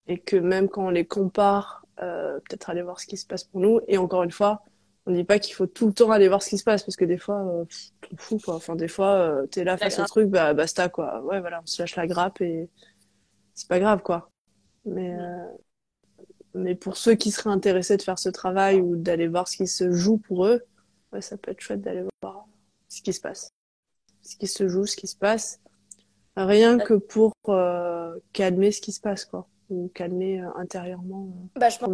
Et 0.07 0.19
que 0.19 0.35
même 0.35 0.69
quand 0.69 0.87
on 0.87 0.89
les 0.89 1.05
compare, 1.05 1.85
euh, 2.01 2.39
peut-être 2.41 2.69
aller 2.69 2.81
voir 2.81 2.99
ce 2.99 3.07
qui 3.07 3.17
se 3.17 3.25
passe 3.25 3.43
pour 3.43 3.59
nous. 3.59 3.79
Et 3.87 3.97
encore 3.97 4.23
une 4.23 4.31
fois, 4.31 4.63
on 5.05 5.11
dit 5.11 5.23
pas 5.23 5.39
qu'il 5.39 5.53
faut 5.53 5.67
tout 5.67 5.87
le 5.87 5.93
temps 5.93 6.11
aller 6.11 6.27
voir 6.27 6.41
ce 6.41 6.49
qui 6.49 6.57
se 6.57 6.63
passe 6.63 6.83
parce 6.83 6.95
que 6.95 7.05
des 7.05 7.17
fois, 7.17 7.45
euh, 7.45 7.65
t'en 8.01 8.17
fous 8.17 8.39
quoi. 8.43 8.55
Enfin, 8.55 8.75
des 8.75 8.87
fois, 8.87 9.13
euh, 9.15 9.45
t'es 9.47 9.63
là 9.63 9.77
face 9.77 9.99
au 9.99 10.05
truc, 10.05 10.29
bah 10.29 10.53
basta 10.53 10.89
quoi. 10.89 11.21
Ouais, 11.23 11.39
voilà, 11.39 11.61
on 11.63 11.65
se 11.65 11.81
lâche 11.81 11.95
la 11.95 12.07
grappe 12.07 12.41
et 12.41 12.69
c'est 13.53 13.67
pas 13.67 13.79
grave 13.79 14.01
quoi. 14.01 14.29
Mais, 14.85 15.15
euh, 15.19 15.45
mais 16.53 16.75
pour 16.75 16.97
ceux 16.97 17.15
qui 17.15 17.31
seraient 17.31 17.51
intéressés 17.51 17.97
de 17.97 18.01
faire 18.01 18.19
ce 18.19 18.29
travail 18.29 18.81
ou 18.81 18.95
d'aller 18.95 19.27
voir 19.27 19.47
ce 19.47 19.57
qui 19.57 19.67
se 19.67 19.91
joue 19.91 20.17
pour 20.17 20.45
eux, 20.47 20.63
ouais, 21.13 21.21
ça 21.21 21.37
peut 21.37 21.51
être 21.51 21.61
chouette 21.61 21.81
d'aller 21.81 22.03
voir 22.21 22.47
ce 22.89 23.01
qui 23.01 23.13
se 23.13 23.21
passe. 23.21 23.54
Ce 24.25 24.35
qui 24.37 24.47
se 24.47 24.67
joue, 24.67 24.85
ce 24.87 24.97
qui 24.97 25.07
se 25.07 25.15
passe. 25.17 25.61
Rien 26.37 26.79
que 26.79 26.95
pour 26.95 27.33
euh, 27.49 28.19
calmer 28.33 28.71
ce 28.71 28.81
qui 28.81 28.91
se 28.93 29.01
passe, 29.01 29.25
quoi. 29.25 29.47
Ou 29.69 29.89
calmer 29.93 30.41
euh, 30.41 30.49
intérieurement, 30.57 31.29
euh, 31.29 31.47
Bah, 31.55 31.69
je 31.69 31.77
pense 31.79 31.89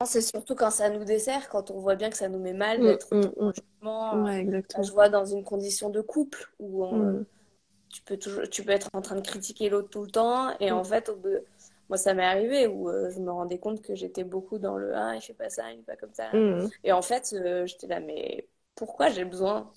que 0.00 0.06
c'est 0.06 0.20
surtout 0.22 0.54
quand 0.54 0.70
ça 0.70 0.88
nous 0.90 1.04
dessert, 1.04 1.48
quand 1.48 1.70
on 1.70 1.80
voit 1.80 1.96
bien 1.96 2.10
que 2.10 2.16
ça 2.16 2.28
nous 2.28 2.38
met 2.38 2.52
mal 2.52 2.80
Mm, 2.80 2.82
d'être 2.82 3.12
mm, 3.12 3.20
autant 3.20 3.30
en 3.40 3.50
mm. 3.50 3.52
jugement. 3.52 4.24
Ouais, 4.24 4.38
exactement. 4.40 4.84
je 4.84 4.92
vois 4.92 5.08
dans 5.08 5.24
une 5.24 5.44
condition 5.44 5.90
de 5.90 6.00
couple 6.00 6.50
où 6.58 6.84
on- 6.84 7.20
Mm, 7.20 7.24
tu 7.90 8.02
peux 8.04 8.18
toujours, 8.18 8.48
tu 8.50 8.64
peux 8.64 8.72
être 8.72 8.88
en 8.94 9.02
train 9.02 9.16
de 9.16 9.22
critiquer 9.26 9.68
l'autre 9.70 9.90
tout 9.90 10.02
le 10.04 10.10
temps 10.10 10.56
et 10.60 10.70
mm, 10.70 10.72
en 10.72 10.84
fait, 10.84 11.10
moi, 11.88 11.98
ça 11.98 12.14
m'est 12.14 12.24
arrivé 12.24 12.66
où 12.68 12.88
euh, 12.90 13.10
je 13.10 13.20
me 13.20 13.30
rendais 13.32 13.58
compte 13.58 13.82
que 13.82 13.94
j'étais 13.96 14.24
beaucoup 14.24 14.58
dans 14.58 14.76
le 14.78 14.94
ah, 14.96 15.16
il 15.16 15.22
fait 15.22 15.34
pas 15.34 15.50
ça, 15.50 15.72
il 15.72 15.78
fait 15.78 15.84
pas 15.84 15.96
comme 15.96 16.14
ça. 16.14 16.30
Et 16.84 16.92
en 16.92 17.02
fait, 17.02 17.32
euh, 17.34 17.66
j'étais 17.66 17.86
là, 17.88 18.00
mais 18.00 18.48
pourquoi 18.76 19.10
j'ai 19.10 19.24
besoin 19.24 19.72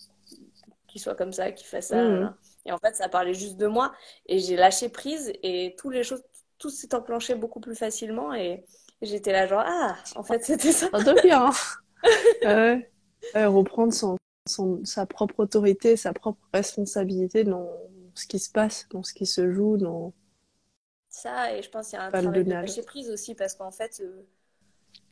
qu'il 0.93 1.01
soit 1.01 1.15
comme 1.15 1.33
ça, 1.33 1.51
qu'il 1.51 1.65
fasse 1.65 1.87
ça, 1.87 2.03
mm. 2.03 2.35
Et 2.65 2.71
en 2.71 2.77
fait, 2.77 2.95
ça 2.95 3.09
parlait 3.09 3.33
juste 3.33 3.57
de 3.57 3.67
moi 3.67 3.91
et 4.27 4.39
j'ai 4.39 4.55
lâché 4.55 4.87
prise 4.87 5.33
et 5.41 5.75
toutes 5.77 5.93
les 5.93 6.03
choses, 6.03 6.23
tout 6.59 6.69
s'est 6.69 6.95
enclenché 6.95 7.35
beaucoup 7.35 7.59
plus 7.59 7.75
facilement 7.75 8.33
et 8.33 8.63
j'étais 9.01 9.33
là 9.33 9.47
genre 9.47 9.63
ah, 9.65 9.97
en 10.15 10.23
fait, 10.23 10.45
c'était 10.45 10.71
ça. 10.71 10.87
Devient, 10.91 11.31
hein. 11.31 11.51
Ouais. 12.43 12.91
Ouais, 13.33 13.45
reprendre 13.45 13.91
son, 13.91 14.17
son, 14.47 14.85
sa 14.85 15.05
propre 15.05 15.39
autorité, 15.39 15.97
sa 15.97 16.13
propre 16.13 16.39
responsabilité 16.53 17.43
dans 17.43 17.69
ce 18.13 18.27
qui 18.27 18.39
se 18.39 18.51
passe, 18.51 18.87
dans 18.91 19.03
ce 19.03 19.13
qui 19.13 19.25
se 19.25 19.51
joue, 19.51 19.77
dans 19.77 20.13
Ça, 21.09 21.53
et 21.57 21.63
je 21.63 21.69
pense 21.69 21.89
qu'il 21.89 21.97
y 21.97 22.01
a 22.01 22.05
un 22.05 22.11
pas 22.11 22.21
le 22.21 22.25
travail 22.25 22.45
de 22.45 22.51
lâcher 22.51 22.83
prise 22.83 23.09
aussi 23.09 23.33
parce 23.33 23.55
qu'en 23.55 23.71
fait, 23.71 24.01
euh, 24.01 24.25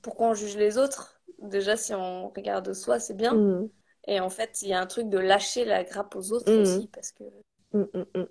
pourquoi 0.01 0.29
on 0.29 0.33
juge 0.35 0.55
les 0.57 0.77
autres? 0.77 1.21
Déjà, 1.39 1.75
si 1.75 1.93
on 1.93 2.29
regarde 2.29 2.71
soi, 2.73 2.99
c'est 2.99 3.15
bien. 3.15 3.33
Mm, 3.33 3.69
Et 4.07 4.19
en 4.19 4.29
fait, 4.29 4.61
il 4.61 4.69
y 4.69 4.73
a 4.73 4.79
un 4.79 4.87
truc 4.87 5.09
de 5.09 5.17
lâcher 5.19 5.65
la 5.65 5.83
grappe 5.83 6.15
aux 6.15 6.31
autres 6.31 6.51
mm, 6.51 6.61
aussi 6.61 6.87
parce 6.87 7.11
que 7.11 7.23
mm, 7.73 7.85
mm, 7.93 8.05
mm. 8.15 8.27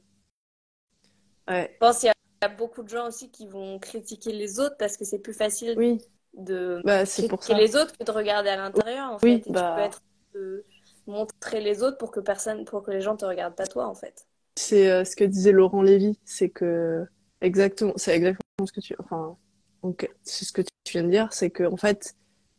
Ouais, 1.49 1.71
je 1.73 1.79
pense 1.79 1.99
qu'il 1.99 2.07
y 2.07 2.11
a 2.11 2.15
il 2.43 2.47
y 2.47 2.51
a 2.51 2.55
beaucoup 2.55 2.83
de 2.83 2.89
gens 2.89 3.07
aussi 3.09 3.31
qui 3.31 3.47
vont 3.47 3.79
critiquer 3.79 4.33
les 4.33 4.61
autres 4.61 4.77
parce 4.79 4.97
que 4.97 5.05
c'est 5.05 5.19
plus 5.19 5.35
facile 5.35 5.75
oui, 5.77 5.99
de 6.33 6.81
bah 6.85 7.05
pour 7.29 7.41
critiquer 7.41 7.53
ça. 7.53 7.59
les 7.59 7.77
autres 7.77 7.97
que 7.99 8.05
de 8.05 8.11
regarder 8.11 8.49
à 8.49 8.57
l'intérieur 8.57 9.11
en 9.13 9.19
fait. 9.19 9.41
Tu 9.41 9.53
peux 9.53 9.53
bah 9.53 9.77
être 9.79 10.01
de 10.35 10.65
montrer 11.07 11.61
les 11.61 11.83
autres 11.83 11.99
pour 11.99 12.11
que 12.11 12.21
personne, 12.21 12.65
pour 12.65 12.83
que 12.83 12.91
les 12.91 13.03
gens 13.03 13.17
te 13.17 13.27
regardent 13.27 13.57
pas 13.57 13.67
toi 13.67 13.87
en 13.87 13.95
fait. 13.95 14.27
c'est 14.57 14.91
euh, 14.91 15.05
ce 15.05 15.17
que 15.17 15.25
disait 15.25 15.53
Laurent 15.53 15.83
Lévy, 15.83 16.19
c'est 16.25 16.49
que 16.51 17.07
exactement, 17.41 17.93
c'est 17.97 18.15
exactement 18.15 18.67
ce 18.67 18.73
que 18.73 18.81
tu, 18.81 18.95
enfin, 18.99 19.37
donc 19.83 20.09
c'est 20.23 20.45
ce 20.45 20.53
que 20.53 20.63
tu 20.63 20.71
viens 20.93 21.05
de 21.05 21.11
dire, 21.11 21.33
c'est 21.33 21.51
que 21.51 21.65
en 21.65 21.77
fait, 21.77 22.15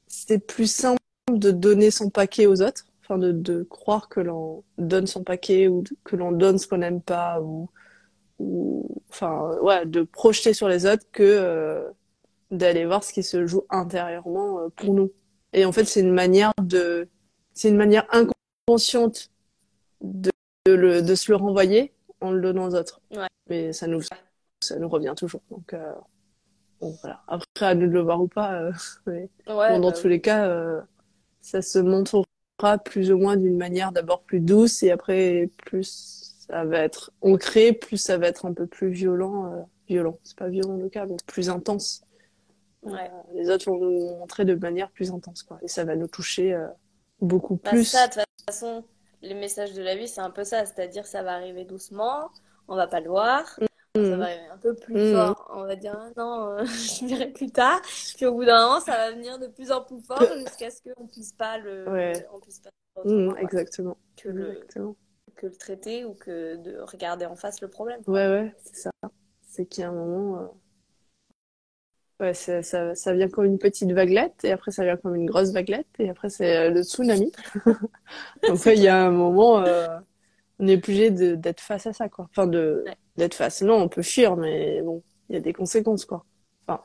c'est 0.08 0.40
plus 0.46 0.72
simple 0.72 1.00
de 1.32 1.52
donner 1.52 1.92
son 1.92 2.10
paquet 2.10 2.46
aux 2.46 2.62
autres, 2.62 2.86
enfin 3.12 3.20
de, 3.20 3.32
de 3.32 3.64
croire 3.64 4.08
que 4.08 4.22
l'on 4.22 4.64
donne 4.78 5.08
son 5.08 5.24
paquet 5.24 5.68
ou 5.68 5.84
que 6.04 6.16
l'on 6.16 6.32
donne 6.32 6.58
ce 6.58 6.68
qu'on 6.68 6.78
n'aime 6.78 7.02
pas 7.02 7.42
ou, 7.42 7.70
ou 8.40 9.02
enfin 9.10 9.58
ouais, 9.62 9.86
de 9.86 10.04
projeter 10.04 10.54
sur 10.54 10.70
les 10.70 10.86
autres 10.86 11.06
que 11.12 11.24
euh, 11.24 11.90
d'aller 12.52 12.86
voir 12.86 13.04
ce 13.04 13.12
qui 13.12 13.24
se 13.24 13.46
joue 13.46 13.64
intérieurement 13.70 14.60
euh, 14.60 14.70
pour 14.76 14.94
nous. 14.94 15.12
Et 15.54 15.66
en 15.66 15.72
fait, 15.72 15.86
c'est 15.86 16.00
une 16.00 16.14
manière 16.14 16.54
de, 16.62 17.10
c'est 17.54 17.70
une 17.70 17.78
manière 17.78 18.08
inconsciente 18.12 19.30
de, 20.02 20.32
de, 20.66 20.74
le, 20.74 21.02
de 21.02 21.16
se 21.16 21.32
le 21.32 21.36
renvoyer 21.36 21.94
en 22.22 22.32
le 22.32 22.42
donnant 22.42 22.70
aux 22.70 22.76
autres. 22.76 23.02
Ouais. 23.12 23.28
Mais 23.50 23.74
ça 23.74 23.88
nous, 23.88 24.02
ça 24.62 24.80
nous 24.80 24.88
revient 24.88 25.14
toujours. 25.18 25.42
Donc, 25.50 25.74
euh, 25.74 25.94
bon, 26.80 26.96
voilà. 27.02 27.22
Après, 27.28 27.66
à 27.66 27.76
nous 27.76 27.88
de 27.88 27.92
le 27.92 28.02
voir 28.02 28.22
ou 28.22 28.28
pas, 28.28 28.54
euh, 28.54 28.72
mais 29.08 29.30
Ouais, 29.48 29.70
bon, 29.70 29.80
dans 29.80 29.92
bah 29.92 29.98
tous 30.00 30.08
les 30.08 30.22
cas, 30.22 30.48
euh, 30.48 30.82
ça 31.42 31.62
se 31.62 31.80
montrera 31.80 32.24
plus 32.78 33.12
ou 33.12 33.18
moins 33.18 33.38
d'une 33.38 33.58
manière 33.58 33.92
d'abord 33.92 34.22
plus 34.24 34.40
douce 34.40 34.84
et 34.84 34.92
après 34.92 35.50
plus 35.66 36.46
ça 36.48 36.66
va 36.66 36.80
être 36.80 37.12
ancré, 37.22 37.72
plus 37.74 37.98
ça 37.98 38.18
va 38.18 38.28
être 38.28 38.46
un 38.46 38.54
peu 38.54 38.68
plus 38.68 38.90
violent. 38.90 39.54
euh, 39.54 39.62
violent, 39.88 40.20
c'est 40.24 40.38
pas 40.38 40.50
violent 40.50 40.76
le 40.78 40.90
cas, 40.90 41.06
mais 41.06 41.16
plus 41.28 41.50
intense. 41.50 42.04
Euh, 42.88 42.96
les 43.34 43.50
autres 43.50 43.70
vont 43.70 43.80
nous 43.80 44.18
montrer 44.18 44.46
de 44.46 44.56
manière 44.56 44.90
plus 44.92 45.12
intense, 45.12 45.44
quoi. 45.44 45.60
Et 45.62 45.68
ça 45.68 45.84
va 45.86 45.96
nous 45.96 46.08
toucher 46.08 46.54
euh, 46.54 46.68
beaucoup 47.22 47.60
Bah, 47.64 47.72
c'est 47.76 47.84
ça, 47.84 48.08
plus. 48.08 48.16
de 48.18 48.22
toute 48.22 48.26
façon, 48.48 48.84
les 49.22 49.34
messages 49.36 49.74
de 49.74 49.82
la 49.84 49.96
vie, 49.96 50.08
c'est 50.08 50.22
un 50.22 50.32
peu 50.32 50.44
ça, 50.44 50.66
c'est-à-dire 50.66 51.06
ça 51.06 51.24
va 51.24 51.34
arriver 51.34 51.64
doucement, 51.66 52.30
on 52.68 52.76
va 52.76 52.88
pas 52.88 53.00
le 53.00 53.10
voir, 53.10 53.60
ça 53.96 54.02
va 54.02 54.16
Mhm. 54.16 54.22
arriver 54.24 54.48
un 54.54 54.58
peu 54.58 54.74
plus 54.76 54.96
Mhm. 54.96 55.12
fort, 55.14 55.52
on 55.54 55.64
va 55.66 55.76
dire 55.76 55.98
non, 56.18 56.52
euh, 56.52 56.64
je 56.66 57.06
verrai 57.08 57.28
plus 57.32 57.52
tard, 57.52 57.82
puis 58.16 58.26
au 58.26 58.34
bout 58.34 58.46
d'un 58.46 58.62
moment, 58.66 58.80
ça 58.80 58.92
va 58.94 59.12
venir 59.12 59.38
de 59.40 59.48
plus 59.48 59.72
en 59.72 59.84
plus 59.84 60.00
fort 60.02 60.24
jusqu'à 60.38 60.70
ce 60.72 60.82
qu'on 60.94 61.08
puisse 61.08 61.34
pas 61.34 61.58
le, 61.58 61.90
Ouais. 61.90 62.26
on 62.34 62.40
puisse 62.40 62.60
pas 62.60 62.70
quoi, 62.96 63.42
exactement. 63.42 63.98
que 64.18 64.30
le, 64.30 64.52
Exactement. 64.52 64.96
que 65.36 65.48
le 65.48 65.56
traiter 65.56 66.06
ou 66.06 66.14
que 66.14 66.56
de 66.58 66.78
regarder 66.80 67.26
en 67.26 67.36
face 67.36 67.62
le 67.62 67.68
problème. 67.68 68.02
Ouais, 68.08 68.28
ouais, 68.28 68.54
c'est 68.64 68.76
ça. 68.76 68.92
C'est 69.42 69.66
qu'il 69.66 69.82
y 69.82 69.86
a 69.86 69.90
un 69.90 69.94
moment, 69.94 70.40
euh, 70.40 70.48
ouais, 72.26 72.34
ça, 72.34 72.64
ça, 72.64 72.96
ça 72.96 73.14
vient 73.14 73.30
comme 73.30 73.46
une 73.46 73.60
petite 73.60 73.92
vaguelette, 73.92 74.44
et 74.46 74.52
après 74.52 74.72
ça 74.72 74.84
vient 74.84 74.98
comme 74.98 75.16
une 75.16 75.26
grosse 75.26 75.52
vaguelette, 75.52 75.88
et 76.00 76.10
après 76.10 76.30
c'est 76.30 76.56
euh, 76.58 76.70
le 76.70 76.84
tsunami. 76.84 77.32
Donc 78.48 78.66
il 78.66 78.80
y 78.80 78.88
a 78.88 79.04
un 79.06 79.12
moment, 79.12 79.60
euh, 79.66 79.88
on 80.62 80.68
est 80.68 80.76
obligé 80.76 81.10
d'être 81.12 81.60
face 81.60 81.88
à 81.88 81.94
ça, 81.94 82.08
quoi. 82.08 82.28
Enfin, 82.30 82.48
de, 82.48 82.84
Ouais. 82.86 82.96
d'être 83.18 83.34
face. 83.34 83.62
Non, 83.64 83.76
on 83.82 83.90
peut 83.90 84.04
fuir, 84.04 84.38
mais 84.38 84.82
bon, 84.84 85.04
il 85.30 85.36
y 85.36 85.38
a 85.38 85.42
des 85.42 85.54
conséquences, 85.54 86.06
quoi. 86.06 86.24
Enfin, 86.68 86.82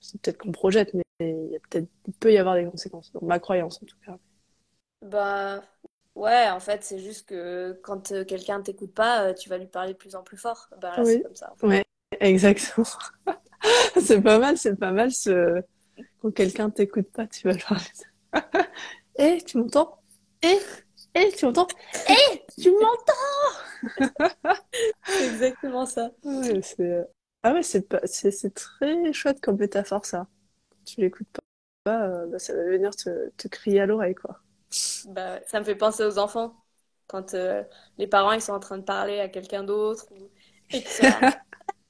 c'est 0.00 0.20
peut-être 0.20 0.38
qu'on 0.38 0.52
projette, 0.52 0.94
mais 0.94 1.02
il 1.20 1.58
peut-être, 1.70 1.88
peut 2.20 2.32
y 2.32 2.38
avoir 2.38 2.54
des 2.56 2.66
conséquences. 2.66 3.10
Donc, 3.12 3.22
ma 3.22 3.38
croyance, 3.38 3.82
en 3.82 3.86
tout 3.86 3.96
cas. 4.04 4.18
Bah 5.00 5.62
ouais, 6.14 6.50
en 6.50 6.60
fait, 6.60 6.84
c'est 6.84 6.98
juste 6.98 7.28
que 7.28 7.72
quand 7.82 8.12
euh, 8.12 8.24
quelqu'un 8.24 8.60
t'écoute 8.60 8.92
pas, 8.94 9.28
euh, 9.28 9.34
tu 9.34 9.48
vas 9.48 9.58
lui 9.58 9.66
parler 9.66 9.94
de 9.94 9.98
plus 9.98 10.14
en 10.14 10.22
plus 10.22 10.36
fort. 10.36 10.68
Bah 10.80 10.96
là, 10.96 11.04
c'est 11.04 11.22
comme 11.22 11.34
ça. 11.34 11.50
en 11.52 11.56
fait. 11.56 11.66
ouais, 11.66 11.84
exactement. 12.20 12.86
C'est 14.00 14.20
pas 14.20 14.40
mal, 14.40 14.58
c'est 14.58 14.74
pas 14.74 14.90
mal 14.90 15.12
ce, 15.12 15.62
quand 16.20 16.32
quelqu'un 16.32 16.68
t'écoute 16.68 17.08
pas, 17.12 17.28
tu 17.28 17.46
vas 17.46 17.54
leur 17.54 17.78
dire, 17.80 18.42
Eh, 19.18 19.38
tu 19.44 19.58
m'entends? 19.58 19.98
Eh, 20.42 20.58
eh, 21.14 21.30
tu 21.32 21.46
m'entends? 21.46 21.68
Eh, 22.08 22.12
tu 22.58 22.70
m'entends? 22.80 23.12
C'est 25.06 25.24
exactement 25.26 25.86
ça. 25.86 26.10
Ouais, 26.24 26.62
c'est, 26.62 27.06
ah 27.42 27.52
ouais, 27.52 27.62
c'est 27.62 27.88
pas, 27.88 28.00
c'est, 28.06 28.30
c'est 28.30 28.50
très 28.54 29.12
chouette 29.12 29.40
comme 29.40 29.56
métaphore, 29.58 30.04
ça. 30.06 30.28
Tu 30.86 31.00
l'écoutes 31.00 31.28
pas, 31.84 32.06
euh, 32.08 32.26
bah, 32.28 32.38
ça 32.38 32.54
va 32.56 32.64
venir 32.64 32.94
te, 32.96 33.30
te 33.36 33.48
crier 33.48 33.80
à 33.80 33.86
l'oreille, 33.86 34.14
quoi. 34.14 34.40
Bah, 35.04 35.40
ça 35.46 35.58
me 35.60 35.64
fait 35.64 35.74
penser 35.76 36.04
aux 36.04 36.18
enfants. 36.18 36.54
Quand 37.08 37.34
euh, 37.34 37.64
les 37.98 38.06
parents 38.06 38.32
ils 38.32 38.40
sont 38.40 38.52
en 38.52 38.60
train 38.60 38.78
de 38.78 38.84
parler 38.84 39.20
à 39.20 39.28
quelqu'un 39.28 39.64
d'autre 39.64 40.06
ou... 40.12 40.30
et 40.72 40.82
qu'ils 40.82 40.92
sont 40.94 41.08
là, 41.08 41.20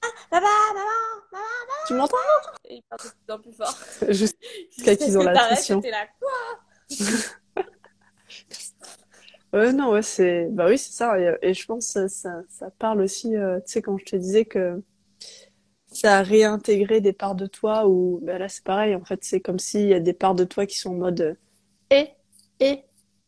Papa, 0.30 0.46
maman, 0.74 0.84
maman, 1.32 1.74
Tu 1.84 1.94
m'entends? 1.94 2.16
et 2.64 2.76
ils 2.76 2.82
parlent 2.84 3.02
de 3.04 3.10
plus 3.10 3.34
en 3.34 3.40
plus 3.40 3.52
fort. 3.54 3.78
Jusqu'à 4.10 4.96
qu'ils 4.96 5.18
ont 5.18 5.22
que 5.22 5.24
la 5.24 5.38
t'arrêtes 5.38 5.70
et 5.70 5.78
pression. 5.78 5.80
t'es 5.80 5.90
là, 5.90 6.06
quoi? 6.18 6.30
Ouais, 9.53 9.72
non, 9.72 9.90
ouais, 9.90 10.03
c'est, 10.03 10.48
bah 10.50 10.66
oui, 10.68 10.78
c'est 10.78 10.92
ça. 10.92 11.18
Et, 11.20 11.36
et 11.42 11.55
je 11.55 11.66
pense 11.66 11.92
que 11.92 12.09
ça, 12.09 12.42
ça, 12.48 12.70
parle 12.78 13.03
aussi, 13.03 13.36
euh, 13.36 13.59
tu 13.61 13.72
sais, 13.72 13.82
quand 13.82 13.98
je 13.98 14.05
te 14.05 14.16
disais 14.16 14.46
que 14.46 14.82
ça 15.92 16.18
a 16.18 16.22
réintégré 16.22 17.00
des 17.00 17.12
parts 17.12 17.34
de 17.34 17.46
toi 17.46 17.86
ou 17.86 18.20
ben 18.22 18.38
là 18.38 18.48
c'est 18.48 18.64
pareil 18.64 18.94
en 18.94 19.05
fait 19.05 19.22
c'est 19.22 19.40
comme 19.40 19.59
s'il 19.59 19.88
y 19.88 19.94
a 19.94 20.00
des 20.00 20.14
parts 20.14 20.34
de 20.34 20.44
toi 20.44 20.66
qui 20.66 20.78
sont 20.78 20.90
en 20.90 20.94
mode 20.94 21.36
et 21.90 22.09
et 22.61 22.80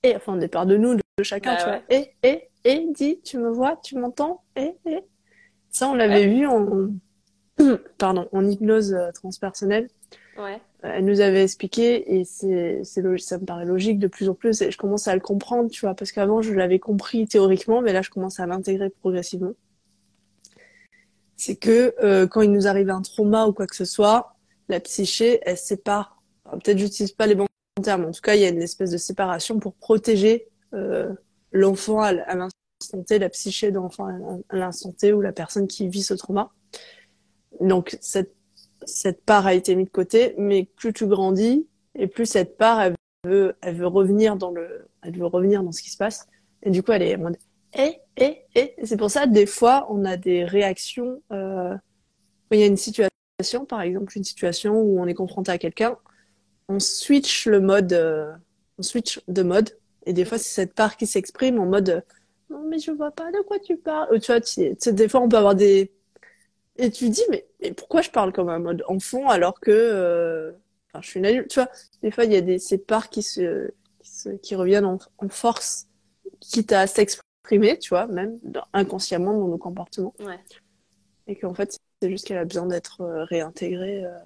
et 0.03 0.17
enfin 0.17 0.37
des 0.37 0.49
parts 0.49 0.67
de 0.67 0.77
nous 0.77 0.95
de, 0.95 1.03
chacun 1.23 1.55
Bah 1.55 1.63
tu 1.63 1.69
ouais. 1.69 1.83
vois 1.83 1.83
et 1.91 2.15
et 2.23 2.51
et 2.65 2.87
dis 2.93 3.21
tu 3.23 3.39
me 3.39 3.51
vois 3.51 3.77
tu 3.83 3.99
m'entends 3.99 4.43
et 4.57 4.75
et 4.87 5.01
ça 5.71 5.89
on 5.89 5.95
l'avait 5.95 6.27
vu 6.27 6.47
en 6.47 6.89
pardon 7.99 8.29
en 8.33 8.45
hypnose 8.49 8.95
euh, 8.95 9.11
transpersonnelle 9.13 9.89
Ouais. 10.37 10.61
Elle 10.85 11.05
nous 11.05 11.21
avait 11.21 11.43
expliqué 11.43 12.19
et 12.19 12.25
c'est 12.25 12.85
ça 12.85 13.39
me 13.39 13.45
paraît 13.45 13.65
logique 13.65 13.99
de 13.99 14.07
plus 14.07 14.29
en 14.29 14.35
plus 14.35 14.61
et 14.61 14.71
je 14.71 14.77
commence 14.77 15.09
à 15.09 15.15
le 15.15 15.21
comprendre 15.21 15.71
tu 15.71 15.81
vois 15.81 15.95
parce 15.95 16.13
qu'avant 16.13 16.43
je 16.43 16.53
l'avais 16.53 16.79
compris 16.79 17.27
théoriquement 17.27 17.81
mais 17.81 17.93
là 17.93 18.03
je 18.03 18.11
commence 18.11 18.39
à 18.39 18.47
l'intégrer 18.47 18.91
progressivement. 18.91 19.53
C'est 21.37 21.57
que 21.57 21.95
euh, 22.03 22.27
quand 22.27 22.43
il 22.43 22.53
nous 22.53 22.67
arrive 22.67 22.91
un 22.91 23.03
trauma 23.03 23.47
ou 23.47 23.53
quoi 23.53 23.67
que 23.67 23.77
ce 23.77 23.87
soit 23.87 24.37
la 24.69 24.79
psyché 24.81 25.41
elle 25.43 25.57
sépare. 25.57 26.23
Peut-être 26.53 26.79
j'utilise 26.79 27.13
pas 27.13 27.27
les 27.27 27.35
bons 27.35 27.47
termes 27.83 28.05
en 28.05 28.13
tout 28.13 28.21
cas 28.21 28.35
il 28.35 28.43
y 28.43 28.45
a 28.45 28.51
une 28.51 28.63
espèce 28.63 28.91
de 28.91 28.99
séparation 28.99 29.59
pour 29.59 29.73
protéger 29.75 30.49
euh, 30.75 31.15
l'enfant 31.51 32.01
à 32.01 32.13
l'instant 32.13 33.03
T 33.07 33.19
la 33.19 33.31
psyché 33.31 33.71
de 33.71 33.77
l'enfant 33.77 34.07
à 34.51 34.57
l'instant 34.57 34.93
T 34.93 35.15
ou 35.15 35.23
la 35.23 35.33
personne 35.33 35.67
qui 35.67 35.89
vit 35.89 36.03
ce 36.03 36.13
trauma. 36.13 36.53
Donc 37.61 37.97
cette 38.03 38.35
cette 38.87 39.25
part 39.25 39.47
a 39.47 39.55
été 39.55 39.75
mise 39.75 39.87
de 39.87 39.91
côté, 39.91 40.35
mais 40.39 40.69
plus 40.77 40.93
tu 40.93 41.07
grandis 41.07 41.67
et 41.95 42.07
plus 42.07 42.27
cette 42.27 42.57
part 42.57 42.81
elle 42.81 42.95
veut, 43.25 43.55
elle 43.63 43.77
veut 43.77 43.87
revenir 43.87 44.37
dans 44.37 44.51
le, 44.51 44.87
elle 45.03 45.17
veut 45.17 45.27
revenir 45.27 45.63
dans 45.63 45.73
ce 45.73 45.83
qui 45.83 45.91
se 45.91 45.97
passe. 45.97 46.27
Et 46.63 46.71
du 46.71 46.83
coup, 46.83 46.93
elle 46.93 47.03
est 47.03 47.17
en 47.17 47.21
mode, 47.21 47.37
eh, 47.75 47.99
eh, 48.17 48.43
eh. 48.55 48.75
Et 48.79 48.87
c'est 48.87 48.97
pour 48.97 49.11
ça, 49.11 49.27
des 49.27 49.47
fois, 49.47 49.87
on 49.91 50.05
a 50.05 50.17
des 50.17 50.45
réactions, 50.45 51.23
euh, 51.33 51.75
il 52.51 52.61
y 52.61 52.63
a 52.63 52.67
une 52.67 52.77
situation, 52.77 53.65
par 53.69 53.83
exemple, 53.83 54.17
une 54.17 54.25
situation 54.25 54.81
où 54.81 55.01
on 55.01 55.07
est 55.07 55.15
confronté 55.15 55.51
à 55.51 55.59
quelqu'un, 55.59 55.97
on 56.69 56.79
switch 56.79 57.47
le 57.47 57.61
mode, 57.61 57.93
euh, 57.93 58.33
on 58.79 58.83
switch 58.83 59.21
de 59.29 59.43
mode. 59.43 59.77
Et 60.07 60.13
des 60.13 60.25
fois, 60.25 60.39
c'est 60.39 60.55
cette 60.55 60.75
part 60.75 60.97
qui 60.97 61.07
s'exprime 61.07 61.59
en 61.59 61.67
mode, 61.67 62.05
non, 62.51 62.63
mais 62.69 62.79
je 62.79 62.91
vois 62.93 63.11
pas 63.11 63.33
de 63.33 63.43
quoi 63.43 63.59
tu 63.59 63.77
parles. 63.77 64.09
Ou 64.15 64.19
tu 64.19 64.33
vois, 64.33 64.41
tu 64.41 64.93
des 64.93 65.09
fois, 65.09 65.21
on 65.21 65.29
peut 65.29 65.37
avoir 65.37 65.55
des, 65.55 65.91
et 66.77 66.91
tu 66.91 67.09
dis, 67.09 67.23
mais, 67.31 67.47
mais 67.65 67.73
pourquoi 67.73 68.03
je 68.03 68.11
parle 68.11 68.33
comme 68.33 68.49
un 68.49 68.59
mode 68.59 68.85
enfant 68.89 69.29
alors 69.29 69.59
que, 69.61 69.71
euh, 69.71 70.53
enfin, 70.93 71.01
je 71.03 71.09
suis 71.09 71.19
une 71.21 71.27
adulte, 71.27 71.49
tu 71.49 71.61
vois? 71.61 71.71
Des 72.03 72.11
fois, 72.11 72.25
il 72.25 72.33
y 72.33 72.37
a 72.37 72.41
des, 72.41 72.59
ces 72.59 72.79
parts 72.79 73.09
qui 73.11 73.23
se, 73.23 73.71
qui 74.01 74.11
se, 74.11 74.29
qui 74.31 74.55
reviennent 74.55 74.85
en, 74.85 74.99
en 75.19 75.29
force, 75.29 75.87
quitte 76.41 76.73
à 76.73 76.87
s'exprimer, 76.87 77.79
tu 77.79 77.89
vois, 77.89 78.07
même 78.07 78.39
dans- 78.43 78.67
inconsciemment 78.73 79.33
dans 79.39 79.49
nos 79.49 79.59
comportements. 79.59 80.15
Ouais. 80.21 80.39
Et 81.27 81.37
qu'en 81.37 81.55
fait, 81.55 81.79
c'est 82.01 82.11
juste 82.11 82.27
qu'elle 82.27 82.39
a 82.39 82.45
besoin 82.45 82.67
d'être 82.67 83.01
euh, 83.01 83.25
réintégrée, 83.25 84.05
euh, 84.05 84.19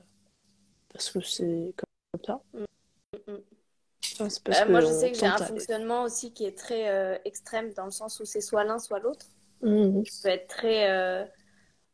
parce 0.92 1.10
que 1.10 1.20
c'est 1.20 1.74
comme 1.76 2.24
ça. 2.24 2.40
Mm, 2.52 3.32
mm. 3.32 3.38
Enfin, 4.14 4.28
c'est 4.28 4.42
parce 4.42 4.60
Euh, 4.62 4.70
moi, 4.70 4.80
je 4.80 4.86
sais 4.86 5.12
que 5.12 5.18
j'ai 5.18 5.26
un 5.26 5.36
fonctionnement 5.36 6.02
aussi 6.02 6.32
qui 6.32 6.44
est 6.44 6.58
très 6.58 6.88
euh, 6.88 7.16
extrême 7.24 7.72
dans 7.74 7.84
le 7.84 7.92
sens 7.92 8.18
où 8.20 8.24
c'est 8.24 8.40
soit 8.40 8.64
l'un, 8.64 8.78
soit 8.78 8.98
l'autre. 8.98 9.26
Mhm. 9.62 10.04
Je 10.04 10.22
peux 10.22 10.28
être 10.28 10.48
très. 10.48 10.90
euh, 10.90 11.24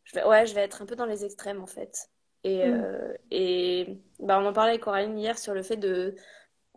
je 0.04 0.14
vais, 0.14 0.24
ouais, 0.24 0.46
je 0.46 0.54
vais 0.54 0.62
être 0.62 0.82
un 0.82 0.86
peu 0.86 0.96
dans 0.96 1.06
les 1.06 1.24
extrêmes 1.24 1.62
en 1.62 1.66
fait. 1.66 2.08
Et, 2.44 2.66
Mm. 2.66 2.72
euh, 2.84 3.14
et 3.30 3.98
bah, 4.20 4.38
on 4.40 4.46
en 4.46 4.52
parlait 4.52 4.72
avec 4.72 4.82
Coraline 4.82 5.18
hier 5.18 5.38
sur 5.38 5.54
le 5.54 5.62
fait 5.62 5.76
de 5.76 6.14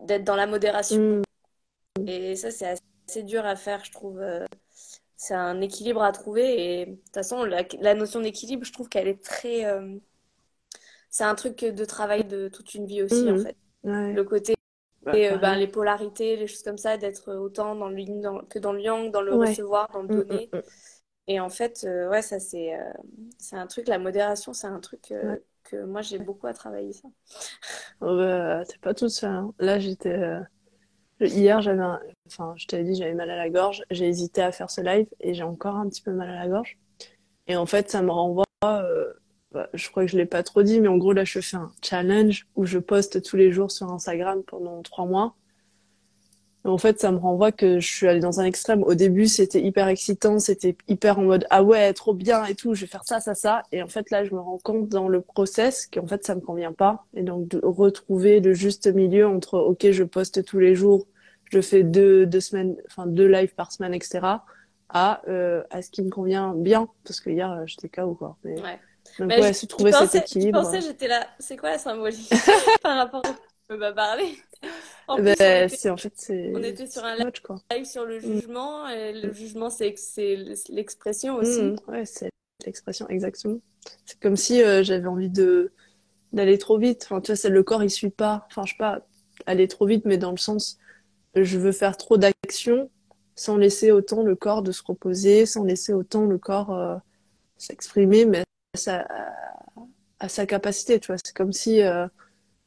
d'être 0.02 0.24
dans 0.24 0.36
la 0.36 0.46
modération. 0.48 1.22
Mhm. 2.00 2.08
Et 2.08 2.36
ça, 2.36 2.52
c'est 2.52 2.68
assez 3.08 3.24
dur 3.24 3.46
à 3.46 3.56
faire, 3.56 3.84
je 3.84 3.92
trouve. 3.92 4.20
euh, 4.20 4.46
C'est 5.16 5.34
un 5.34 5.62
équilibre 5.62 6.04
à 6.04 6.12
trouver. 6.12 6.82
Et 6.82 6.86
de 6.86 6.96
toute 6.96 7.14
façon, 7.14 7.44
la, 7.44 7.64
la 7.80 7.96
notion 7.96 8.22
d'équilibre, 8.22 8.64
je 8.66 8.72
trouve 8.74 8.90
qu'elle 8.90 9.08
est 9.08 9.24
très. 9.24 9.66
euh, 9.66 9.98
C'est 11.10 11.24
un 11.24 11.36
truc 11.36 11.64
de 11.66 11.86
travail 11.86 12.26
de 12.26 12.48
toute 12.50 12.74
une 12.76 12.86
vie 12.86 13.02
aussi, 13.02 13.32
en 13.32 13.36
Mhm. 13.36 13.44
fait. 13.44 13.56
Ouais. 13.84 14.14
Le 14.14 14.24
côté, 14.24 14.56
Bah, 15.02 15.14
euh, 15.16 15.30
ben, 15.32 15.40
pareil. 15.42 15.60
les 15.62 15.68
polarités, 15.68 16.36
les 16.36 16.48
choses 16.48 16.64
comme 16.64 16.78
ça, 16.78 16.98
d'être 16.98 17.34
autant 17.34 17.76
dans 17.76 17.90
le 17.90 18.00
yin 18.00 18.22
dans- 18.22 18.40
que 18.46 18.60
dans 18.60 18.74
le 18.74 18.82
yang, 18.82 19.12
dans 19.12 19.22
le 19.22 19.34
Ouais. 19.36 19.50
recevoir, 19.50 19.90
dans 19.92 20.04
le 20.04 20.10
Mm, 20.10 20.18
donner. 20.22 20.50
Et 21.28 21.40
en 21.40 21.50
fait, 21.50 21.84
euh, 21.86 22.10
ouais, 22.10 22.22
ça, 22.22 22.40
c'est 22.40 22.74
euh, 22.76 22.92
c'est 23.38 23.56
un 23.58 23.68
truc, 23.68 23.88
la 23.88 24.00
modération, 24.00 24.54
c'est 24.54 24.68
un 24.68 24.80
truc 24.80 25.12
euh, 25.12 25.34
Ouais. 25.34 25.44
que 25.64 25.84
moi, 25.86 26.02
j'ai 26.02 26.20
beaucoup 26.20 26.48
à 26.48 26.54
travailler, 26.54 26.94
ça. 26.94 27.10
Oh, 28.02 28.16
bah, 28.18 28.64
t'es 28.66 28.78
pas 28.80 28.94
toute 28.94 29.10
seule. 29.10 29.32
hein. 29.32 29.54
Là, 29.60 29.80
j'étais. 29.80 30.18
Hier, 31.22 31.62
j'avais 31.62 31.82
un... 31.82 32.00
Enfin, 32.28 32.54
je 32.58 32.68
t'avais 32.68 32.84
dit, 32.84 32.96
j'avais 32.96 33.14
mal 33.14 33.30
à 33.32 33.38
la 33.38 33.50
gorge. 33.50 33.84
J'ai 33.92 34.08
hésité 34.08 34.42
à 34.42 34.52
faire 34.52 34.70
ce 34.70 34.82
live 34.82 35.08
et 35.20 35.34
j'ai 35.34 35.44
encore 35.44 35.76
un 35.76 35.90
petit 35.90 36.02
peu 36.02 36.12
mal 36.12 36.30
à 36.30 36.36
la 36.36 36.48
gorge. 36.48 36.78
Et 37.48 37.56
en 37.58 37.66
fait, 37.66 37.90
ça 37.92 38.02
me 38.02 38.12
renvoie. 38.12 38.46
bah, 39.52 39.70
je 39.74 39.90
crois 39.90 40.06
que 40.06 40.12
je 40.12 40.18
l'ai 40.18 40.26
pas 40.26 40.44
trop 40.44 40.64
dit, 40.64 40.80
mais 40.82 40.88
en 40.88 40.98
gros, 40.98 41.14
là, 41.14 41.24
je 41.26 41.40
fais 41.40 41.58
un 41.58 41.72
challenge 41.84 42.48
où 42.56 42.66
je 42.66 42.80
poste 42.80 43.22
tous 43.24 43.38
les 43.38 43.52
jours 43.52 43.72
sur 43.72 43.92
Instagram 43.92 44.44
pendant 44.44 44.82
trois 44.84 45.06
mois. 45.06 45.36
En 46.68 46.78
fait, 46.78 47.00
ça 47.00 47.12
me 47.12 47.18
renvoie 47.18 47.52
que 47.52 47.80
je 47.80 47.88
suis 47.88 48.08
allée 48.08 48.20
dans 48.20 48.40
un 48.40 48.44
extrême. 48.46 48.84
Au 48.84 48.94
début, 48.94 49.28
c'était 49.28 49.62
hyper 49.62 49.88
excitant, 49.88 50.38
c'était 50.40 50.76
hyper 50.88 51.20
en 51.20 51.24
mode 51.24 51.46
ah 51.50 51.64
ouais, 51.64 51.94
trop 51.94 52.14
bien 52.14 52.44
et 52.46 52.56
tout, 52.56 52.74
je 52.74 52.82
vais 52.82 52.88
faire 52.88 53.04
ça, 53.06 53.20
ça, 53.22 53.36
ça. 53.36 53.64
Et 53.72 53.82
en 53.82 53.88
fait, 53.88 54.10
là, 54.12 54.24
je 54.26 54.34
me 54.34 54.40
rends 54.40 54.60
compte 54.60 54.90
dans 54.90 55.08
le 55.08 55.22
process 55.22 55.88
qu'en 55.88 56.06
fait, 56.08 56.26
ça 56.26 56.36
me 56.36 56.42
convient 56.42 56.74
pas. 56.74 57.06
Et 57.16 57.24
donc, 57.24 57.48
de 57.48 57.60
retrouver 57.64 58.40
le 58.42 58.54
juste 58.54 58.88
milieu 58.94 59.28
entre 59.28 59.58
ok, 59.60 59.92
je 59.92 60.04
poste 60.04 60.44
tous 60.46 60.60
les 60.60 60.76
jours, 60.76 61.08
je 61.52 61.62
fais 61.62 61.84
deux, 61.84 62.26
deux 62.26 62.42
semaines, 62.42 62.76
enfin 62.88 63.06
deux 63.08 63.28
lives 63.28 63.56
par 63.56 63.72
semaine, 63.72 63.94
etc. 63.94 64.20
à, 64.90 65.22
euh, 65.30 65.64
à 65.70 65.82
ce 65.82 65.90
qui 65.90 66.02
me 66.02 66.10
convient 66.10 66.54
bien. 66.54 66.90
Parce 67.06 67.20
que 67.22 67.30
hier, 67.30 67.64
j'étais 67.66 67.90
KO, 67.90 68.14
quoi. 68.16 68.38
Mais, 68.44 68.56
Ouais. 68.62 68.80
donc, 69.20 69.28
Mais 69.30 69.40
ouais, 69.42 69.54
j'y 69.54 69.60
se 69.60 69.66
trouver 69.66 69.92
cet 69.92 70.02
pensais, 70.02 70.18
équilibre. 70.20 70.62
pensais, 70.62 70.82
j'étais 70.82 71.08
là. 71.08 71.26
C'est 71.40 71.56
quoi 71.58 71.72
la 71.72 71.78
symbolique 71.78 72.30
par 72.84 72.98
rapport 72.98 73.22
au 73.26 73.47
on 73.70 73.78
m'a 73.78 73.92
parlé. 73.92 74.38
En 75.08 75.16
plus, 75.16 75.24
Ben, 75.40 75.64
on 75.64 75.74
était, 75.74 75.90
en 75.90 75.98
fait, 75.98 76.14
c'est 76.16 76.52
on 76.54 76.64
était 76.64 76.88
sur 76.88 77.04
un 77.04 77.18
too 77.18 77.26
much, 77.26 77.40
quoi. 77.42 77.62
live 77.72 77.86
sur 77.86 78.06
le 78.06 78.18
Mm. 78.20 78.40
jugement, 78.40 78.88
et 78.90 79.14
le 79.14 79.32
jugement, 79.34 79.70
c'est 79.70 79.96
l'expression 80.70 81.36
aussi. 81.36 81.62
Mm, 81.62 81.76
ouais, 81.88 82.06
c'est 82.06 82.30
l'expression, 82.66 83.08
exactement. 83.10 83.60
C'est 84.06 84.20
comme 84.20 84.36
si 84.36 84.62
euh, 84.62 84.84
j'avais 84.84 85.08
envie 85.08 85.30
de 85.30 85.72
d'aller 86.34 86.58
trop 86.58 86.78
vite. 86.78 87.04
Enfin, 87.06 87.22
tu 87.22 87.34
vois, 87.34 87.50
le 87.50 87.64
corps, 87.64 87.84
il 87.84 87.90
suit 87.90 88.10
pas. 88.10 88.46
Enfin, 88.50 88.64
je 88.66 88.72
sais 88.72 88.78
pas, 88.78 89.00
aller 89.46 89.68
trop 89.70 89.86
vite, 89.86 90.04
mais 90.06 90.18
dans 90.18 90.32
le 90.32 90.38
sens, 90.38 90.78
je 91.36 91.58
veux 91.58 91.72
faire 91.72 91.96
trop 91.96 92.18
d'actions 92.18 92.90
sans 93.36 93.56
laisser 93.56 93.92
autant 93.92 94.24
le 94.24 94.36
corps 94.36 94.62
de 94.64 94.72
se 94.74 94.82
reposer, 94.84 95.46
sans 95.46 95.64
laisser 95.64 95.94
autant 95.94 96.26
le 96.26 96.38
corps 96.38 96.74
euh, 96.74 96.98
s'exprimer, 97.58 98.26
mais 98.26 98.40
à 98.74 98.78
sa, 98.78 99.08
à 100.20 100.28
sa 100.28 100.46
capacité, 100.46 101.00
tu 101.00 101.08
vois. 101.08 101.18
C'est 101.24 101.36
comme 101.36 101.54
si 101.54 101.82
euh, 101.82 102.08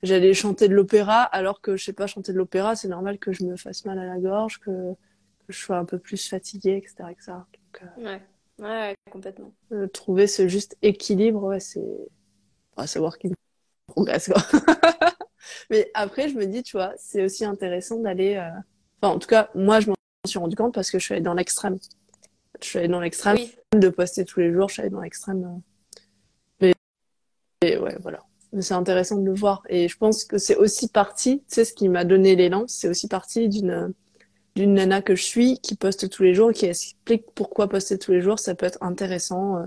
j'allais 0.03 0.34
chanter 0.34 0.68
de 0.68 0.74
l'opéra, 0.74 1.22
alors 1.22 1.61
que 1.61 1.76
je 1.76 1.84
sais 1.84 1.92
pas 1.92 2.07
chanter 2.07 2.32
de 2.32 2.38
l'opéra, 2.38 2.76
c'est 2.76 2.88
normal 2.88 3.18
que 3.18 3.32
je 3.32 3.44
me 3.44 3.57
fasse 3.57 3.84
mal 3.84 3.98
à 3.98 4.05
la 4.07 4.18
gorge, 4.18 4.59
que, 4.61 4.70
que 4.70 5.53
je 5.53 5.59
sois 5.59 5.76
un 5.78 5.84
peu 5.84 5.98
plus 5.98 6.28
fatiguée, 6.28 6.76
etc., 6.76 7.11
etc. 7.11 7.32
Donc, 7.32 7.82
euh, 7.98 8.05
Ouais. 8.05 8.22
Ouais, 8.59 8.94
complètement. 9.11 9.55
euh, 9.72 9.86
trouver 9.86 10.26
ce 10.26 10.46
juste 10.48 10.76
équilibre, 10.82 11.42
ouais, 11.44 11.61
c'est 11.61 11.80
à 12.76 12.86
savoir 12.86 13.16
qu'il 13.18 13.32
progresse 13.86 14.28
quoi. 14.32 14.42
Mais 15.70 15.90
après, 15.94 16.28
je 16.28 16.34
me 16.36 16.44
dis, 16.46 16.62
tu 16.62 16.76
vois, 16.76 16.92
c'est 16.98 17.24
aussi 17.24 17.44
intéressant 17.44 17.98
d'aller. 18.01 18.36
euh, 18.36 18.51
Enfin, 19.01 19.14
en 19.14 19.18
tout 19.18 19.28
cas, 19.28 19.48
moi, 19.55 19.80
je 19.80 19.88
m'en 19.88 19.94
suis 20.26 20.38
rendu 20.38 20.55
compte 20.57 20.74
parce 20.74 20.90
que 20.90 20.98
je 20.98 21.05
suis 21.05 21.14
allée 21.14 21.22
dans 21.22 21.32
l'extrême. 21.34 21.78
Je 22.61 22.66
suis 22.66 22.78
allée 22.78 22.88
dans 22.88 23.01
l'extrême 23.01 23.36
Oui. 23.38 23.55
de 23.74 23.88
poster 23.88 24.26
tous 24.26 24.40
les 24.40 24.53
jours. 24.53 24.68
Je 24.68 24.74
suis 24.74 24.82
allée 24.82 24.90
dans 24.90 25.01
l'extrême. 25.01 25.44
euh. 25.44 25.61
Mais 26.61 26.74
et 27.62 27.78
ouais, 27.78 27.96
voilà. 28.01 28.20
C'est 28.61 28.74
intéressant 28.74 29.16
de 29.16 29.24
le 29.26 29.34
voir. 29.34 29.62
Et 29.68 29.88
je 29.88 29.96
pense 29.96 30.24
que 30.24 30.38
c'est 30.38 30.57
aussi 30.57 30.88
partie, 30.88 31.38
tu 31.40 31.44
sais, 31.55 31.64
ce 31.64 31.72
qui 31.72 31.88
m'a 31.88 32.05
donné 32.05 32.34
l'élan, 32.34 32.64
c'est 32.66 32.88
aussi 32.88 33.09
partie 33.09 33.48
d'une 33.48 33.92
d'une 34.57 34.74
nana 34.74 35.01
que 35.01 35.14
je 35.14 35.22
suis 35.22 35.59
qui 35.61 35.76
poste 35.76 36.11
tous 36.11 36.24
les 36.24 36.34
jours, 36.34 36.51
qui 36.53 36.66
explique 36.66 37.24
pourquoi 37.36 37.68
poster 37.68 37.96
tous 37.98 38.11
les 38.11 38.20
jours, 38.20 38.40
ça 38.40 38.57
peut 38.57 38.66
être 38.66 38.78
intéressant 38.82 39.59
euh, 39.59 39.64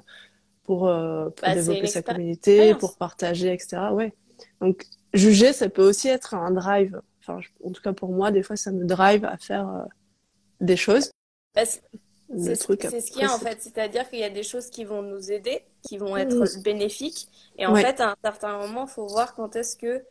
pour, 0.65 0.87
euh, 0.89 1.29
pour 1.29 1.47
Bah, 1.47 1.55
développer 1.55 1.87
sa 1.87 2.01
communauté, 2.15 2.75
pour 2.75 2.97
partager, 2.97 3.53
etc. 3.53 3.93
Ouais. 3.93 4.13
Donc, 4.59 4.85
juger, 5.13 5.53
ça 5.53 5.69
peut 5.69 5.87
aussi 5.87 6.09
être 6.09 6.33
un 6.33 6.51
drive. 6.51 6.99
Enfin, 7.21 7.39
je- 7.39 7.47
en 7.65 7.71
tout 7.71 7.81
cas 7.81 7.93
pour 7.93 8.11
moi, 8.11 8.31
des 8.31 8.43
fois, 8.43 8.57
ça 8.57 8.71
me 8.71 8.83
drive 8.85 9.23
à 9.23 9.37
faire 9.37 9.69
euh, 9.69 9.83
des 10.59 10.75
choses, 10.77 11.11
le 12.33 12.51
c'est 12.51 12.55
ce, 12.55 12.65
truc 12.65 12.87
c'est 12.89 13.01
ce 13.01 13.11
qu'il 13.11 13.21
y 13.21 13.25
a 13.25 13.33
en 13.33 13.39
fait, 13.39 13.61
c'est-à-dire 13.61 14.09
qu'il 14.09 14.19
y 14.19 14.23
a 14.23 14.29
des 14.29 14.43
choses 14.43 14.69
qui 14.69 14.85
vont 14.85 15.01
nous 15.01 15.31
aider, 15.31 15.63
qui 15.81 15.97
vont 15.97 16.17
être 16.17 16.45
c'est- 16.45 16.63
bénéfiques, 16.63 17.27
et 17.57 17.65
en 17.65 17.73
Ouais. 17.73 17.81
fait, 17.81 17.99
à 18.01 18.11
un 18.11 18.15
certain 18.23 18.57
moment, 18.57 18.85
il 18.85 18.89
faut 18.89 19.07
voir 19.07 19.33
quand 19.35 19.55
est-ce 19.55 19.75
que, 19.77 20.03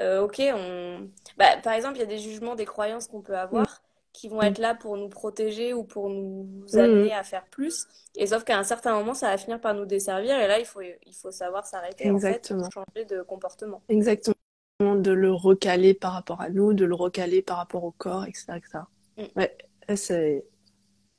euh, 0.00 0.22
ok, 0.22 0.40
on... 0.54 1.08
Bah, 1.38 1.56
par 1.62 1.72
exemple, 1.74 1.96
il 1.96 2.00
y 2.00 2.02
a 2.02 2.06
des 2.06 2.18
jugements, 2.18 2.54
des 2.54 2.64
croyances 2.66 3.08
qu'on 3.08 3.22
peut 3.22 3.36
avoir 3.38 3.82
qui 4.12 4.28
vont 4.28 4.42
être 4.42 4.58
là 4.58 4.74
pour 4.74 4.96
nous 4.98 5.08
protéger 5.08 5.72
ou 5.74 5.84
pour 5.84 6.10
nous 6.10 6.64
Mhm. 6.72 6.78
amener 6.78 7.12
à 7.14 7.24
faire 7.24 7.46
plus, 7.46 7.86
et 8.16 8.26
sauf 8.26 8.44
qu'à 8.44 8.58
un 8.58 8.62
certain 8.64 8.94
moment, 8.94 9.14
ça 9.14 9.28
va 9.28 9.38
finir 9.38 9.60
par 9.60 9.74
nous 9.74 9.86
desservir, 9.86 10.38
et 10.38 10.46
là, 10.48 10.58
il 10.58 10.66
faut, 10.66 10.82
il 10.82 11.14
faut 11.14 11.30
savoir 11.30 11.66
s'arrêter 11.66 12.10
en 12.10 12.14
fait, 12.20 12.26
Exactement. 12.26 12.62
pour 12.62 12.72
changer 12.72 13.04
de 13.06 13.22
comportement. 13.22 13.82
Exactement. 13.88 14.34
De 14.80 15.12
le 15.12 15.32
recaler 15.32 15.94
par 15.94 16.12
rapport 16.12 16.40
à 16.40 16.50
nous, 16.50 16.74
de 16.74 16.84
le 16.84 16.94
recaler 16.94 17.40
par 17.40 17.56
rapport 17.58 17.84
au 17.84 17.92
corps, 17.92 18.24
etc. 18.24 18.56
etc. 18.58 18.88
Mm. 19.16 19.28
Ouais, 19.36 19.56
c'est, 19.96 20.44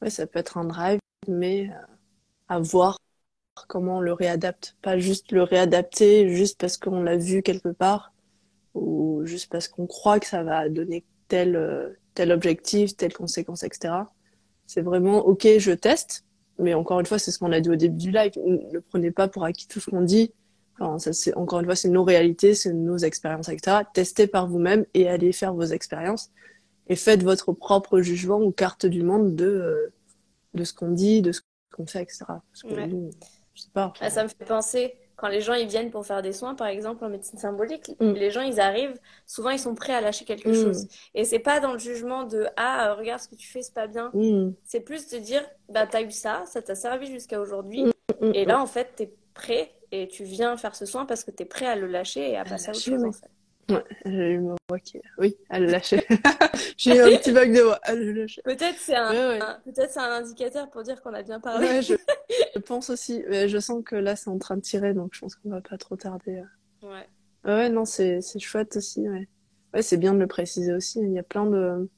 ouais, 0.04 0.10
ça 0.10 0.28
peut 0.28 0.40
être 0.40 0.58
un 0.58 0.66
drive, 0.66 1.00
mais 1.28 1.70
euh, 1.70 1.74
à 2.50 2.60
voir 2.60 3.00
comment 3.68 3.98
on 3.98 4.02
le 4.02 4.14
réadapte. 4.14 4.76
Pas 4.82 4.98
juste 4.98 5.32
le 5.32 5.44
réadapter 5.44 6.30
juste 6.30 6.60
parce 6.60 6.78
qu'on 6.78 7.02
l'a 7.02 7.18
vu 7.18 7.42
quelque 7.42 7.70
part 7.70 8.14
ou 8.74 9.22
juste 9.26 9.52
parce 9.52 9.68
qu'on 9.68 9.88
croit 9.88 10.20
que 10.20 10.28
ça 10.28 10.44
va 10.44 10.68
donner 10.70 11.06
tel, 11.28 11.56
euh, 11.56 11.90
tel 12.16 12.32
objectif, 12.32 12.98
telle 12.98 13.14
conséquence, 13.14 13.64
etc. 13.64 13.94
C'est 14.68 14.82
vraiment, 14.82 15.20
ok, 15.20 15.48
je 15.58 15.72
teste, 15.72 16.26
mais 16.60 16.74
encore 16.74 17.00
une 17.00 17.06
fois, 17.06 17.20
c'est 17.20 17.32
ce 17.32 17.40
qu'on 17.40 17.52
a 17.52 17.62
dit 17.62 17.70
au 17.70 17.76
début 17.76 17.98
du 17.98 18.12
live. 18.12 18.32
Ne 18.46 18.80
prenez 18.80 19.12
pas 19.12 19.28
pour 19.28 19.46
acquis 19.46 19.68
tout 19.68 19.80
ce 19.80 19.90
qu'on 19.90 20.02
dit. 20.02 20.34
Encore 20.80 21.60
une 21.60 21.66
fois, 21.66 21.76
c'est 21.76 21.90
nos 21.90 22.04
réalités, 22.04 22.56
c'est 22.56 22.74
nos 22.74 22.98
expériences, 22.98 23.48
etc. 23.48 23.82
Testez 23.94 24.28
par 24.28 24.48
vous-même 24.48 24.86
et 24.94 25.08
allez 25.08 25.32
faire 25.32 25.54
vos 25.54 25.64
expériences 25.64 26.32
et 26.88 26.96
faites 26.96 27.24
votre 27.24 27.54
propre 27.54 28.02
jugement 28.02 28.40
ou 28.40 28.52
carte 28.52 28.86
du 28.86 29.04
monde 29.04 29.36
de, 29.36 29.46
euh, 29.46 29.94
de 30.54 30.64
ce 30.64 30.74
qu'on 30.74 30.92
dit, 30.92 31.22
de 31.22 31.32
ce 31.32 31.42
qu'on 31.74 31.86
fait, 31.86 32.02
etc. 32.02 32.26
Parce 32.28 32.64
que 32.64 32.70
je 33.54 33.62
sais 33.62 33.70
pas. 33.74 33.94
Ah, 34.02 34.10
ça 34.10 34.24
me 34.24 34.30
fait 34.30 34.46
penser, 34.46 34.96
quand 35.16 35.28
les 35.28 35.42
gens 35.42 35.54
ils 35.54 35.68
viennent 35.68 35.92
pour 35.92 36.06
faire 36.06 36.22
des 36.22 36.34
soins, 36.34 36.56
par 36.56 36.68
exemple 36.68 37.06
en 37.06 37.10
médecine 37.10 37.38
symbolique, 37.38 37.92
mm. 38.00 38.12
les 38.14 38.32
gens 38.32 38.42
ils 38.42 38.60
arrivent, 38.60 39.00
souvent 39.26 39.52
ils 39.52 39.60
sont 39.60 39.76
prêts 39.76 39.94
à 39.94 40.02
lâcher 40.02 40.26
quelque 40.26 40.50
mm. 40.50 40.54
chose. 40.54 40.88
Et 41.14 41.24
c'est 41.24 41.40
pas 41.40 41.60
dans 41.60 41.74
le 41.74 41.80
jugement 41.80 42.24
de 42.24 42.48
ah 42.58 42.90
euh, 42.90 42.96
regarde 42.96 43.22
ce 43.22 43.28
que 43.28 43.36
tu 43.36 43.48
fais 43.48 43.62
c'est 43.62 43.74
pas 43.74 43.88
bien. 43.88 44.10
Mm. 44.14 44.54
C'est 44.66 44.80
plus 44.80 45.10
de 45.10 45.20
dire 45.20 45.44
bah 45.70 45.86
t'as 45.88 46.02
eu 46.02 46.12
ça, 46.12 46.44
ça 46.48 46.62
t'a 46.62 46.76
servi 46.76 47.08
jusqu'à 47.08 47.40
aujourd'hui, 47.40 47.86
et 48.22 48.46
là 48.46 48.60
en 48.60 48.68
fait 48.68 48.94
t'es 48.96 49.14
prêt 49.34 49.72
et 49.92 50.08
tu 50.08 50.24
viens 50.24 50.58
faire 50.58 50.76
ce 50.76 50.86
soin 50.86 51.06
parce 51.06 51.24
que 51.24 51.32
t'es 51.32 51.46
prêt 51.46 51.68
à 51.68 51.76
le 51.76 51.88
lâcher 51.88 52.32
et 52.32 52.38
à 52.38 52.44
passer 52.44 52.70
à 52.70 52.72
autre 52.72 52.82
chose 52.82 53.04
en 53.04 53.12
fait. 53.12 53.30
Ouais, 53.70 53.84
j'ai 54.06 54.32
eu 54.32 54.40
ma 54.40 54.56
voix 54.68 54.80
qui. 54.80 55.00
Oui, 55.18 55.38
elle 55.50 55.66
lâché. 55.66 56.06
j'ai 56.78 56.98
eu 56.98 57.02
un 57.02 57.18
petit 57.18 57.32
bug 57.32 57.56
de 57.56 57.62
voix. 57.62 57.80
Elle 57.84 58.14
lâché. 58.14 58.42
Peut-être 58.44 58.78
c'est 58.78 58.96
un, 58.96 59.60
peut-être 59.64 59.92
c'est 59.92 60.00
un 60.00 60.12
indicateur 60.12 60.70
pour 60.70 60.84
dire 60.84 61.02
qu'on 61.02 61.14
a 61.14 61.24
bien 61.24 61.40
parlé. 61.40 61.68
Ouais, 61.68 61.82
je... 61.82 61.94
je, 62.56 62.60
pense 62.60 62.90
aussi. 62.90 63.24
Mais 63.30 63.48
je 63.48 63.58
sens 63.60 63.82
que 63.86 63.96
là, 63.96 64.16
c'est 64.16 64.30
en 64.30 64.38
train 64.38 64.58
de 64.58 64.62
tirer, 64.62 64.94
donc 64.94 65.12
je 65.14 65.22
pense 65.22 65.36
qu'on 65.36 65.50
va 65.50 65.62
pas 65.62 65.78
trop 65.78 65.96
tarder. 65.96 66.44
Euh. 66.84 66.88
Ouais. 66.88 67.08
Ouais, 67.46 67.70
non, 67.70 67.86
c'est, 67.86 68.22
c'est 68.22 68.40
chouette 68.40 68.76
aussi, 68.76 69.08
ouais. 69.08 69.30
Ouais, 69.74 69.82
c'est 69.82 69.98
bien 69.98 70.14
de 70.14 70.20
le 70.20 70.28
préciser 70.28 70.74
aussi. 70.74 71.00
Il 71.00 71.14
y 71.14 71.20
a 71.20 71.24
plein 71.24 71.46
de. 71.46 71.90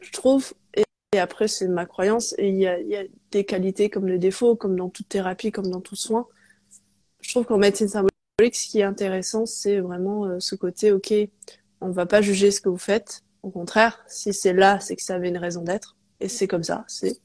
Je 0.00 0.12
trouve, 0.12 0.52
et, 0.74 1.18
après, 1.18 1.46
c'est 1.46 1.68
ma 1.68 1.86
croyance, 1.86 2.34
et 2.38 2.48
il 2.48 2.56
y 2.56 2.66
a, 2.66 2.78
il 2.80 2.88
y 2.88 2.96
a 2.96 3.04
des 3.30 3.44
qualités 3.44 3.90
comme 3.90 4.06
des 4.06 4.18
défauts, 4.18 4.56
comme 4.56 4.76
dans 4.76 4.88
toute 4.88 5.08
thérapie, 5.08 5.52
comme 5.52 5.70
dans 5.70 5.80
tout 5.80 5.96
soin. 5.96 6.26
Je 7.20 7.30
trouve 7.30 7.46
qu'en 7.46 7.58
médecine 7.58 7.88
symbolique, 7.88 8.13
ce 8.40 8.68
qui 8.68 8.80
est 8.80 8.84
intéressant, 8.84 9.46
c'est 9.46 9.80
vraiment 9.80 10.26
euh, 10.26 10.40
ce 10.40 10.54
côté, 10.54 10.92
ok, 10.92 11.14
on 11.80 11.90
va 11.90 12.06
pas 12.06 12.20
juger 12.20 12.50
ce 12.50 12.60
que 12.60 12.68
vous 12.68 12.78
faites. 12.78 13.22
Au 13.42 13.50
contraire, 13.50 14.02
si 14.08 14.32
c'est 14.32 14.52
là, 14.52 14.80
c'est 14.80 14.96
que 14.96 15.02
ça 15.02 15.14
avait 15.14 15.28
une 15.28 15.38
raison 15.38 15.62
d'être. 15.62 15.96
Et 16.20 16.28
c'est 16.28 16.48
comme 16.48 16.64
ça, 16.64 16.84
c'est. 16.88 17.20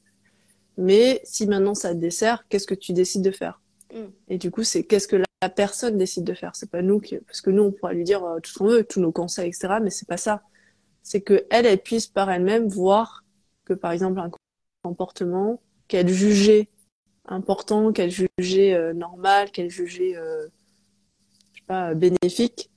Mais 0.76 1.20
si 1.24 1.46
maintenant 1.46 1.74
ça 1.74 1.94
te 1.94 1.98
dessert, 1.98 2.46
qu'est-ce 2.48 2.66
que 2.66 2.74
tu 2.74 2.92
décides 2.92 3.22
de 3.22 3.30
faire? 3.30 3.60
Mm. 3.92 4.04
Et 4.28 4.38
du 4.38 4.50
coup, 4.50 4.62
c'est 4.62 4.84
qu'est-ce 4.84 5.08
que 5.08 5.16
la 5.16 5.48
personne 5.48 5.98
décide 5.98 6.24
de 6.24 6.34
faire? 6.34 6.54
C'est 6.54 6.70
pas 6.70 6.82
nous 6.82 7.00
qui, 7.00 7.16
parce 7.18 7.40
que 7.40 7.50
nous, 7.50 7.62
on 7.62 7.72
pourra 7.72 7.92
lui 7.92 8.04
dire 8.04 8.24
euh, 8.24 8.38
tout 8.40 8.50
ce 8.50 8.58
qu'on 8.58 8.66
veut, 8.66 8.84
tous 8.84 9.00
nos 9.00 9.12
conseils, 9.12 9.48
etc. 9.48 9.74
Mais 9.82 9.90
c'est 9.90 10.08
pas 10.08 10.16
ça. 10.16 10.42
C'est 11.02 11.22
que 11.22 11.46
elle, 11.50 11.66
elle 11.66 11.82
puisse 11.82 12.06
par 12.06 12.30
elle-même 12.30 12.68
voir 12.68 13.24
que, 13.64 13.72
par 13.72 13.92
exemple, 13.92 14.20
un 14.20 14.30
comportement 14.82 15.60
qu'elle 15.88 16.08
jugeait 16.08 16.68
important, 17.26 17.92
qu'elle 17.92 18.10
jugeait 18.10 18.74
euh, 18.74 18.92
normal, 18.92 19.50
qu'elle 19.50 19.70
jugeait 19.70 20.16
bénéfique 21.94 22.70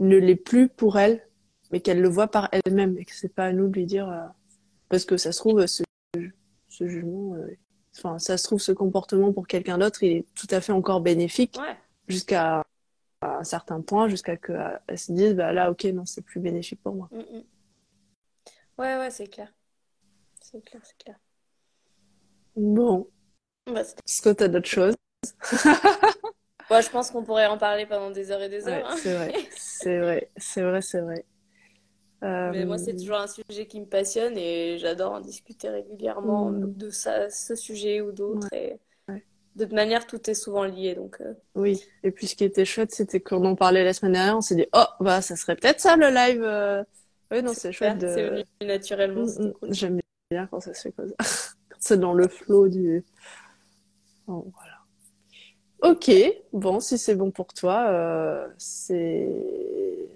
ne 0.00 0.16
l'est 0.16 0.36
plus 0.36 0.68
pour 0.68 0.98
elle, 0.98 1.26
mais 1.70 1.80
qu'elle 1.80 2.00
le 2.00 2.08
voit 2.08 2.28
par 2.28 2.48
elle-même 2.52 2.98
et 2.98 3.04
que 3.04 3.14
c'est 3.14 3.32
pas 3.32 3.46
à 3.46 3.52
nous 3.52 3.68
de 3.68 3.74
lui 3.74 3.86
dire 3.86 4.08
euh, 4.08 4.26
parce 4.88 5.04
que 5.04 5.16
ça 5.16 5.32
se 5.32 5.38
trouve 5.38 5.66
ce, 5.66 5.82
ce 6.68 6.86
jugement, 6.86 7.34
euh, 7.34 7.56
enfin 7.96 8.18
ça 8.18 8.36
se 8.36 8.44
trouve 8.44 8.60
ce 8.60 8.72
comportement 8.72 9.32
pour 9.32 9.46
quelqu'un 9.46 9.78
d'autre, 9.78 10.02
il 10.02 10.12
est 10.12 10.26
tout 10.34 10.48
à 10.50 10.60
fait 10.60 10.72
encore 10.72 11.00
bénéfique 11.00 11.58
jusqu'à 12.08 12.64
un 13.22 13.44
certain 13.44 13.80
point, 13.80 14.08
jusqu'à 14.08 14.36
que 14.36 14.52
elle 14.86 14.98
se 14.98 15.12
dise 15.12 15.34
bah 15.34 15.52
là 15.52 15.70
ok 15.70 15.84
non 15.84 16.04
c'est 16.04 16.22
plus 16.22 16.40
bénéfique 16.40 16.82
pour 16.82 16.94
moi. 16.94 17.08
Mm, 17.12 17.18
mm. 17.18 17.44
Ouais 18.78 18.96
ouais 18.98 19.10
c'est 19.10 19.28
clair, 19.28 19.52
c'est 20.40 20.62
clair 20.64 20.82
c'est 20.84 20.98
clair. 20.98 21.18
Bon. 22.56 23.08
Bah, 23.66 23.80
Est-ce 23.80 24.22
que 24.22 24.32
tu 24.32 24.44
as 24.44 24.48
d'autres 24.48 24.68
choses 24.68 24.94
Moi, 26.74 26.80
je 26.80 26.90
pense 26.90 27.12
qu'on 27.12 27.22
pourrait 27.22 27.46
en 27.46 27.56
parler 27.56 27.86
pendant 27.86 28.10
des 28.10 28.32
heures 28.32 28.42
et 28.42 28.48
des 28.48 28.66
heures. 28.66 28.84
Hein. 28.84 28.96
C'est 29.00 29.14
vrai, 29.14 29.32
c'est 29.56 29.98
vrai, 30.00 30.30
c'est 30.36 30.62
vrai, 30.62 30.82
c'est 30.82 31.00
vrai. 31.00 31.24
Mais 32.20 32.64
moi, 32.64 32.78
c'est 32.78 32.94
euh, 32.94 32.98
toujours 32.98 33.18
un 33.18 33.28
sujet 33.28 33.66
qui 33.66 33.80
me 33.80 33.86
passionne 33.86 34.36
et 34.36 34.76
j'adore 34.78 35.12
en 35.12 35.20
discuter 35.20 35.68
régulièrement 35.68 36.50
mm. 36.50 36.74
de 36.74 36.90
ça, 36.90 37.30
ce 37.30 37.54
sujet 37.54 38.00
ou 38.00 38.10
d'autres. 38.10 38.48
Et 38.52 38.80
de 39.54 39.64
toute 39.64 39.72
manière, 39.72 40.04
tout 40.04 40.28
est 40.28 40.34
souvent 40.34 40.64
lié. 40.64 40.96
Donc, 40.96 41.20
euh. 41.20 41.34
Oui, 41.54 41.80
et 42.02 42.10
puis 42.10 42.26
ce 42.26 42.34
qui 42.34 42.42
était 42.42 42.64
chouette, 42.64 42.90
c'était 42.90 43.20
qu'on 43.20 43.44
en 43.44 43.54
parlait 43.54 43.84
la 43.84 43.92
semaine 43.92 44.14
dernière, 44.14 44.36
on 44.36 44.40
s'est 44.40 44.56
dit, 44.56 44.66
oh, 44.72 44.84
bah, 44.98 45.20
ça 45.20 45.36
serait 45.36 45.54
peut-être 45.54 45.78
ça 45.78 45.94
le 45.94 46.08
live. 46.08 46.42
Euh. 46.42 46.82
Oui, 47.30 47.40
non, 47.40 47.52
c'est 47.54 47.70
chouette. 47.70 47.98
De... 47.98 48.08
C'est 48.08 48.28
venu 48.28 48.44
naturellement. 48.62 49.26
Mm, 49.26 49.52
mm. 49.62 49.72
J'aime 49.72 50.00
bien 50.28 50.48
quand 50.48 50.58
ça 50.58 50.74
se 50.74 50.82
fait 50.82 50.92
comme 50.92 51.08
ça. 51.08 51.14
quand 51.70 51.78
c'est 51.78 52.00
dans 52.00 52.14
le 52.14 52.26
flow 52.26 52.68
du. 52.68 53.04
voilà. 54.26 54.73
Ok, 55.84 56.10
bon, 56.54 56.80
si 56.80 56.96
c'est 56.96 57.14
bon 57.14 57.30
pour 57.30 57.52
toi, 57.52 57.88
euh, 57.90 58.48
c'est, 58.56 59.28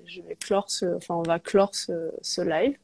je 0.06 0.22
vais 0.22 0.34
clore 0.34 0.70
ce, 0.70 0.86
enfin, 0.96 1.16
on 1.16 1.22
va 1.22 1.38
clore 1.38 1.74
ce, 1.74 2.10
ce 2.22 2.40
live. 2.40 2.78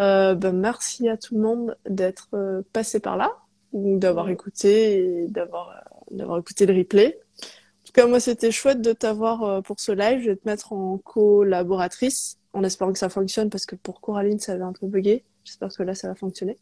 Euh, 0.00 0.34
ben, 0.34 0.50
merci 0.50 1.08
à 1.08 1.16
tout 1.16 1.36
le 1.36 1.42
monde 1.42 1.76
d'être 1.88 2.26
euh, 2.34 2.62
passé 2.72 2.98
par 2.98 3.16
là 3.16 3.30
ou 3.72 4.00
d'avoir 4.00 4.28
écouté 4.30 4.98
et 4.98 5.28
d'avoir 5.28 5.84
d'avoir 6.10 6.40
écouté 6.40 6.66
le 6.66 6.74
replay. 6.76 7.20
En 7.40 7.86
tout 7.86 7.92
cas, 7.92 8.06
moi, 8.08 8.18
c'était 8.18 8.50
chouette 8.50 8.80
de 8.80 8.92
t'avoir 8.92 9.62
pour 9.62 9.78
ce 9.78 9.92
live. 9.92 10.22
Je 10.22 10.30
vais 10.30 10.36
te 10.36 10.48
mettre 10.48 10.72
en 10.72 10.98
collaboratrice 10.98 12.38
en 12.52 12.64
espérant 12.64 12.92
que 12.92 12.98
ça 12.98 13.10
fonctionne 13.10 13.48
parce 13.48 13.64
que 13.64 13.76
pour 13.76 14.00
Coraline, 14.00 14.40
ça 14.40 14.54
avait 14.54 14.62
un 14.64 14.72
peu 14.72 14.88
bugué. 14.88 15.22
J'espère 15.46 15.68
que 15.68 15.82
là, 15.84 15.94
ça 15.94 16.08
va 16.08 16.16
fonctionner. 16.16 16.58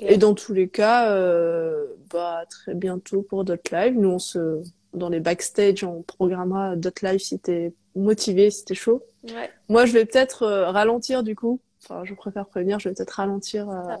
Et 0.00 0.16
dans 0.16 0.34
tous 0.34 0.52
les 0.52 0.68
cas, 0.68 1.12
euh, 1.12 1.86
bah, 2.12 2.44
très 2.50 2.74
bientôt 2.74 3.22
pour 3.22 3.44
d'autres 3.44 3.72
lives. 3.72 3.96
Nous, 3.96 4.08
on 4.08 4.18
se, 4.18 4.60
dans 4.92 5.08
les 5.08 5.20
backstage, 5.20 5.84
on 5.84 6.02
programmera 6.02 6.74
d'autres 6.74 7.06
lives 7.06 7.20
si 7.20 7.38
t'es 7.38 7.72
motivé, 7.94 8.50
si 8.50 8.64
t'es 8.64 8.74
chaud. 8.74 9.04
Ouais. 9.22 9.50
Moi, 9.68 9.86
je 9.86 9.92
vais 9.92 10.04
peut-être 10.04 10.42
euh, 10.42 10.70
ralentir 10.70 11.22
du 11.22 11.36
coup. 11.36 11.60
Enfin, 11.84 12.04
je 12.04 12.12
préfère 12.14 12.46
prévenir, 12.46 12.80
je 12.80 12.88
vais 12.88 12.94
peut-être 12.94 13.12
ralentir. 13.12 13.70
Euh... 13.70 13.82
Ah, 13.88 14.00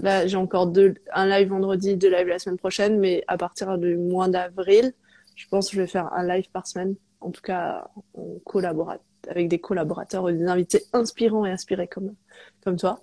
là, 0.00 0.26
j'ai 0.26 0.38
encore 0.38 0.66
deux, 0.66 0.94
un 1.12 1.26
live 1.26 1.50
vendredi, 1.50 1.94
deux 1.96 2.10
lives 2.10 2.28
la 2.28 2.38
semaine 2.38 2.56
prochaine, 2.56 2.98
mais 2.98 3.22
à 3.28 3.36
partir 3.36 3.76
du 3.76 3.98
mois 3.98 4.28
d'avril, 4.28 4.94
je 5.34 5.46
pense 5.48 5.68
que 5.68 5.76
je 5.76 5.82
vais 5.82 5.86
faire 5.86 6.10
un 6.14 6.26
live 6.26 6.50
par 6.50 6.66
semaine. 6.66 6.94
En 7.20 7.30
tout 7.30 7.42
cas, 7.42 7.86
on 8.14 8.38
collabore 8.46 8.94
avec 9.28 9.48
des 9.48 9.58
collaborateurs 9.58 10.24
ou 10.24 10.30
des 10.30 10.46
invités 10.46 10.84
inspirants 10.94 11.44
et 11.44 11.50
inspirés 11.50 11.88
comme, 11.88 12.14
comme 12.64 12.76
toi. 12.76 13.00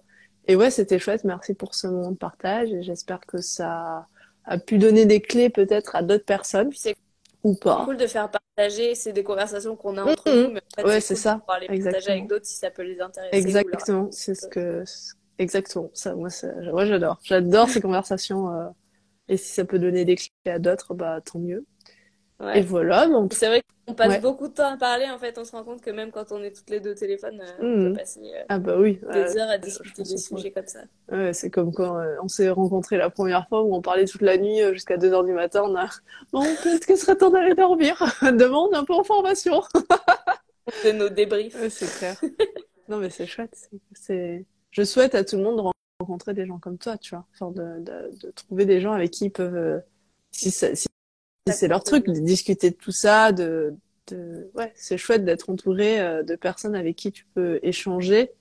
Et 0.48 0.56
ouais, 0.56 0.72
c'était 0.72 1.00
chouette. 1.00 1.24
Merci 1.24 1.54
pour 1.54 1.76
ce 1.76 1.88
moment 1.88 2.12
de 2.12 2.18
partage. 2.18 2.72
Et 2.72 2.84
j'espère 2.84 3.22
que 3.22 3.40
ça 3.40 4.08
a 4.46 4.58
pu 4.58 4.78
donner 4.78 5.06
des 5.06 5.22
clés 5.22 5.50
peut-être 5.50 5.96
à 5.96 6.04
d'autres 6.04 6.26
personnes. 6.26 6.72
C'est 6.74 6.96
ou 7.44 7.56
pas. 7.56 7.84
cool 7.86 7.98
de 7.98 8.08
faire 8.08 8.30
partager. 8.30 8.96
C'est 8.96 9.14
des 9.14 9.24
conversations 9.24 9.76
qu'on 9.76 9.98
a 9.98 10.04
entre 10.04 10.30
nous. 10.30 10.52
Mais 10.52 10.62
en 10.62 10.82
fait, 10.82 10.88
ouais, 10.88 11.02
c'est 11.02 11.16
ça. 11.16 11.38
Pouvoir 11.38 11.60
les 11.60 11.68
partager 11.68 12.12
avec 12.12 12.28
d'autres 12.28 12.46
si 12.46 12.56
ça 12.56 12.72
peut 12.72 12.84
les 12.84 13.02
intéresser. 13.02 13.36
Exactement. 13.38 14.08
C'est 14.12 14.36
ce 14.36 14.48
que, 14.48 14.84
exactement. 15.38 15.90
Ça, 15.94 16.16
moi, 16.16 16.30
ça, 16.30 16.48
ouais, 16.48 16.86
j'adore. 16.86 17.20
J'adore 17.24 17.70
ces 17.70 17.82
conversations. 17.82 18.50
Euh... 18.54 18.70
Et 19.30 19.38
si 19.38 19.54
ça 19.54 19.66
peut 19.66 19.80
donner 19.80 20.06
des 20.06 20.16
clés 20.16 20.52
à 20.52 20.60
d'autres, 20.60 20.94
bah, 20.94 21.22
tant 21.22 21.40
mieux. 21.40 21.66
Et 22.56 22.62
voilà, 22.62 23.08
donc. 23.08 23.34
C'est 23.34 23.48
vrai 23.48 23.64
qu'on 23.88 23.94
passe 23.94 24.22
beaucoup 24.22 24.48
de 24.48 24.54
temps 24.54 24.74
à 24.74 24.78
parler, 24.78 25.06
en 25.10 25.18
fait, 25.18 25.38
on 25.38 25.46
se 25.46 25.52
rend 25.52 25.64
compte 25.64 25.82
que 25.82 25.90
même 25.92 26.12
quand 26.12 26.32
on 26.32 26.42
est 26.42 26.52
toutes 26.52 26.70
les 26.70 26.80
deux 26.80 26.92
au 26.92 26.96
téléphone, 26.96 27.42
euh, 27.42 27.54
on 27.60 27.62
peut 27.62 27.90
hmm. 27.90 27.98
passer 27.98 28.20
euh, 28.22 28.44
ah 28.50 28.60
bah 28.60 28.76
oui, 28.78 29.00
des 29.12 29.38
heures 29.38 29.50
à 29.50 29.58
discuter 29.58 30.04
des 30.04 30.18
sujets 30.18 30.52
comme 30.52 30.68
ça. 30.68 30.80
Ouais, 31.12 31.34
c'est 31.34 31.50
comme 31.50 31.74
quand 31.74 31.98
euh, 31.98 32.16
on 32.22 32.28
s'est 32.28 32.50
rencontrés 32.50 32.98
la 32.98 33.10
première 33.10 33.48
fois 33.48 33.64
où 33.64 33.76
on 33.76 33.82
parlait 33.82 34.06
toute 34.06 34.22
la 34.22 34.38
nuit 34.38 34.60
jusqu'à 34.74 34.98
2 34.98 35.14
heures 35.14 35.24
du 35.24 35.34
matin, 35.34 35.64
on 35.66 35.76
a 35.76 35.90
bon, 36.32 36.44
peut-être 36.64 36.86
que 36.86 36.96
ce 36.96 37.06
serait 37.06 37.18
temps 37.18 37.30
d'aller 37.30 37.56
dormir. 37.56 38.02
Demande 38.22 38.74
un 38.74 38.84
peu 38.84 38.94
en 38.94 39.04
formation. 39.04 39.62
c'est 40.82 40.94
nos 40.94 41.10
débriefs. 41.10 41.58
c'est 41.70 41.98
clair. 41.98 42.16
non, 42.90 42.98
mais 42.98 43.10
c'est 43.10 43.26
chouette. 43.26 43.70
C'est... 43.94 44.46
Je 44.72 44.84
souhaite 44.84 45.16
à 45.16 45.24
tout 45.24 45.38
le 45.38 45.44
monde 45.44 45.58
de 45.58 45.72
rencontrer 46.00 46.34
des 46.34 46.46
gens 46.46 46.58
comme 46.58 46.78
toi, 46.78 46.98
tu 46.98 47.16
vois. 47.16 47.26
Enfin, 47.34 47.52
de, 47.52 47.80
de, 47.80 48.28
de 48.28 48.32
trouver 48.32 48.66
des 48.66 48.82
gens 48.82 48.94
avec 48.94 49.12
qui 49.12 49.26
ils 49.26 49.32
peuvent. 49.32 49.82
si, 50.32 50.52
ça, 50.52 50.74
si 50.76 50.88
c'est 51.52 51.68
leur 51.68 51.84
truc 51.84 52.06
de 52.08 52.20
discuter 52.20 52.72
de 52.72 52.76
tout 52.76 52.92
ça, 52.92 53.32
de, 53.32 53.76
de... 54.08 54.50
ouais, 54.56 54.72
c'est 54.76 54.98
chouette 54.98 55.26
d'être 55.26 55.50
entouré 55.50 56.00
euh, 56.00 56.24
de 56.24 56.36
personnes 56.36 56.76
avec 56.76 56.96
qui 56.96 57.12
tu 57.12 57.26
peux 57.34 57.60
échanger 57.64 58.32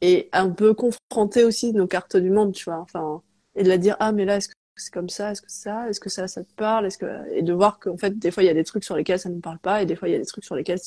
et 0.00 0.28
un 0.32 0.50
peu 0.50 0.74
confronter 0.74 1.44
aussi 1.44 1.72
nos 1.72 1.86
cartes 1.86 2.16
du 2.16 2.30
monde, 2.30 2.52
tu 2.52 2.64
vois. 2.64 2.78
Enfin, 2.78 3.22
et 3.56 3.62
de 3.62 3.68
la 3.68 3.78
dire 3.78 3.96
ah 4.00 4.12
mais 4.12 4.24
là 4.24 4.36
est-ce 4.36 4.48
que 4.48 4.54
c'est 4.76 4.92
comme 4.92 5.08
ça, 5.08 5.32
est-ce 5.32 5.42
que 5.42 5.50
ça, 5.50 5.88
est-ce 5.88 6.00
que 6.00 6.10
ça, 6.10 6.26
ça 6.28 6.42
te 6.42 6.52
parle, 6.54 6.86
est-ce 6.86 6.98
que 6.98 7.06
et 7.32 7.42
de 7.42 7.52
voir 7.52 7.78
qu'en 7.78 7.96
fait 7.96 8.18
des 8.18 8.30
fois 8.30 8.42
il 8.42 8.46
y 8.46 8.50
a 8.50 8.54
des 8.54 8.64
trucs 8.64 8.84
sur 8.84 8.96
lesquels 8.96 9.20
ça 9.20 9.30
ne 9.30 9.40
parle 9.40 9.58
pas 9.58 9.82
et 9.82 9.86
des 9.86 9.96
fois 9.96 10.08
il 10.08 10.12
y 10.12 10.16
a 10.16 10.18
des 10.18 10.26
trucs 10.26 10.44
sur 10.44 10.56
lesquels 10.56 10.80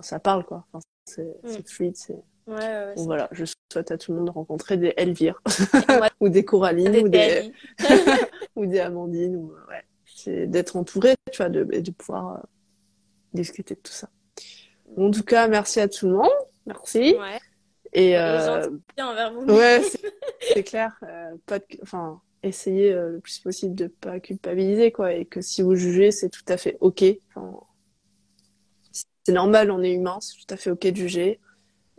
ça 0.00 0.18
parle 0.20 0.44
quoi. 0.44 0.66
Enfin, 0.72 0.84
c'est 1.04 1.36
mm. 1.42 1.64
fluide, 1.66 1.96
c'est 1.96 2.22
Ouais, 2.46 2.56
ouais, 2.56 2.94
bon, 2.96 3.04
voilà, 3.04 3.28
je 3.32 3.46
souhaite 3.72 3.90
à 3.90 3.96
tout 3.96 4.12
le 4.12 4.18
monde 4.18 4.26
de 4.26 4.32
rencontrer 4.32 4.76
des 4.76 4.92
Elvire 4.98 5.40
ou 6.20 6.28
des 6.28 6.44
Coralines 6.44 6.96
ou 6.96 7.08
des 7.08 7.52
ou 8.56 8.66
dit 8.66 8.80
Amandine. 8.80 9.36
Ou, 9.36 9.52
ouais. 9.68 9.82
C'est 10.16 10.46
d'être 10.46 10.76
entouré, 10.76 11.14
tu 11.32 11.38
vois, 11.38 11.48
de, 11.48 11.66
et 11.72 11.80
de 11.80 11.90
pouvoir 11.90 12.36
euh, 12.36 12.40
discuter 13.32 13.74
de 13.74 13.80
tout 13.80 13.92
ça. 13.92 14.08
En 14.96 15.10
tout 15.10 15.24
cas, 15.24 15.48
merci 15.48 15.80
à 15.80 15.88
tout 15.88 16.06
le 16.06 16.12
monde. 16.14 16.30
Merci. 16.66 17.16
Ouais. 17.18 17.40
Et 17.92 18.16
Euh... 18.16 18.68
envers 19.00 19.32
vous. 19.32 19.40
ouais, 19.52 19.82
c'est 19.82 20.00
c'est 20.54 20.62
clair. 20.64 20.96
euh, 21.02 21.34
pas 21.46 21.58
de, 21.58 21.64
enfin, 21.82 22.20
essayez 22.42 22.92
euh, 22.92 23.10
le 23.12 23.20
plus 23.20 23.38
possible 23.40 23.74
de 23.74 23.86
pas 23.88 24.20
culpabiliser, 24.20 24.92
quoi, 24.92 25.12
et 25.14 25.24
que 25.24 25.40
si 25.40 25.62
vous 25.62 25.74
jugez, 25.74 26.10
c'est 26.10 26.28
tout 26.30 26.44
à 26.48 26.56
fait 26.56 26.76
ok. 26.80 27.04
Enfin, 27.34 27.58
c'est 29.24 29.32
normal, 29.32 29.70
on 29.70 29.82
est 29.82 29.92
humain, 29.92 30.18
c'est 30.20 30.34
tout 30.36 30.52
à 30.54 30.56
fait 30.56 30.70
ok 30.70 30.86
de 30.86 30.96
juger, 30.96 31.40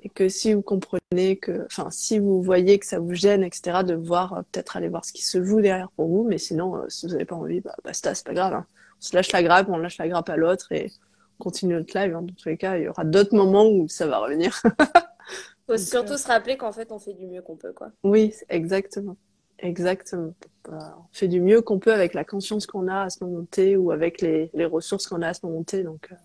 et 0.05 0.09
que 0.09 0.29
si 0.29 0.53
vous 0.53 0.61
comprenez 0.61 1.37
que, 1.37 1.65
enfin, 1.65 1.89
si 1.89 2.19
vous 2.19 2.39
voyez 2.43 2.77
que 2.77 2.85
ça 2.85 2.99
vous 2.99 3.15
gêne, 3.15 3.43
etc., 3.43 3.79
de 3.83 3.95
voir, 3.95 4.33
euh, 4.33 4.41
peut-être 4.51 4.77
aller 4.77 4.87
voir 4.87 5.03
ce 5.03 5.11
qui 5.11 5.25
se 5.25 5.43
joue 5.43 5.61
derrière 5.61 5.89
pour 5.95 6.07
vous, 6.07 6.23
mais 6.23 6.37
sinon, 6.37 6.75
euh, 6.77 6.85
si 6.89 7.07
vous 7.07 7.13
n'avez 7.13 7.25
pas 7.25 7.35
envie, 7.35 7.59
bah, 7.59 7.75
basta, 7.83 8.13
c'est 8.13 8.25
pas 8.25 8.35
grave. 8.35 8.53
hein. 8.53 8.67
On 8.99 9.01
se 9.01 9.15
lâche 9.15 9.31
la 9.31 9.41
grappe, 9.41 9.67
on 9.67 9.77
lâche 9.77 9.97
la 9.97 10.07
grappe 10.07 10.29
à 10.29 10.37
l'autre 10.37 10.71
et 10.71 10.91
on 11.39 11.43
continue 11.45 11.73
notre 11.73 11.97
live. 11.97 12.15
hein. 12.15 12.21
Dans 12.21 12.33
tous 12.35 12.49
les 12.49 12.57
cas, 12.57 12.77
il 12.77 12.83
y 12.83 12.87
aura 12.87 13.03
d'autres 13.03 13.35
moments 13.35 13.67
où 13.67 13.87
ça 13.87 14.05
va 14.05 14.19
revenir. 14.19 14.53
Faut 15.65 15.73
Donc, 15.73 15.79
surtout 15.79 16.13
euh, 16.13 16.17
se 16.17 16.27
rappeler 16.27 16.55
qu'en 16.55 16.71
fait, 16.71 16.91
on 16.91 16.99
fait 16.99 17.13
du 17.15 17.25
mieux 17.25 17.41
qu'on 17.41 17.55
peut, 17.55 17.73
quoi. 17.73 17.89
Oui, 18.03 18.31
exactement. 18.49 19.17
Exactement. 19.57 20.35
Bah, 20.69 20.97
on 20.99 21.13
fait 21.13 21.27
du 21.27 21.41
mieux 21.41 21.61
qu'on 21.63 21.79
peut 21.79 21.93
avec 21.93 22.13
la 22.13 22.23
conscience 22.23 22.67
qu'on 22.67 22.87
a 22.87 23.05
à 23.05 23.09
ce 23.09 23.23
moment 23.23 23.43
T 23.49 23.75
ou 23.75 23.89
avec 23.91 24.21
les, 24.21 24.51
les 24.53 24.65
ressources 24.65 25.07
qu'on 25.07 25.23
a 25.23 25.29
à 25.29 25.33
ce 25.33 25.43
moment 25.45 25.63
T. 25.63 25.81
Donc, 25.81 26.09
euh, 26.11 26.15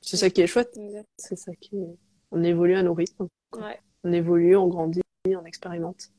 c'est 0.00 0.16
ça 0.16 0.30
qui 0.30 0.40
est 0.40 0.46
chouette. 0.46 0.74
C'est 1.18 1.36
ça 1.36 1.52
qui 1.60 1.76
est... 1.76 1.96
On 2.32 2.42
évolue 2.42 2.74
à 2.74 2.82
nos 2.82 2.94
rythmes. 2.94 3.28
Ouais. 3.54 3.80
On 4.04 4.12
évolue, 4.12 4.56
on 4.56 4.66
grandit, 4.68 5.02
on 5.26 5.44
expérimente. 5.44 6.10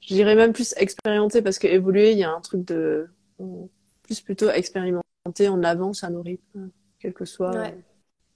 Je 0.00 0.14
dirais 0.14 0.34
même 0.34 0.52
plus 0.52 0.74
expérimenter 0.76 1.42
parce 1.42 1.58
que 1.58 1.66
évoluer, 1.66 2.12
il 2.12 2.18
y 2.18 2.24
a 2.24 2.30
un 2.30 2.40
truc 2.40 2.64
de... 2.64 3.08
on- 3.38 3.68
Plus 4.02 4.20
plutôt 4.20 4.50
expérimenter, 4.50 5.48
on 5.48 5.62
avance 5.62 6.04
à 6.04 6.10
nos 6.10 6.20
rythmes, 6.22 6.70
quel 6.98 7.14
que 7.14 7.24
soit 7.24 7.52
Ouais. 7.56 7.74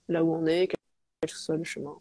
là 0.07 0.23
où 0.23 0.33
on 0.33 0.47
est, 0.47 0.67
quel 0.67 1.29
que 1.29 1.37
soit 1.37 1.57
le 1.57 1.63
chemin. 1.63 1.95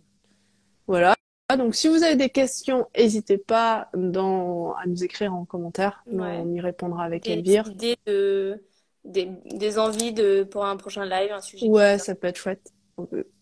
Voilà. 0.86 1.14
Donc, 1.56 1.74
si 1.74 1.88
vous 1.88 2.02
avez 2.02 2.16
des 2.16 2.30
questions, 2.30 2.86
n'hésitez 2.96 3.36
pas 3.36 3.90
dans... 3.94 4.72
à 4.74 4.86
nous 4.86 5.04
écrire 5.04 5.34
en 5.34 5.44
commentaire. 5.44 6.02
Ouais. 6.06 6.38
On 6.40 6.50
y 6.54 6.60
répondra 6.60 7.04
avec 7.04 7.28
Elvire. 7.28 7.68
idées 7.68 7.96
de, 8.06 8.62
des, 9.04 9.30
des 9.54 9.78
envies 9.78 10.14
de, 10.14 10.44
pour 10.44 10.64
un 10.64 10.76
prochain 10.78 11.04
live, 11.04 11.30
un 11.32 11.40
sujet. 11.42 11.66
Ouais, 11.68 11.98
ça 11.98 12.14
peut 12.14 12.26
être 12.28 12.36
chouette. 12.36 12.72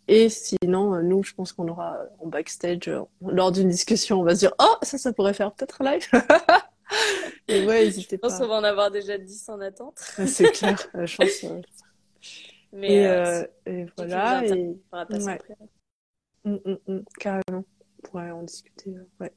Et 0.08 0.28
sinon, 0.28 0.94
euh, 0.94 1.02
nous, 1.02 1.22
je 1.24 1.34
pense 1.34 1.52
qu'on 1.52 1.66
aura 1.68 1.96
euh, 1.96 2.06
en 2.20 2.26
backstage, 2.28 2.88
euh, 2.88 3.02
lors 3.20 3.50
d'une 3.52 3.68
discussion, 3.68 4.20
on 4.20 4.24
va 4.24 4.34
se 4.34 4.40
dire, 4.40 4.52
oh, 4.60 4.76
ça, 4.82 4.98
ça 4.98 5.12
pourrait 5.12 5.34
faire 5.34 5.52
peut-être 5.52 5.82
un 5.82 5.92
live. 5.92 6.06
Et 7.48 7.66
ouais, 7.66 7.84
n'hésitez 7.84 8.16
Je 8.16 8.20
pense 8.20 8.34
qu'on 8.34 8.40
pas. 8.40 8.46
va 8.46 8.54
en 8.56 8.64
avoir 8.64 8.90
déjà 8.90 9.18
10 9.18 9.48
en 9.48 9.60
attente. 9.60 9.98
C'est 10.26 10.52
clair, 10.52 10.78
euh, 10.94 11.06
je 11.06 11.16
pense. 11.16 11.44
euh, 11.44 11.60
Mais 12.72 12.94
Et, 12.94 13.06
euh, 13.06 13.42
euh, 13.42 13.46
et 13.66 13.86
voilà. 13.96 14.44
Et... 14.46 14.76
on 14.92 15.06
passer 15.06 15.26
ouais. 15.26 15.38
Mm, 16.44 16.54
mm, 16.64 16.76
mm, 16.86 17.04
carrément. 17.18 17.64
On 18.04 18.08
pourrait 18.08 18.30
en 18.30 18.42
discuter. 18.44 18.90
euh, 18.90 19.04
ouais. 19.20 19.32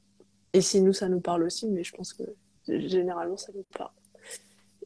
Et 0.52 0.60
si 0.60 0.80
nous, 0.80 0.92
ça 0.92 1.08
nous 1.08 1.20
parle 1.20 1.42
aussi, 1.44 1.66
mais 1.68 1.82
je 1.82 1.92
pense 1.94 2.12
que 2.12 2.22
généralement, 2.68 3.36
ça 3.36 3.52
nous 3.54 3.64
parle. 3.76 3.90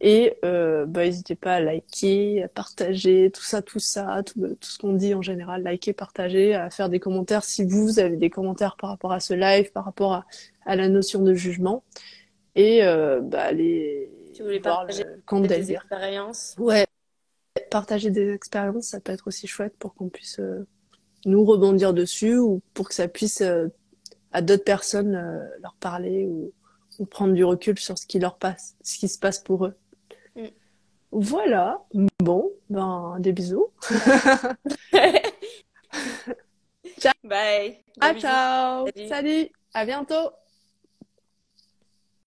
Et 0.01 0.37
euh, 0.45 0.87
bah, 0.87 1.05
n'hésitez 1.05 1.37
pas 1.37 1.55
à 1.55 1.61
liker, 1.61 2.43
à 2.43 2.49
partager, 2.49 3.31
tout 3.31 3.43
ça, 3.43 3.63
tout 3.63 3.79
ça, 3.79 4.23
tout, 4.25 4.41
tout 4.41 4.69
ce 4.69 4.79
qu'on 4.79 4.93
dit 4.93 5.15
en 5.15 5.23
général, 5.23 5.63
liker, 5.63 5.93
partager, 5.93 6.55
à 6.55 6.69
faire 6.71 6.89
des 6.89 6.99
commentaires 6.99 7.45
si 7.45 7.65
vous, 7.65 7.99
avez 7.99 8.17
des 8.17 8.31
commentaires 8.31 8.77
par 8.77 8.91
rapport 8.91 9.13
à 9.13 9.21
ce 9.21 9.35
live, 9.35 9.71
par 9.73 9.85
rapport 9.85 10.13
à, 10.13 10.27
à 10.67 10.77
la 10.77 10.89
notion 10.89 11.23
de 11.23 11.35
jugement. 11.35 11.85
Et 12.57 12.85
euh, 12.85 13.21
bah, 13.21 13.43
aller 13.43 14.11
Si 14.33 14.41
vous 14.41 14.47
voulez 14.47 14.59
voir 14.59 14.87
partager 14.87 15.05
le 15.05 15.47
des 15.47 15.73
expériences. 15.73 16.55
Ouais, 16.59 16.87
partager 17.71 18.11
des 18.11 18.33
expériences, 18.33 18.87
ça 18.87 19.01
peut 19.01 19.13
être 19.13 19.29
aussi 19.29 19.47
chouette 19.47 19.75
pour 19.79 19.95
qu'on 19.95 20.09
puisse 20.09 20.39
euh, 20.41 20.67
nous 21.27 21.45
rebondir 21.45 21.95
dessus 21.95 22.37
ou 22.37 22.61
pour 22.73 22.89
que 22.89 22.95
ça 22.95 23.09
puisse 23.09 23.41
euh, 23.41 23.69
à 24.33 24.43
d'autres 24.43 24.65
personnes 24.65 25.15
euh, 25.15 25.45
leur 25.63 25.75
parler 25.77 26.27
ou, 26.27 26.53
ou 26.99 27.07
prendre 27.07 27.33
du 27.33 27.45
recul 27.45 27.79
sur 27.79 27.99
ce 27.99 28.07
qui 28.07 28.19
leur 28.19 28.39
passe, 28.39 28.77
ce 28.83 28.99
qui 28.99 29.09
se 29.09 29.19
passe 29.19 29.39
pour 29.39 29.67
eux. 29.67 29.75
Voilà. 31.15 31.81
Bon, 32.19 32.51
ben 32.71 33.17
des 33.21 33.33
bisous. 33.33 33.69
Bye. 37.23 37.79
Ah 38.01 38.13
Gros 38.13 38.15
bisous. 38.15 38.21
ciao. 38.21 38.87
Salut. 38.97 39.09
Salut. 39.09 39.49
À 39.75 39.85
bientôt. 39.87 40.31